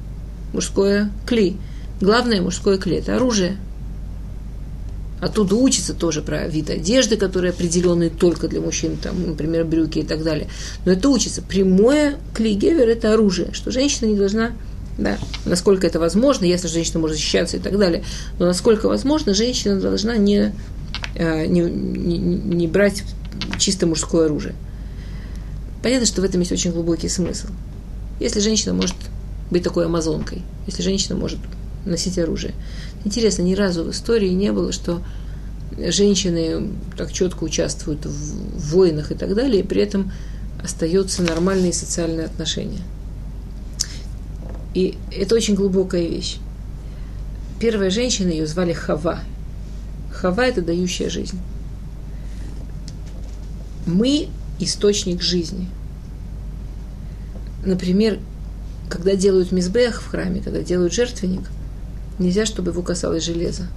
мужское 0.53 1.11
кли. 1.27 1.57
Главное 2.01 2.41
мужское 2.41 2.79
кли– 2.79 2.97
это 2.99 3.17
оружие– 3.17 3.57
Оттуда 5.21 5.57
учится 5.57 5.95
тоже 5.95 6.23
про 6.23 6.47
вид 6.47 6.71
одежды, 6.71 7.17
которые 7.17 7.51
определенные 7.51 8.09
только 8.09 8.47
для 8.47 8.61
мужчин, 8.61 8.97
там, 8.97 9.27
например, 9.27 9.65
брюки 9.65 9.99
и 9.99 10.05
так 10.05 10.23
далее. 10.23 10.49
Но 10.85 10.93
это 10.93 11.09
учится. 11.09 11.43
Прямое 11.43 12.17
клейгевер– 12.35 12.89
это 12.91 13.13
оружие, 13.13 13.53
что 13.53 13.71
женщина 13.71 14.07
не 14.07 14.17
должна, 14.17 14.53
да, 14.97 15.19
насколько 15.45 15.87
это 15.87 15.99
возможно, 15.99 16.45
если 16.45 16.69
женщина 16.69 17.01
может 17.01 17.17
защищаться 17.17 17.57
и 17.57 17.61
так 17.61 17.77
далее, 17.79 18.05
но 18.39 18.47
насколько 18.47 18.89
возможно, 18.89 19.35
женщина 19.35 19.81
должна 19.81 20.17
не, 20.17 20.53
э, 21.17 21.47
не, 21.47 21.63
не, 21.63 22.19
не 22.19 22.67
брать 22.69 23.03
чисто 23.59 23.87
мужское 23.87 24.27
оружие. 24.27 24.55
Понятно, 25.83 26.07
что 26.07 26.21
в 26.21 26.25
этом 26.25 26.41
есть 26.41 26.53
очень 26.53 26.73
глубокий 26.73 27.09
смысл. 27.09 27.49
Если 28.21 28.41
женщина 28.41 28.75
может 28.75 28.97
быть 29.51 29.63
такой 29.63 29.87
амазонкой, 29.87 30.43
если 30.67 30.83
женщина 30.83 31.17
может 31.17 31.39
носить 31.85 32.19
оружие. 32.19 32.55
Интересно, 33.05 33.43
ни 33.43 33.55
разу 33.55 33.85
в 33.85 33.91
истории 33.91 34.31
не 34.31 34.53
было, 34.53 34.73
что 34.73 35.03
женщины 35.77 36.71
так 36.97 37.13
четко 37.13 37.45
участвуют 37.45 38.05
в 38.05 38.73
войнах 38.73 39.13
и 39.13 39.15
так 39.15 39.35
далее, 39.35 39.61
и 39.63 39.67
при 39.67 39.83
этом 39.83 40.11
остаются 40.63 41.23
нормальные 41.23 41.73
социальные 41.73 42.27
отношения. 42.27 42.81
И 44.75 44.97
это 45.13 45.35
очень 45.35 45.55
глубокая 45.55 46.07
вещь. 46.07 46.39
Первая 47.61 47.91
женщина, 47.91 48.29
ее 48.29 48.47
звали 48.47 48.73
Хава. 48.73 49.21
Хава– 50.13 50.47
это 50.47 50.63
дающая 50.63 51.09
жизнь. 51.09 51.39
Мы– 53.87 54.29
источник 54.61 55.23
жизни. 55.23 55.69
Например, 57.65 58.19
когда 58.89 59.15
делают 59.15 59.53
мизбех 59.53 60.03
в 60.03 60.09
храме, 60.09 60.41
когда 60.41 60.63
делают 60.63 60.93
жертвенник– 60.93 61.49
нельзя, 62.19 62.47
чтобы 62.47 62.71
его 62.71 62.83
касалось 62.83 63.25
железа. 63.25 63.69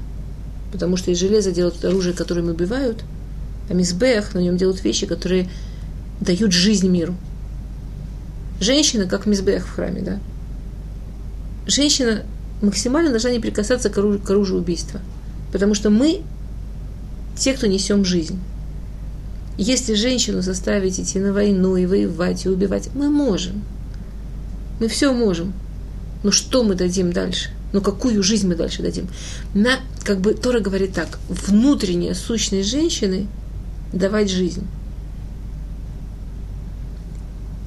Потому 0.72 0.98
что 0.98 1.12
из 1.12 1.20
железа 1.20 1.52
делают 1.52 1.84
оружие, 1.84 2.14
которым 2.14 2.50
убивают, 2.50 3.04
а 3.70 3.74
мизбех 3.74 4.34
на 4.34 4.40
нем 4.40 4.58
делают 4.58 4.84
вещи, 4.84 5.06
которые 5.06 5.50
дают 6.20 6.52
жизнь 6.52 6.88
миру. 6.88 7.16
Женщина, 8.60 9.08
как 9.08 9.26
мизбех 9.26 9.68
в 9.68 9.74
храме, 9.74 10.02
да? 10.02 10.20
Женщина 11.68 12.24
максимально 12.62 13.10
должна 13.10 13.32
не 13.32 13.40
прикасаться 13.40 13.90
к 13.90 13.98
оружию, 13.98 14.22
к 14.22 14.30
оружию 14.30 14.60
убийства. 14.60 15.00
Потому 15.52 15.74
что 15.74 15.90
мы 15.90 16.22
те, 17.36 17.54
кто 17.54 17.68
несем 17.68 18.06
жизнь. 18.06 18.40
Если 19.58 19.94
женщину 19.94 20.42
заставить 20.42 21.00
идти 21.00 21.20
на 21.20 21.34
войну 21.34 21.76
и 21.76 21.86
воевать, 21.86 22.46
и 22.46 22.50
убивать, 22.50 22.90
мы 22.94 23.10
можем. 23.10 23.64
Мы 24.80 24.88
все 24.88 25.14
можем. 25.14 25.54
Но 26.24 26.32
что 26.32 26.64
мы 26.64 26.76
дадим 26.76 27.12
дальше? 27.12 27.50
Но 27.74 27.82
какую 27.82 28.22
жизнь 28.22 28.48
мы 28.48 28.56
дальше 28.56 28.82
дадим? 28.82 29.08
На, 29.54 29.80
как 30.04 30.20
бы 30.20 30.34
Тора 30.34 30.60
говорит 30.60 30.94
так, 30.94 31.20
внутренняя 31.30 32.14
сущность 32.14 32.70
женщины 32.70 33.28
давать 33.94 34.30
жизнь. 34.30 34.68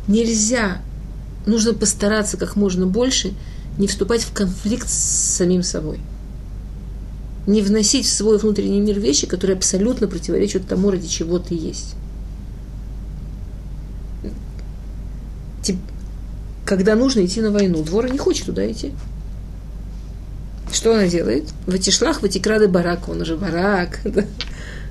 Нельзя, 0.06 0.82
нужно 1.46 1.72
постараться 1.72 2.36
как 2.36 2.56
можно 2.56 2.86
больше 2.86 3.32
не 3.78 3.86
вступать 3.86 4.22
в 4.22 4.32
конфликт 4.32 4.88
с 4.88 4.92
самим 4.92 5.62
собой. 5.62 6.00
Не 7.46 7.62
вносить 7.62 8.06
в 8.06 8.12
свой 8.12 8.38
внутренний 8.38 8.80
мир 8.80 8.98
вещи, 9.00 9.26
которые 9.26 9.56
абсолютно 9.56 10.06
противоречат 10.06 10.66
тому, 10.66 10.90
ради 10.90 11.06
чего 11.06 11.38
ты 11.38 11.54
есть. 11.54 11.94
Когда 16.64 16.94
нужно 16.94 17.24
идти 17.24 17.40
на 17.42 17.50
войну, 17.50 17.82
двора 17.82 18.08
не 18.08 18.18
хочет 18.18 18.46
туда 18.46 18.70
идти. 18.70 18.92
Что 20.74 20.92
она 20.92 21.06
делает? 21.06 21.44
В 21.66 21.74
Атишлах, 21.74 22.20
в 22.20 22.24
Атикрады 22.24 22.66
барак, 22.66 23.08
он 23.08 23.20
уже 23.20 23.36
барак. 23.36 24.00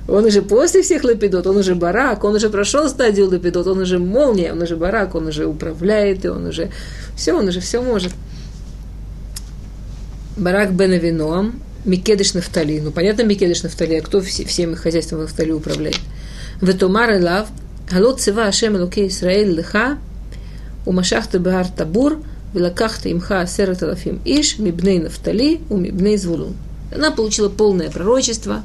Он 0.06 0.24
уже 0.26 0.42
после 0.42 0.82
всех 0.82 1.02
лапидот, 1.02 1.46
он 1.46 1.56
уже 1.56 1.74
барак, 1.74 2.24
он 2.24 2.34
уже 2.34 2.50
прошел 2.50 2.90
стадию 2.90 3.26
лапидот, 3.30 3.66
он 3.66 3.78
уже 3.78 3.98
молния, 3.98 4.52
он 4.52 4.60
уже 4.60 4.76
барак, 4.76 5.14
он 5.14 5.28
уже 5.28 5.46
управляет, 5.46 6.26
и 6.26 6.28
он 6.28 6.44
уже 6.44 6.68
все, 7.16 7.32
он 7.32 7.48
уже 7.48 7.60
все 7.60 7.80
может. 7.80 8.12
Барак 10.36 10.74
бен 10.74 10.92
Авиноам, 10.92 11.58
Микедыш 11.86 12.34
Нафтали. 12.34 12.80
Ну, 12.80 12.90
понятно, 12.90 13.22
Микедыш 13.22 13.62
Нафтали, 13.62 13.94
а 13.94 14.02
кто 14.02 14.20
все, 14.20 14.44
всем 14.44 14.74
их 14.74 14.80
хозяйством 14.80 15.20
Нафтали 15.20 15.52
управляет? 15.52 16.00
Ветомар 16.60 17.16
Элав, 17.16 17.48
Алот 17.90 18.20
Цива 18.20 18.44
Ашем 18.44 18.76
Элоке 18.76 19.06
Исраэль 19.06 19.54
Леха, 19.54 19.96
Умашахта 20.84 21.40
Баар 21.40 21.66
Табур– 21.66 22.18
Велакахта 22.54 23.10
имха 23.10 23.40
асерат 23.40 23.82
алафим 23.82 24.20
иш, 24.24 24.58
мибней 24.58 25.00
нафтали, 25.00 25.60
у 25.68 25.76
мибней 25.76 26.16
звулун. 26.16 26.54
Она 26.94 27.10
получила 27.10 27.48
полное 27.48 27.90
пророчество, 27.90 28.62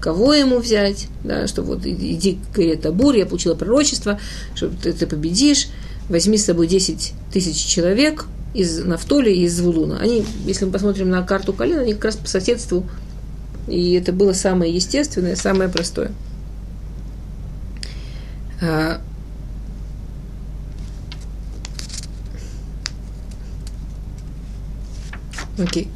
кого 0.00 0.32
ему 0.32 0.58
взять, 0.58 1.08
да, 1.22 1.46
что 1.46 1.62
вот 1.62 1.84
иди 1.84 2.38
к 2.54 2.76
Табур, 2.78 3.14
я 3.14 3.26
получила 3.26 3.54
пророчество, 3.54 4.18
что 4.54 4.68
ты, 4.70 4.94
ты 4.94 5.06
победишь, 5.06 5.68
возьми 6.08 6.38
с 6.38 6.46
собой 6.46 6.66
10 6.66 7.12
тысяч 7.32 7.56
человек 7.56 8.24
из 8.54 8.82
Нафтоли 8.82 9.30
и 9.30 9.44
из 9.44 9.54
Звулуна. 9.54 9.98
Они, 10.00 10.24
если 10.46 10.64
мы 10.64 10.72
посмотрим 10.72 11.10
на 11.10 11.22
карту 11.22 11.52
колена, 11.52 11.82
они 11.82 11.92
как 11.92 12.06
раз 12.06 12.16
по 12.16 12.26
соседству, 12.26 12.86
и 13.68 13.92
это 13.92 14.12
было 14.12 14.32
самое 14.32 14.74
естественное, 14.74 15.36
самое 15.36 15.68
простое. 15.68 16.10
Окей. 25.60 25.88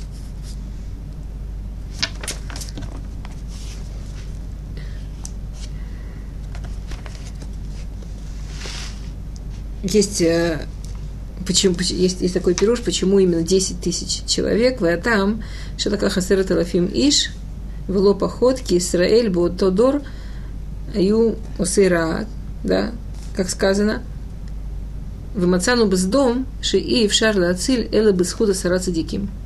Есть, 9.82 10.20
э, 10.22 10.66
почему, 11.46 11.76
есть, 11.78 12.20
есть 12.20 12.34
такой 12.34 12.54
пируш, 12.54 12.82
почему 12.82 13.18
именно 13.18 13.42
10 13.42 13.80
тысяч 13.80 14.24
человек, 14.26 14.80
в 14.80 14.96
там, 14.98 15.42
что 15.76 15.90
такое 15.90 16.10
хасер 16.10 16.42
талафим 16.44 16.90
иш, 16.92 17.30
вело 17.88 18.14
походки, 18.14 18.76
Исраэль, 18.78 19.32
Тодор, 19.56 20.02
Аю 20.94 21.36
Осира, 21.58 22.26
да, 22.62 22.92
как 23.36 23.50
сказано, 23.50 24.02
в 25.34 25.46
Мацану 25.46 25.86
Бездом, 25.86 26.46
Шии 26.62 27.06
в 27.08 27.12
Шарла 27.12 27.50
Ациль, 27.50 27.88
Эла 27.92 28.12
Безхуда 28.12 28.54
Сарацадиким. 28.54 29.22
диким 29.22 29.43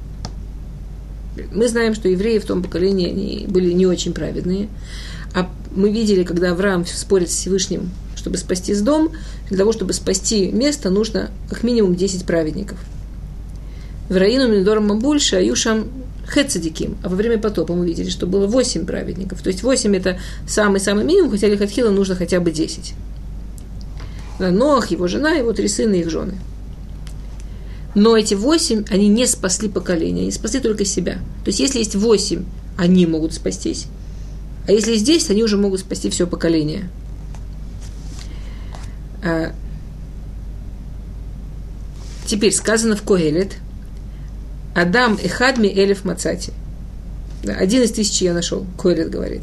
мы 1.52 1.68
знаем, 1.68 1.94
что 1.94 2.08
евреи 2.08 2.38
в 2.38 2.44
том 2.44 2.62
поколении 2.62 3.08
они 3.08 3.46
были 3.48 3.72
не 3.72 3.86
очень 3.86 4.12
праведные. 4.12 4.68
А 5.34 5.50
мы 5.70 5.90
видели, 5.90 6.22
когда 6.22 6.52
Авраам 6.52 6.86
спорит 6.86 7.30
с 7.30 7.34
Всевышним, 7.34 7.90
чтобы 8.16 8.38
спасти 8.38 8.74
с 8.74 8.80
дом, 8.80 9.10
для 9.48 9.58
того, 9.58 9.72
чтобы 9.72 9.92
спасти 9.92 10.50
место, 10.50 10.90
нужно 10.90 11.30
как 11.48 11.62
минимум 11.62 11.94
10 11.94 12.24
праведников. 12.24 12.78
В 14.08 14.16
Раину 14.16 14.48
Миндорма 14.48 14.94
больше, 14.94 15.36
а 15.36 15.40
Юшам 15.40 15.88
Хецадиким. 16.32 16.96
А 17.02 17.08
во 17.08 17.16
время 17.16 17.38
потопа 17.38 17.74
мы 17.74 17.86
видели, 17.86 18.08
что 18.08 18.26
было 18.26 18.46
8 18.46 18.86
праведников. 18.86 19.42
То 19.42 19.48
есть 19.48 19.62
8 19.62 19.96
это 19.96 20.18
самый-самый 20.46 21.04
минимум, 21.04 21.30
хотя 21.30 21.46
Лихатхила 21.46 21.90
нужно 21.90 22.14
хотя 22.14 22.40
бы 22.40 22.50
10. 22.50 22.94
Ноах, 24.38 24.90
его 24.90 25.08
жена, 25.08 25.32
его 25.32 25.52
три 25.52 25.68
сына 25.68 25.94
их 25.94 26.10
жены– 26.10 26.34
но 27.98 28.16
эти 28.16 28.34
восемь, 28.34 28.84
они 28.90 29.08
не 29.08 29.26
спасли 29.26 29.68
поколение, 29.68 30.22
они 30.22 30.30
спасли 30.30 30.60
только 30.60 30.84
себя. 30.84 31.14
То 31.44 31.48
есть, 31.48 31.60
если 31.60 31.78
есть 31.78 31.96
восемь, 31.96 32.44
они 32.76 33.06
могут 33.06 33.34
спастись. 33.34 33.86
А 34.66 34.72
если 34.72 34.96
десять, 34.98 35.30
они 35.30 35.42
уже 35.42 35.56
могут 35.56 35.80
спасти 35.80 36.10
все 36.10 36.26
поколение. 36.26 36.88
А, 39.22 39.52
теперь 42.26 42.52
сказано 42.52 42.94
в 42.94 43.02
Когелет, 43.02 43.56
Адам 44.74 45.18
Эхадми 45.20 45.66
Элиф 45.66 46.04
Мацати. 46.04 46.52
Один 47.44 47.82
из 47.82 47.92
тысячи 47.92 48.24
я 48.24 48.34
нашел, 48.34 48.66
Коэлет 48.80 49.10
говорит. 49.10 49.42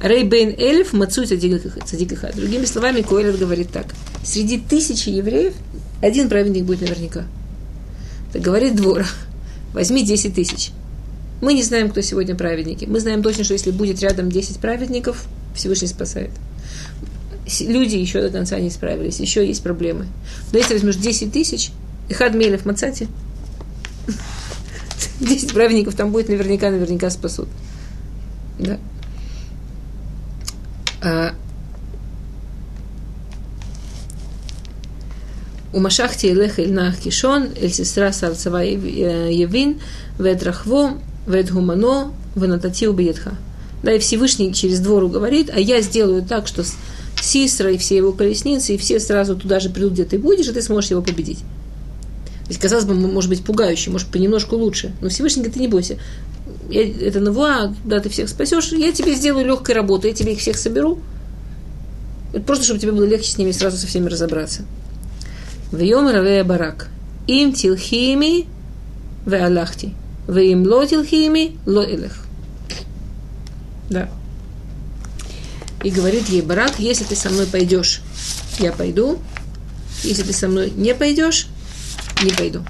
Рейбейн 0.00 0.50
Элиф 0.50 0.92
Мацуй 0.92 1.26
Цадик. 1.26 1.62
Другими 2.34 2.64
словами, 2.64 3.02
Коэлет 3.02 3.38
говорит 3.38 3.70
так. 3.70 3.86
Среди 4.24 4.58
тысячи 4.58 5.08
евреев 5.08 5.54
один 6.02 6.28
праведник 6.28 6.64
будет 6.64 6.82
наверняка. 6.82 7.24
Говорит 8.38 8.76
двор, 8.76 9.04
возьми 9.72 10.04
10 10.04 10.34
тысяч. 10.34 10.70
Мы 11.40 11.54
не 11.54 11.62
знаем, 11.62 11.90
кто 11.90 12.00
сегодня 12.00 12.34
праведники. 12.34 12.84
Мы 12.84 13.00
знаем 13.00 13.22
точно, 13.22 13.44
что 13.44 13.54
если 13.54 13.70
будет 13.70 14.00
рядом 14.00 14.30
10 14.30 14.58
праведников, 14.58 15.24
Всевышний 15.54 15.88
спасает. 15.88 16.30
люди 17.60 17.96
еще 17.96 18.22
до 18.22 18.30
конца 18.30 18.58
не 18.58 18.70
справились, 18.70 19.20
еще 19.20 19.46
есть 19.46 19.62
проблемы. 19.62 20.06
Но 20.52 20.58
если 20.58 20.74
возьмешь 20.74 20.96
10 20.96 21.32
тысяч, 21.32 21.70
и 22.08 22.14
хадмелев 22.14 22.64
мацати, 22.64 23.08
10 25.20 25.52
праведников 25.52 25.94
там 25.94 26.12
будет 26.12 26.28
наверняка, 26.28 26.70
наверняка 26.70 27.10
спасут. 27.10 27.48
Да. 28.58 28.78
У 35.72 35.80
Машахти 35.80 36.28
Илех 36.28 36.58
Эль 36.58 36.74
Кишон, 37.02 37.48
Эль 37.60 37.72
Сестра 37.72 38.12
Сарцева 38.12 38.58
Евин, 38.58 39.80
Вед 40.18 40.42
Рахво, 40.42 40.98
Вед 41.26 41.52
Гумано, 41.52 42.12
Венататил 42.34 42.94
Бьетха. 42.94 43.34
Да, 43.82 43.92
и 43.92 43.98
Всевышний 43.98 44.52
через 44.52 44.80
двору 44.80 45.08
говорит, 45.08 45.50
а 45.54 45.60
я 45.60 45.80
сделаю 45.82 46.22
так, 46.22 46.46
что 46.46 46.64
Сисра 47.20 47.70
и 47.72 47.78
все 47.78 47.96
его 47.96 48.12
колесницы, 48.12 48.74
и 48.74 48.78
все 48.78 48.98
сразу 48.98 49.36
туда 49.36 49.60
же 49.60 49.70
придут, 49.70 49.92
где 49.92 50.04
ты 50.04 50.18
будешь, 50.18 50.48
и 50.48 50.52
ты 50.52 50.62
сможешь 50.62 50.90
его 50.90 51.02
победить. 51.02 51.38
То 51.38 52.48
есть, 52.48 52.60
казалось 52.60 52.86
бы, 52.86 52.94
может 52.94 53.28
быть, 53.28 53.44
пугающе, 53.44 53.90
может, 53.90 54.08
понемножку 54.08 54.56
лучше. 54.56 54.92
Но 55.02 55.10
Всевышний 55.10 55.42
говорит, 55.42 55.54
ты 55.54 55.60
не 55.60 55.68
бойся. 55.68 55.98
Я, 56.70 56.82
это 56.82 57.20
навуа, 57.20 57.74
да, 57.84 58.00
ты 58.00 58.08
всех 58.08 58.30
спасешь, 58.30 58.72
я 58.72 58.90
тебе 58.92 59.14
сделаю 59.14 59.44
легкой 59.44 59.74
работу, 59.74 60.06
я 60.06 60.14
тебе 60.14 60.32
их 60.32 60.38
всех 60.38 60.56
соберу. 60.56 60.98
Это 62.32 62.42
просто, 62.42 62.64
чтобы 62.64 62.80
тебе 62.80 62.92
было 62.92 63.04
легче 63.04 63.30
с 63.30 63.38
ними 63.38 63.52
сразу 63.52 63.76
со 63.76 63.86
всеми 63.86 64.08
разобраться. 64.08 64.62
В 65.70 65.80
Йом 65.80 66.08
Раве 66.08 66.44
Барак. 66.44 66.88
Им 67.26 67.52
тилхими 67.52 68.46
в 69.26 69.34
Аллахти. 69.34 69.94
В 70.26 70.38
им 70.38 70.62
ло 70.66 70.86
тилхими 70.86 71.58
ло 71.66 71.82
илех. 71.82 72.24
Да. 73.90 74.08
И 75.84 75.90
говорит 75.90 76.28
ей 76.28 76.40
Барак, 76.40 76.78
если 76.78 77.04
ты 77.04 77.14
со 77.14 77.28
мной 77.28 77.46
пойдешь, 77.46 78.00
я 78.58 78.72
пойду. 78.72 79.18
Если 80.04 80.22
ты 80.22 80.32
со 80.32 80.48
мной 80.48 80.72
не 80.74 80.94
пойдешь, 80.94 81.48
не 82.22 82.30
пойду. 82.30 82.64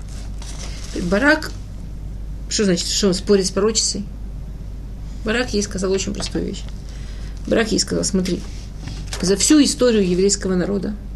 Барак, 1.03 1.53
что 2.49 2.65
значит, 2.65 2.89
что 2.89 3.09
он 3.09 3.15
спорит 3.15 3.47
с 3.47 3.51
пророчицей? 3.51 4.05
Барак 5.25 5.55
ей 5.55 5.63
сказал 5.63 5.93
очень 5.93 6.15
простую 6.15 6.47
вещь. 6.47 6.63
Барак 7.47 7.71
ей 7.71 7.79
сказал, 7.79 8.03
смотри, 8.03 8.41
за 9.23 9.37
всю 9.37 9.63
историю 9.63 10.09
еврейского 10.09 10.57
народа– 10.57 10.97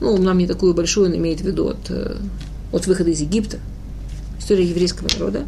ну, 0.00 0.16
нам 0.16 0.38
не 0.38 0.46
такую 0.46 0.74
большую, 0.74 1.08
он 1.08 1.16
имеет 1.16 1.40
в 1.40 1.44
виду 1.44 1.68
от, 1.68 1.90
э, 1.90 2.16
от 2.72 2.86
выхода 2.86 3.10
из 3.10 3.20
Египта, 3.20 3.58
история 4.38 4.64
еврейского 4.64 5.08
народа, 5.12 5.44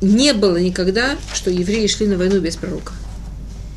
не 0.00 0.32
было 0.32 0.56
никогда, 0.56 1.16
что 1.34 1.50
евреи 1.50 1.86
шли 1.86 2.06
на 2.06 2.16
войну 2.16 2.40
без 2.40 2.56
пророка. 2.56 2.92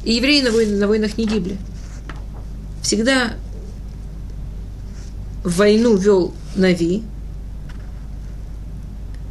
И 0.03 0.13
евреи 0.13 0.41
на, 0.41 0.51
войн, 0.51 0.79
на 0.79 0.87
войнах 0.87 1.17
не 1.17 1.25
гибли. 1.25 1.57
Всегда 2.81 3.33
войну 5.43 5.95
вел 5.95 6.33
Нави, 6.55 7.03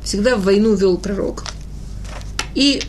всегда 0.02 0.36
в 0.36 0.44
войну 0.44 0.74
вел 0.74 0.98
пророк. 0.98 1.44
И 2.54 2.82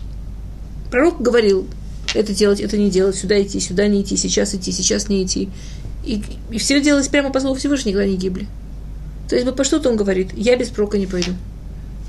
пророк 0.89 1.22
говорил, 1.22 1.68
это 2.14 2.34
делать, 2.34 2.60
это 2.60 2.78
не 2.78 2.89
делать, 2.89 3.16
сюда 3.16 3.41
идти, 3.41 3.60
сюда 3.60 3.88
не 3.88 4.01
идти, 4.01 4.18
сейчас 4.18 4.53
идти, 4.55 4.72
сейчас 4.72 5.10
не 5.10 5.24
идти. 5.24 5.49
И, 6.05 6.24
и 6.49 6.57
все 6.57 6.82
делалось 6.82 7.07
прямо 7.07 7.32
по 7.32 7.39
слову 7.39 7.55
Всевышнего, 7.55 7.89
никогда 7.89 8.10
не 8.10 8.18
гибли. 8.18 8.47
То 9.30 9.36
есть 9.36 9.55
по 9.55 9.64
что-то 9.64 9.89
он 9.89 9.95
говорит, 9.95 10.32
я 10.36 10.55
без 10.55 10.70
пророка 10.70 10.97
не 10.97 11.05
пойду. 11.05 11.32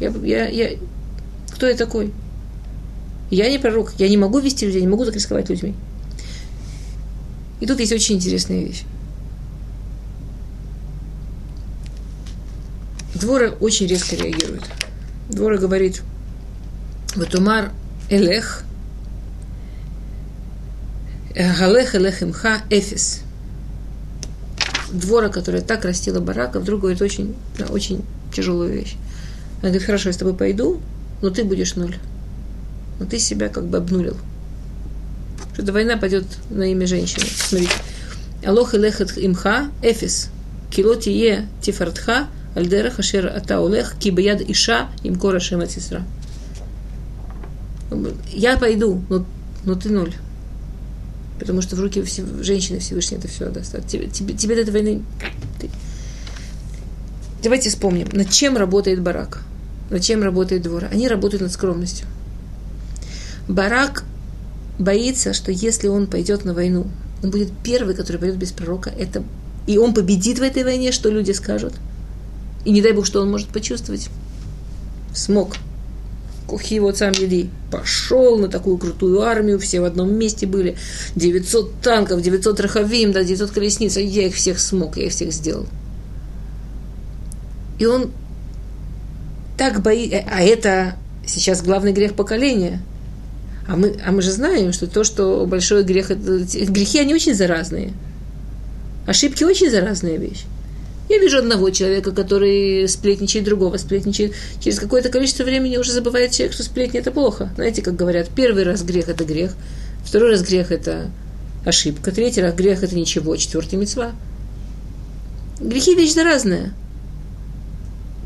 Я, 0.01 0.11
я, 0.23 0.49
я, 0.49 0.79
кто 1.53 1.67
я 1.67 1.77
такой? 1.77 2.13
Я 3.31 3.51
не 3.51 3.59
пророк, 3.59 3.93
я 3.99 4.09
не 4.09 4.17
могу 4.17 4.39
вести 4.39 4.67
людей, 4.67 4.81
не 4.81 4.89
могу 4.89 5.05
так 5.05 5.15
рисковать 5.15 5.51
людьми. 5.51 5.75
И 7.61 7.67
тут 7.67 7.79
есть 7.79 7.93
очень 7.93 8.17
интересная 8.17 8.65
вещь. 8.65 8.83
Двора 13.15 13.51
очень 13.61 13.87
резко 13.87 14.17
реагирует. 14.17 14.63
Двора 15.29 15.59
говорит, 15.59 16.03
Ватумар 17.15 17.71
Элех, 18.09 18.65
Галех 21.35 21.95
Элех 21.95 22.23
Имха 22.25 22.63
Эфис. 22.71 23.21
Двора, 24.93 25.29
которая 25.29 25.63
так 25.63 25.85
растила 25.85 26.19
барака, 26.19 26.59
вдруг 26.59 26.81
говорит 26.81 27.01
очень, 27.01 27.37
очень 27.69 28.05
тяжелую 28.35 28.73
вещь. 28.73 28.97
Она 29.61 29.69
говорит, 29.69 29.85
хорошо, 29.85 30.09
я 30.09 30.13
с 30.13 30.17
тобой 30.17 30.35
пойду, 30.35 30.81
но 31.23 31.31
ты 31.31 31.45
будешь 31.45 31.77
ноль. 31.77 31.97
Но 32.99 33.07
ты 33.07 33.21
себя 33.21 33.49
как 33.49 33.67
бы 33.67 33.79
обнулил. 33.79 34.17
Что-то 35.55 35.73
война 35.73 35.97
пойдет 35.97 36.25
на 36.51 36.65
имя 36.65 36.87
женщины. 36.89 37.27
Смотрите. 37.27 37.75
Алох 38.45 38.75
илехат 38.75 39.17
имха 39.17 39.69
эфис. 39.83 40.31
Е 40.77 41.49
тифартха 41.63 42.27
альдера 42.57 42.91
хашер 42.91 43.27
ата 43.27 43.59
олех 43.59 43.97
кибаяд 43.99 44.41
иша 44.41 44.89
им 45.05 45.17
кора 45.17 45.39
шема 45.39 45.67
сестра. 45.67 46.03
Я 48.33 48.57
пойду, 48.57 49.03
но, 49.09 49.25
но 49.65 49.75
ты 49.75 49.91
ноль 49.91 50.15
потому 51.41 51.63
что 51.63 51.75
в 51.75 51.81
руки 51.81 52.05
женщины 52.43 52.79
Всевышний 52.79 53.17
это 53.17 53.27
все 53.27 53.47
отдаст. 53.47 53.75
А 53.75 53.81
тебе, 53.81 54.07
тебе, 54.09 54.35
тебе 54.35 54.55
до 54.55 54.61
этой 54.61 54.71
войны... 54.71 55.03
Ты... 55.59 55.71
Давайте 57.43 57.71
вспомним, 57.71 58.09
над 58.13 58.31
чем 58.31 58.59
работает 58.59 59.01
барак, 59.01 59.43
над 59.89 60.03
чем 60.03 60.23
работает 60.23 60.63
двор. 60.63 60.85
Они 60.93 61.09
работают 61.09 61.43
над 61.43 61.51
скромностью. 61.51 62.07
Барак 63.49 64.05
боится, 64.79 65.33
что 65.33 65.51
если 65.51 65.89
он 65.89 66.07
пойдет 66.07 66.45
на 66.45 66.53
войну, 66.53 66.87
он 67.23 67.31
будет 67.31 67.51
первый, 67.65 67.95
который 67.95 68.19
пойдет 68.19 68.37
без 68.37 68.53
пророка, 68.53 68.91
это... 68.91 69.25
и 69.67 69.79
он 69.79 69.95
победит 69.95 70.39
в 70.39 70.43
этой 70.43 70.63
войне, 70.63 70.93
что 70.93 71.09
люди 71.09 71.33
скажут. 71.33 71.73
И 72.67 72.71
не 72.71 72.83
дай 72.83 72.93
Бог, 72.93 73.07
что 73.07 73.23
он 73.23 73.31
может 73.31 73.49
почувствовать. 73.49 74.11
Смог 75.15 75.57
кухи 76.51 76.81
вот 76.81 76.99
сам 76.99 77.13
еди. 77.13 77.49
Пошел 77.71 78.37
на 78.37 78.49
такую 78.49 78.77
крутую 78.77 79.23
армию, 79.23 79.59
все 79.59 79.81
в 79.81 79.85
одном 79.85 80.13
месте 80.13 80.47
были. 80.47 80.77
900 81.15 81.81
танков, 81.81 82.21
900 82.21 82.61
раховим, 82.61 83.13
да, 83.13 83.23
900 83.23 83.51
колесниц. 83.53 83.97
А 83.97 84.01
я 84.01 84.27
их 84.27 84.35
всех 84.35 84.59
смог, 84.59 84.97
я 84.97 85.07
их 85.07 85.13
всех 85.13 85.33
сделал. 85.33 85.67
И 87.79 87.87
он 87.87 88.11
так 89.57 89.81
боится, 89.81 90.17
э, 90.17 90.25
а 90.29 90.43
это 90.43 90.97
сейчас 91.25 91.63
главный 91.63 91.93
грех 91.93 92.15
поколения. 92.15 92.83
А 93.69 93.77
мы, 93.77 93.97
а 94.05 94.11
мы 94.11 94.21
же 94.21 94.33
знаем, 94.33 94.73
что 94.73 94.89
то, 94.89 95.05
что 95.05 95.47
большой 95.47 95.85
грех, 95.85 96.11
это, 96.11 96.45
грехи, 96.73 96.99
они 96.99 97.15
очень 97.15 97.35
заразные. 97.35 97.93
Ошибки 99.07 99.45
очень 99.45 99.71
заразная 99.71 100.17
вещь. 100.17 100.45
Я 101.11 101.19
вижу 101.19 101.39
одного 101.39 101.71
человека, 101.71 102.13
который 102.13 102.89
сплетничает, 102.89 103.45
другого 103.45 103.79
сплетничает. 103.79 104.33
Через 104.61 104.79
какое-то 104.79 105.09
количество 105.09 105.43
времени 105.43 105.77
уже 105.77 105.91
забывает 105.91 106.31
человек, 106.31 106.55
что 106.55 106.63
сплетни– 106.63 107.01
это 107.01 107.11
плохо. 107.11 107.51
Знаете, 107.57 107.83
как 107.83 107.97
говорят, 107.97 108.29
первый 108.29 108.63
раз 108.63 108.85
грех– 108.85 109.09
это 109.09 109.25
грех, 109.25 109.57
второй 110.05 110.31
раз 110.31 110.43
грех– 110.43 110.71
это 110.71 111.11
ошибка, 111.65 112.13
третий 112.13 112.41
раз 112.41 112.55
грех– 112.55 112.83
это 112.85 112.95
ничего, 112.95 113.35
четвертый– 113.35 113.75
мецва. 113.81 114.13
Грехи– 115.59 115.95
вещь 115.97 116.15
разная. 116.15 116.75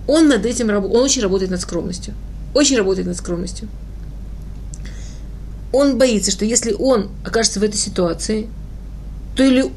Он 0.06 0.28
над 0.28 0.44
этим 0.44 0.68
он 0.68 1.00
очень 1.00 1.22
работает 1.22 1.50
над 1.50 1.62
скромностью. 1.62 2.12
Очень 2.52 2.76
работает 2.76 3.06
над 3.06 3.16
скромностью. 3.16 3.66
Он 5.72 5.96
боится, 5.96 6.30
что 6.30 6.44
если 6.44 6.74
он 6.78 7.08
окажется 7.24 7.60
в 7.60 7.62
этой 7.62 7.78
ситуации, 7.78 8.50
то 9.36 9.42
или 9.42 9.72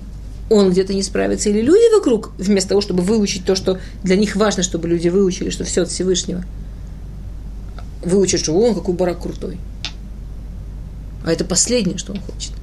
он 0.50 0.72
где-то 0.72 0.94
не 0.94 1.04
справится, 1.04 1.50
или 1.50 1.62
люди 1.62 1.94
вокруг, 1.94 2.32
вместо 2.38 2.70
того, 2.70 2.82
чтобы 2.82 3.04
выучить 3.04 3.46
то, 3.46 3.56
что 3.56 3.80
для 4.04 4.16
них 4.16 4.36
важно, 4.36 4.64
чтобы 4.64 4.88
люди 4.88 5.10
выучили, 5.10 5.50
что 5.50 5.64
все 5.64 5.82
от 5.82 5.90
Всевышнего, 5.90 6.44
выучат, 8.04 8.40
что 8.40 8.54
он 8.54 8.74
какой 8.74 8.96
барак 8.96 9.22
крутой. 9.22 9.58
А 11.26 11.32
это 11.32 11.44
последнее, 11.44 11.98
что 11.98 12.14
он 12.14 12.22
хочет. 12.22 12.54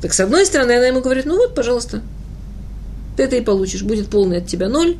Так 0.00 0.14
с 0.14 0.20
одной 0.20 0.46
стороны, 0.46 0.72
она 0.72 0.86
ему 0.86 1.00
говорит, 1.00 1.26
ну 1.26 1.36
вот, 1.36 1.54
пожалуйста, 1.54 2.02
ты 3.16 3.24
это 3.24 3.36
и 3.36 3.42
получишь, 3.42 3.82
будет 3.82 4.08
полный 4.08 4.38
от 4.38 4.46
тебя 4.46 4.68
ноль, 4.68 4.96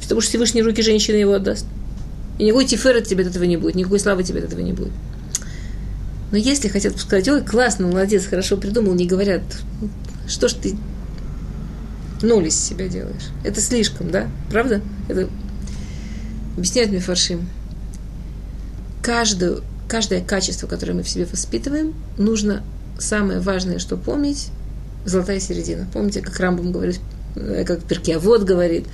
потому 0.00 0.20
что 0.20 0.30
Всевышний 0.30 0.62
руки 0.62 0.82
женщины 0.82 1.16
его 1.16 1.34
отдаст. 1.34 1.66
И 2.38 2.44
никакой 2.44 2.64
тифер 2.64 2.96
от 2.96 3.06
тебя 3.06 3.22
от 3.22 3.30
этого 3.30 3.44
не 3.44 3.58
будет, 3.58 3.74
никакой 3.74 4.00
славы 4.00 4.24
тебе 4.24 4.40
от 4.40 4.46
этого 4.46 4.60
не 4.60 4.72
будет. 4.72 4.92
Но 6.32 6.38
если 6.38 6.68
хотят 6.68 6.98
сказать, 6.98 7.28
ой, 7.28 7.42
классно, 7.42 7.86
молодец, 7.86 8.26
хорошо 8.26 8.56
придумал, 8.56 8.94
не 8.94 9.06
говорят, 9.06 9.42
что 10.26 10.48
ж 10.48 10.54
ты 10.54 10.76
ноль 12.22 12.46
из 12.46 12.58
себя 12.58 12.88
делаешь. 12.88 13.28
Это 13.44 13.60
слишком, 13.60 14.10
да? 14.10 14.28
Правда? 14.50 14.80
Это 15.08 15.28
объясняет 16.56 16.90
мне 16.90 17.00
Фаршим. 17.00 17.48
Каждую, 19.02 19.62
каждое 19.88 20.22
качество, 20.22 20.66
которое 20.66 20.94
мы 20.94 21.02
в 21.02 21.08
себе 21.08 21.26
воспитываем, 21.26 21.94
нужно 22.16 22.62
самое 22.98 23.40
важное, 23.40 23.78
что 23.78 23.96
помнить, 23.96 24.48
золотая 25.04 25.38
середина. 25.40 25.86
Помните, 25.92 26.22
как 26.22 26.38
Рамбам 26.38 26.72
говорит, 26.72 27.00
э, 27.36 27.64
как 27.66 27.82
Перкиавод 27.82 28.44
говорит, 28.44 28.86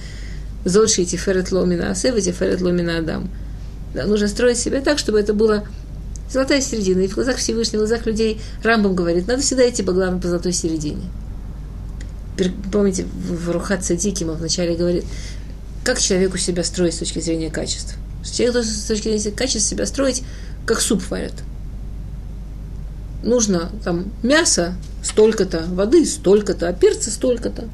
Зодши 0.65 1.05
тиферет 1.05 1.53
ломина 1.53 1.91
асева 1.91 2.21
тиферет 2.21 2.61
ломина 2.61 2.99
адам. 2.99 3.31
Да, 3.95 4.07
нужно 4.07 4.29
строить 4.29 4.59
себя 4.59 4.81
так, 4.81 4.99
чтобы 4.99 5.21
это 5.21 5.33
было 5.33 5.65
Золотая 6.31 6.61
середина. 6.61 7.01
И 7.01 7.09
в 7.09 7.15
глазах 7.15 7.37
Всевышнего, 7.37 7.85
в 7.85 7.89
глазах 7.89 8.07
людей 8.07 8.41
Рамбам 8.63 8.95
говорит, 8.95 9.27
надо 9.27 9.43
всегда 9.43 9.69
идти 9.69 9.83
по 9.83 9.93
главной, 9.93 10.21
по 10.21 10.29
золотой 10.29 10.53
середине. 10.53 11.05
Помните, 12.71 13.05
в 13.05 13.51
Рухат 13.51 13.85
Садики 13.85 14.25
мы 14.25 14.35
вначале 14.35 14.77
говорит, 14.77 15.05
как 15.85 15.99
человеку 15.99 16.39
себя 16.39 16.63
строить 16.65 16.95
с 16.95 16.99
точки 16.99 17.19
зрения 17.21 17.51
качеств. 17.51 17.97
Человек 18.23 18.55
должен 18.55 18.73
с 18.73 18.85
точки 18.85 19.05
зрения 19.05 19.35
качества 19.35 19.71
себя 19.71 19.87
строить, 19.87 20.23
как 20.67 20.81
суп 20.81 21.03
варят. 21.11 21.35
Нужно 23.23 23.71
там 23.83 24.13
мясо 24.23 24.75
столько-то, 25.03 25.65
воды 25.71 26.05
столько-то, 26.05 26.69
а 26.69 26.73
перца 26.73 27.11
столько-то. 27.11 27.69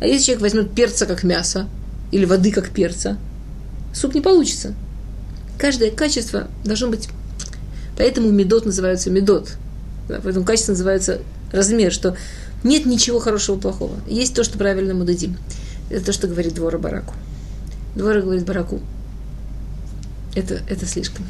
А 0.00 0.06
если 0.06 0.26
человек 0.26 0.42
возьмет 0.42 0.74
перца 0.74 1.06
как 1.06 1.24
мясо, 1.24 1.68
или 2.12 2.24
воды 2.24 2.52
как 2.52 2.70
перца, 2.70 3.18
суп 3.92 4.14
не 4.14 4.20
получится. 4.20 4.74
Каждое 5.58 5.90
качество 5.90 6.48
должно 6.64 6.88
быть... 6.88 7.08
Поэтому 7.98 8.30
медот 8.30 8.64
называется 8.64 9.10
медот. 9.10 9.56
Да, 10.08 10.20
поэтому 10.22 10.46
качество 10.46 10.72
называется 10.72 11.20
размер, 11.52 11.92
что 11.92 12.16
нет 12.64 12.86
ничего 12.86 13.18
хорошего 13.18 13.58
плохого. 13.58 13.94
Есть 14.06 14.34
то, 14.34 14.42
что 14.42 14.56
правильно 14.56 14.94
мы 14.94 15.04
дадим. 15.04 15.36
Это 15.90 16.06
то, 16.06 16.12
что 16.12 16.28
говорит 16.28 16.54
Двора 16.54 16.78
Бараку. 16.78 17.12
Двора 17.94 18.22
говорит 18.22 18.46
Бараку, 18.46 18.80
это, 20.34 20.60
это 20.68 20.86
слишком. 20.86 21.26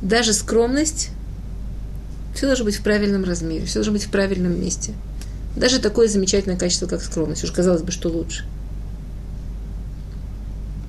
Даже 0.00 0.32
скромность, 0.32 1.10
все 2.34 2.46
должно 2.46 2.64
быть 2.64 2.76
в 2.76 2.82
правильном 2.82 3.24
размере, 3.24 3.66
все 3.66 3.74
должно 3.74 3.92
быть 3.92 4.04
в 4.04 4.10
правильном 4.10 4.58
месте. 4.60 4.92
Даже 5.56 5.80
такое 5.80 6.08
замечательное 6.08 6.56
качество, 6.56 6.86
как 6.86 7.02
скромность. 7.02 7.44
Уж 7.44 7.50
казалось 7.50 7.82
бы, 7.82 7.90
что 7.92 8.08
лучше 8.08 8.44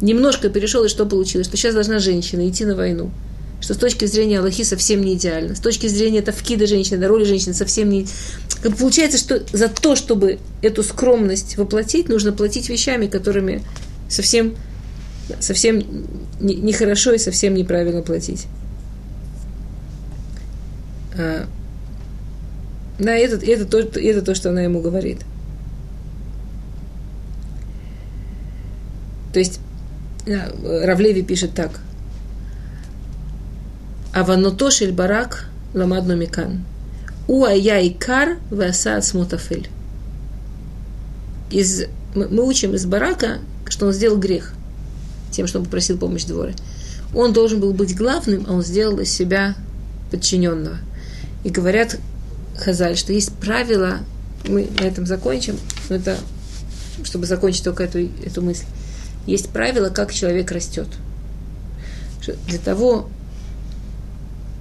немножко 0.01 0.49
перешел, 0.49 0.83
и 0.83 0.89
что 0.89 1.05
получилось? 1.05 1.47
Что 1.47 1.57
сейчас 1.57 1.73
должна 1.73 1.99
женщина 1.99 2.47
идти 2.47 2.65
на 2.65 2.75
войну. 2.75 3.11
Что 3.65 3.73
с 3.73 3.77
точки 3.77 4.05
зрения 4.05 4.41
Аллахи 4.41 4.61
совсем 4.61 5.01
не 5.01 5.15
идеально. 5.15 5.55
С 5.55 5.59
точки 5.59 5.87
зрения 5.87 6.21
тавкида 6.21 6.67
женщины, 6.67 6.99
да, 6.99 7.07
роли 7.07 7.23
женщины 7.23 7.55
совсем 7.55 7.89
не... 7.89 8.05
Как 8.61 8.77
получается, 8.77 9.17
что 9.17 9.41
за 9.53 9.69
то, 9.69 9.95
чтобы 9.95 10.37
эту 10.61 10.83
скромность 10.83 11.57
воплотить, 11.57 12.07
нужно 12.07 12.31
платить 12.31 12.69
вещами, 12.69 13.07
которыми 13.07 13.63
совсем, 14.07 14.53
совсем 15.39 15.83
нехорошо 16.39 17.13
и 17.13 17.17
совсем 17.17 17.55
неправильно 17.55 18.03
платить. 18.03 18.45
А, 21.17 21.47
да, 22.99 23.15
это, 23.15 23.43
это, 23.43 23.65
то, 23.65 23.79
это 23.79 24.21
то, 24.21 24.35
что 24.35 24.51
она 24.51 24.61
ему 24.61 24.79
говорит. 24.79 25.21
То 29.33 29.39
есть 29.39 29.59
Равлеви 30.27 31.23
пишет 31.23 31.55
так. 31.55 31.81
Аваното 34.15 34.71
шель 34.71 34.93
барак 34.93 35.45
ламадну 35.73 36.15
микан. 36.15 36.63
Уая 37.27 37.85
икар 37.85 38.37
васа 38.49 39.01
смутафель. 39.01 39.69
Из, 41.51 41.83
мы, 42.15 42.41
учим 42.41 42.75
из 42.75 42.85
барака, 42.85 43.39
что 43.67 43.87
он 43.87 43.91
сделал 43.91 44.17
грех 44.17 44.53
тем, 45.31 45.47
что 45.47 45.59
он 45.59 45.65
попросил 45.65 45.97
помощь 45.97 46.23
дворе. 46.23 46.55
Он 47.13 47.33
должен 47.33 47.59
был 47.59 47.73
быть 47.73 47.93
главным, 47.95 48.45
а 48.47 48.53
он 48.53 48.63
сделал 48.63 48.99
из 48.99 49.11
себя 49.11 49.53
подчиненного. 50.11 50.77
И 51.43 51.49
говорят 51.49 51.97
Хазаль, 52.57 52.95
что 52.95 53.11
есть 53.11 53.33
правила, 53.33 53.99
мы 54.47 54.69
на 54.79 54.85
этом 54.85 55.05
закончим, 55.05 55.59
но 55.89 55.97
это, 55.97 56.17
чтобы 57.03 57.25
закончить 57.25 57.65
только 57.65 57.83
эту, 57.83 57.99
эту 58.23 58.41
мысль 58.41 58.63
есть 59.27 59.49
правило, 59.49 59.89
как 59.89 60.13
человек 60.13 60.51
растет. 60.51 60.87
Для 62.47 62.59
того, 62.59 63.09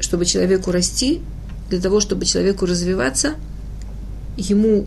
чтобы 0.05 0.27
человеку 0.27 0.71
расти, 0.71 1.23
для 1.71 1.81
того, 1.81 1.99
чтобы 1.99 2.27
человеку 2.27 2.67
развиваться, 2.67 3.35
ему 4.37 4.87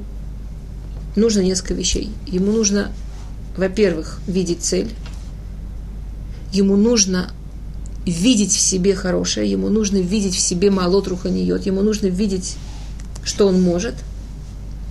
нужно 1.15 1.41
несколько 1.41 1.74
вещей. 1.74 2.11
Ему 2.28 2.51
нужно, 2.51 2.91
во-первых, 3.57 4.20
видеть 4.28 4.61
цель. 4.61 4.91
Ему 6.53 6.76
нужно 6.76 7.32
видеть 8.05 8.51
в 8.51 8.59
себе 8.59 8.95
хорошее, 8.95 9.51
ему 9.51 9.70
нужно 9.70 9.97
видеть 9.97 10.36
в 10.36 10.39
себе 10.39 10.70
малот 10.72 11.07
руханиот, 11.07 11.65
ему 11.65 11.82
нужно 11.82 12.07
видеть, 12.07 12.55
что 13.26 13.47
он 13.47 13.61
может, 13.61 13.95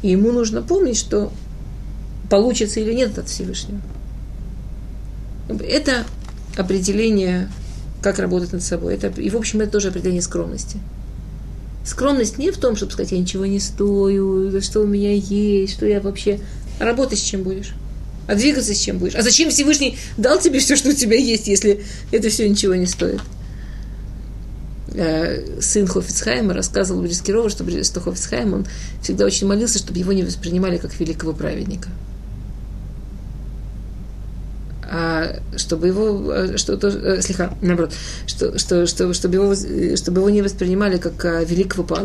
и 0.03 0.11
ему 0.11 0.33
нужно 0.33 0.61
помнить, 0.61 0.99
что 0.99 1.33
получится 2.29 2.81
или 2.81 2.93
нет 2.93 3.17
от 3.17 3.29
Всевышнего. 3.29 3.81
Это 5.49 6.05
определение, 6.57 7.49
как 8.07 8.21
работать 8.21 8.53
над 8.53 8.63
собой. 8.63 8.95
Это, 8.95 9.09
и, 9.21 9.29
в 9.31 9.37
общем, 9.37 9.63
это 9.63 9.73
тоже 9.73 9.89
определение 9.89 10.23
скромности. 10.23 10.79
Скромность 11.85 12.39
не 12.39 12.53
в 12.53 12.57
том, 12.57 12.77
чтобы 12.77 12.93
сказать, 12.93 13.11
я 13.11 13.19
ничего 13.19 13.47
не 13.47 13.59
стою, 13.59 14.61
что 14.61 14.83
у 14.83 14.87
меня 14.87 15.13
есть, 15.13 15.73
что 15.73 15.87
я 15.87 16.01
вообще... 16.01 16.39
А 16.79 16.85
работать 16.85 17.19
с 17.19 17.23
чем 17.23 17.43
будешь? 17.43 17.75
А 18.29 18.37
двигаться 18.37 18.75
с 18.75 18.79
чем 18.79 18.99
будешь? 18.99 19.17
А 19.17 19.23
зачем 19.23 19.51
Всевышний 19.51 19.99
дал 20.17 20.39
тебе 20.39 20.61
все, 20.61 20.77
что 20.77 20.91
у 20.91 20.93
тебя 20.93 21.17
есть, 21.17 21.49
если 21.49 21.83
это 22.13 22.29
все 22.29 22.49
ничего 22.49 22.77
не 22.77 22.87
стоит? 22.87 23.21
Э, 24.95 25.61
сын 25.61 25.89
Хофицхайма 25.89 26.55
рассказывал 26.55 27.03
Брискирова, 27.03 27.51
что, 27.51 27.65
что 27.83 28.01
Хофицхайм, 28.01 28.55
он 28.55 28.67
всегда 29.03 29.25
очень 29.25 29.49
молился, 29.49 29.81
чтобы 29.81 29.99
его 29.99 30.13
не 30.13 30.23
воспринимали 30.23 30.77
как 30.77 30.97
великого 31.01 31.33
праведника 31.33 31.89
чтобы 35.57 35.89
его, 35.89 36.33
э, 36.33 36.57
что 36.57 36.77
то, 36.77 36.89
э, 36.89 37.21
слегка, 37.21 37.53
наоборот, 37.61 37.93
что, 38.27 38.57
что, 38.59 38.87
что, 38.87 39.13
чтобы, 39.13 39.35
его, 39.35 39.97
чтобы 39.97 40.21
его 40.21 40.31
не 40.31 40.43
воспринимали 40.43 40.99
как 40.99 41.25
а, 41.25 41.43
великого 41.43 41.85
по 41.85 41.97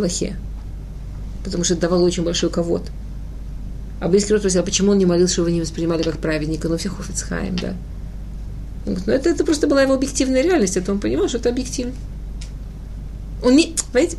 потому 1.44 1.64
что 1.64 1.74
это 1.74 1.82
давало 1.82 2.04
очень 2.04 2.24
большой 2.24 2.50
ковод. 2.50 2.84
А 4.00 4.08
близкий 4.08 4.34
род 4.34 4.42
спросил, 4.42 4.62
а 4.62 4.64
почему 4.64 4.92
он 4.92 4.98
не 4.98 5.06
молился, 5.06 5.34
чтобы 5.34 5.50
его 5.50 5.58
не 5.58 5.62
воспринимали 5.62 6.02
как 6.02 6.18
праведника? 6.18 6.68
Ну, 6.70 6.78
всех 6.78 7.00
офицхаем, 7.00 7.56
да. 7.56 7.76
Он 8.88 8.96
говорит, 8.96 9.08
ну, 9.08 9.14
это, 9.14 9.30
это 9.30 9.46
просто 9.46 9.68
была 9.68 9.84
его 9.84 9.94
объективная 9.94 10.42
реальность, 10.42 10.76
это 10.76 10.92
он 10.92 11.00
понимал, 11.00 11.28
что 11.28 11.38
это 11.38 11.50
объективно. 11.50 11.94
Он 13.44 13.56
не, 13.56 13.76
понимаете, 13.92 14.18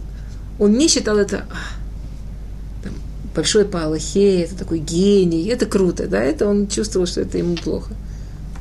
он 0.61 0.73
не 0.73 0.87
считал 0.87 1.19
это 1.19 1.47
а, 1.51 2.85
там, 2.85 2.93
большой 3.35 3.65
по 3.65 3.79
это 3.79 4.55
такой 4.57 4.79
гений, 4.79 5.47
это 5.47 5.67
круто, 5.67 6.07
да, 6.07 6.23
это 6.23 6.47
он 6.47 6.69
чувствовал, 6.69 7.07
что 7.07 7.21
это 7.21 7.39
ему 7.39 7.57
плохо. 7.57 7.93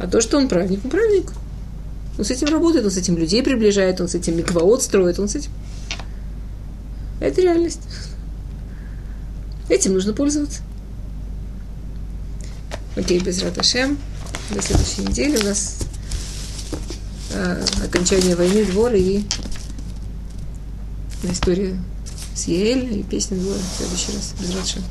А 0.02 0.08
то, 0.08 0.20
что 0.20 0.38
он 0.40 0.48
праведник, 0.48 0.84
он 0.84 0.90
праведник. 0.90 1.32
Он 2.18 2.26
с 2.26 2.32
этим 2.32 2.48
работает, 2.48 2.84
он 2.84 2.92
с 2.92 2.98
этим 2.98 3.18
людей 3.18 3.44
приближает, 3.44 4.02
он 4.02 4.08
с 4.08 4.16
этим 4.16 4.36
миквоот 4.36 4.82
строит, 4.82 5.20
он 5.20 5.30
с 5.30 5.36
этим... 5.36 5.52
Это 7.20 7.40
реальность. 7.40 7.82
Этим 9.70 9.94
нужно 9.94 10.14
пользоваться. 10.14 10.64
Окей, 12.96 13.20
без 13.20 13.44
Раташем. 13.44 14.00
До 14.50 14.62
следующей 14.62 15.04
недели 15.04 15.38
у 15.38 15.44
нас 15.44 15.78
э, 17.34 17.64
окончание 17.86 18.36
войны, 18.36 18.66
двор 18.66 18.94
и 18.96 19.24
история 21.24 21.78
с 22.36 22.46
Еэль 22.46 23.00
и 23.00 23.04
песня 23.04 23.38
двора 23.38 23.60
в 23.60 23.78
следующий 23.78 24.14
раз. 24.14 24.34
Без 24.42 24.50
Раташем. 24.56 24.84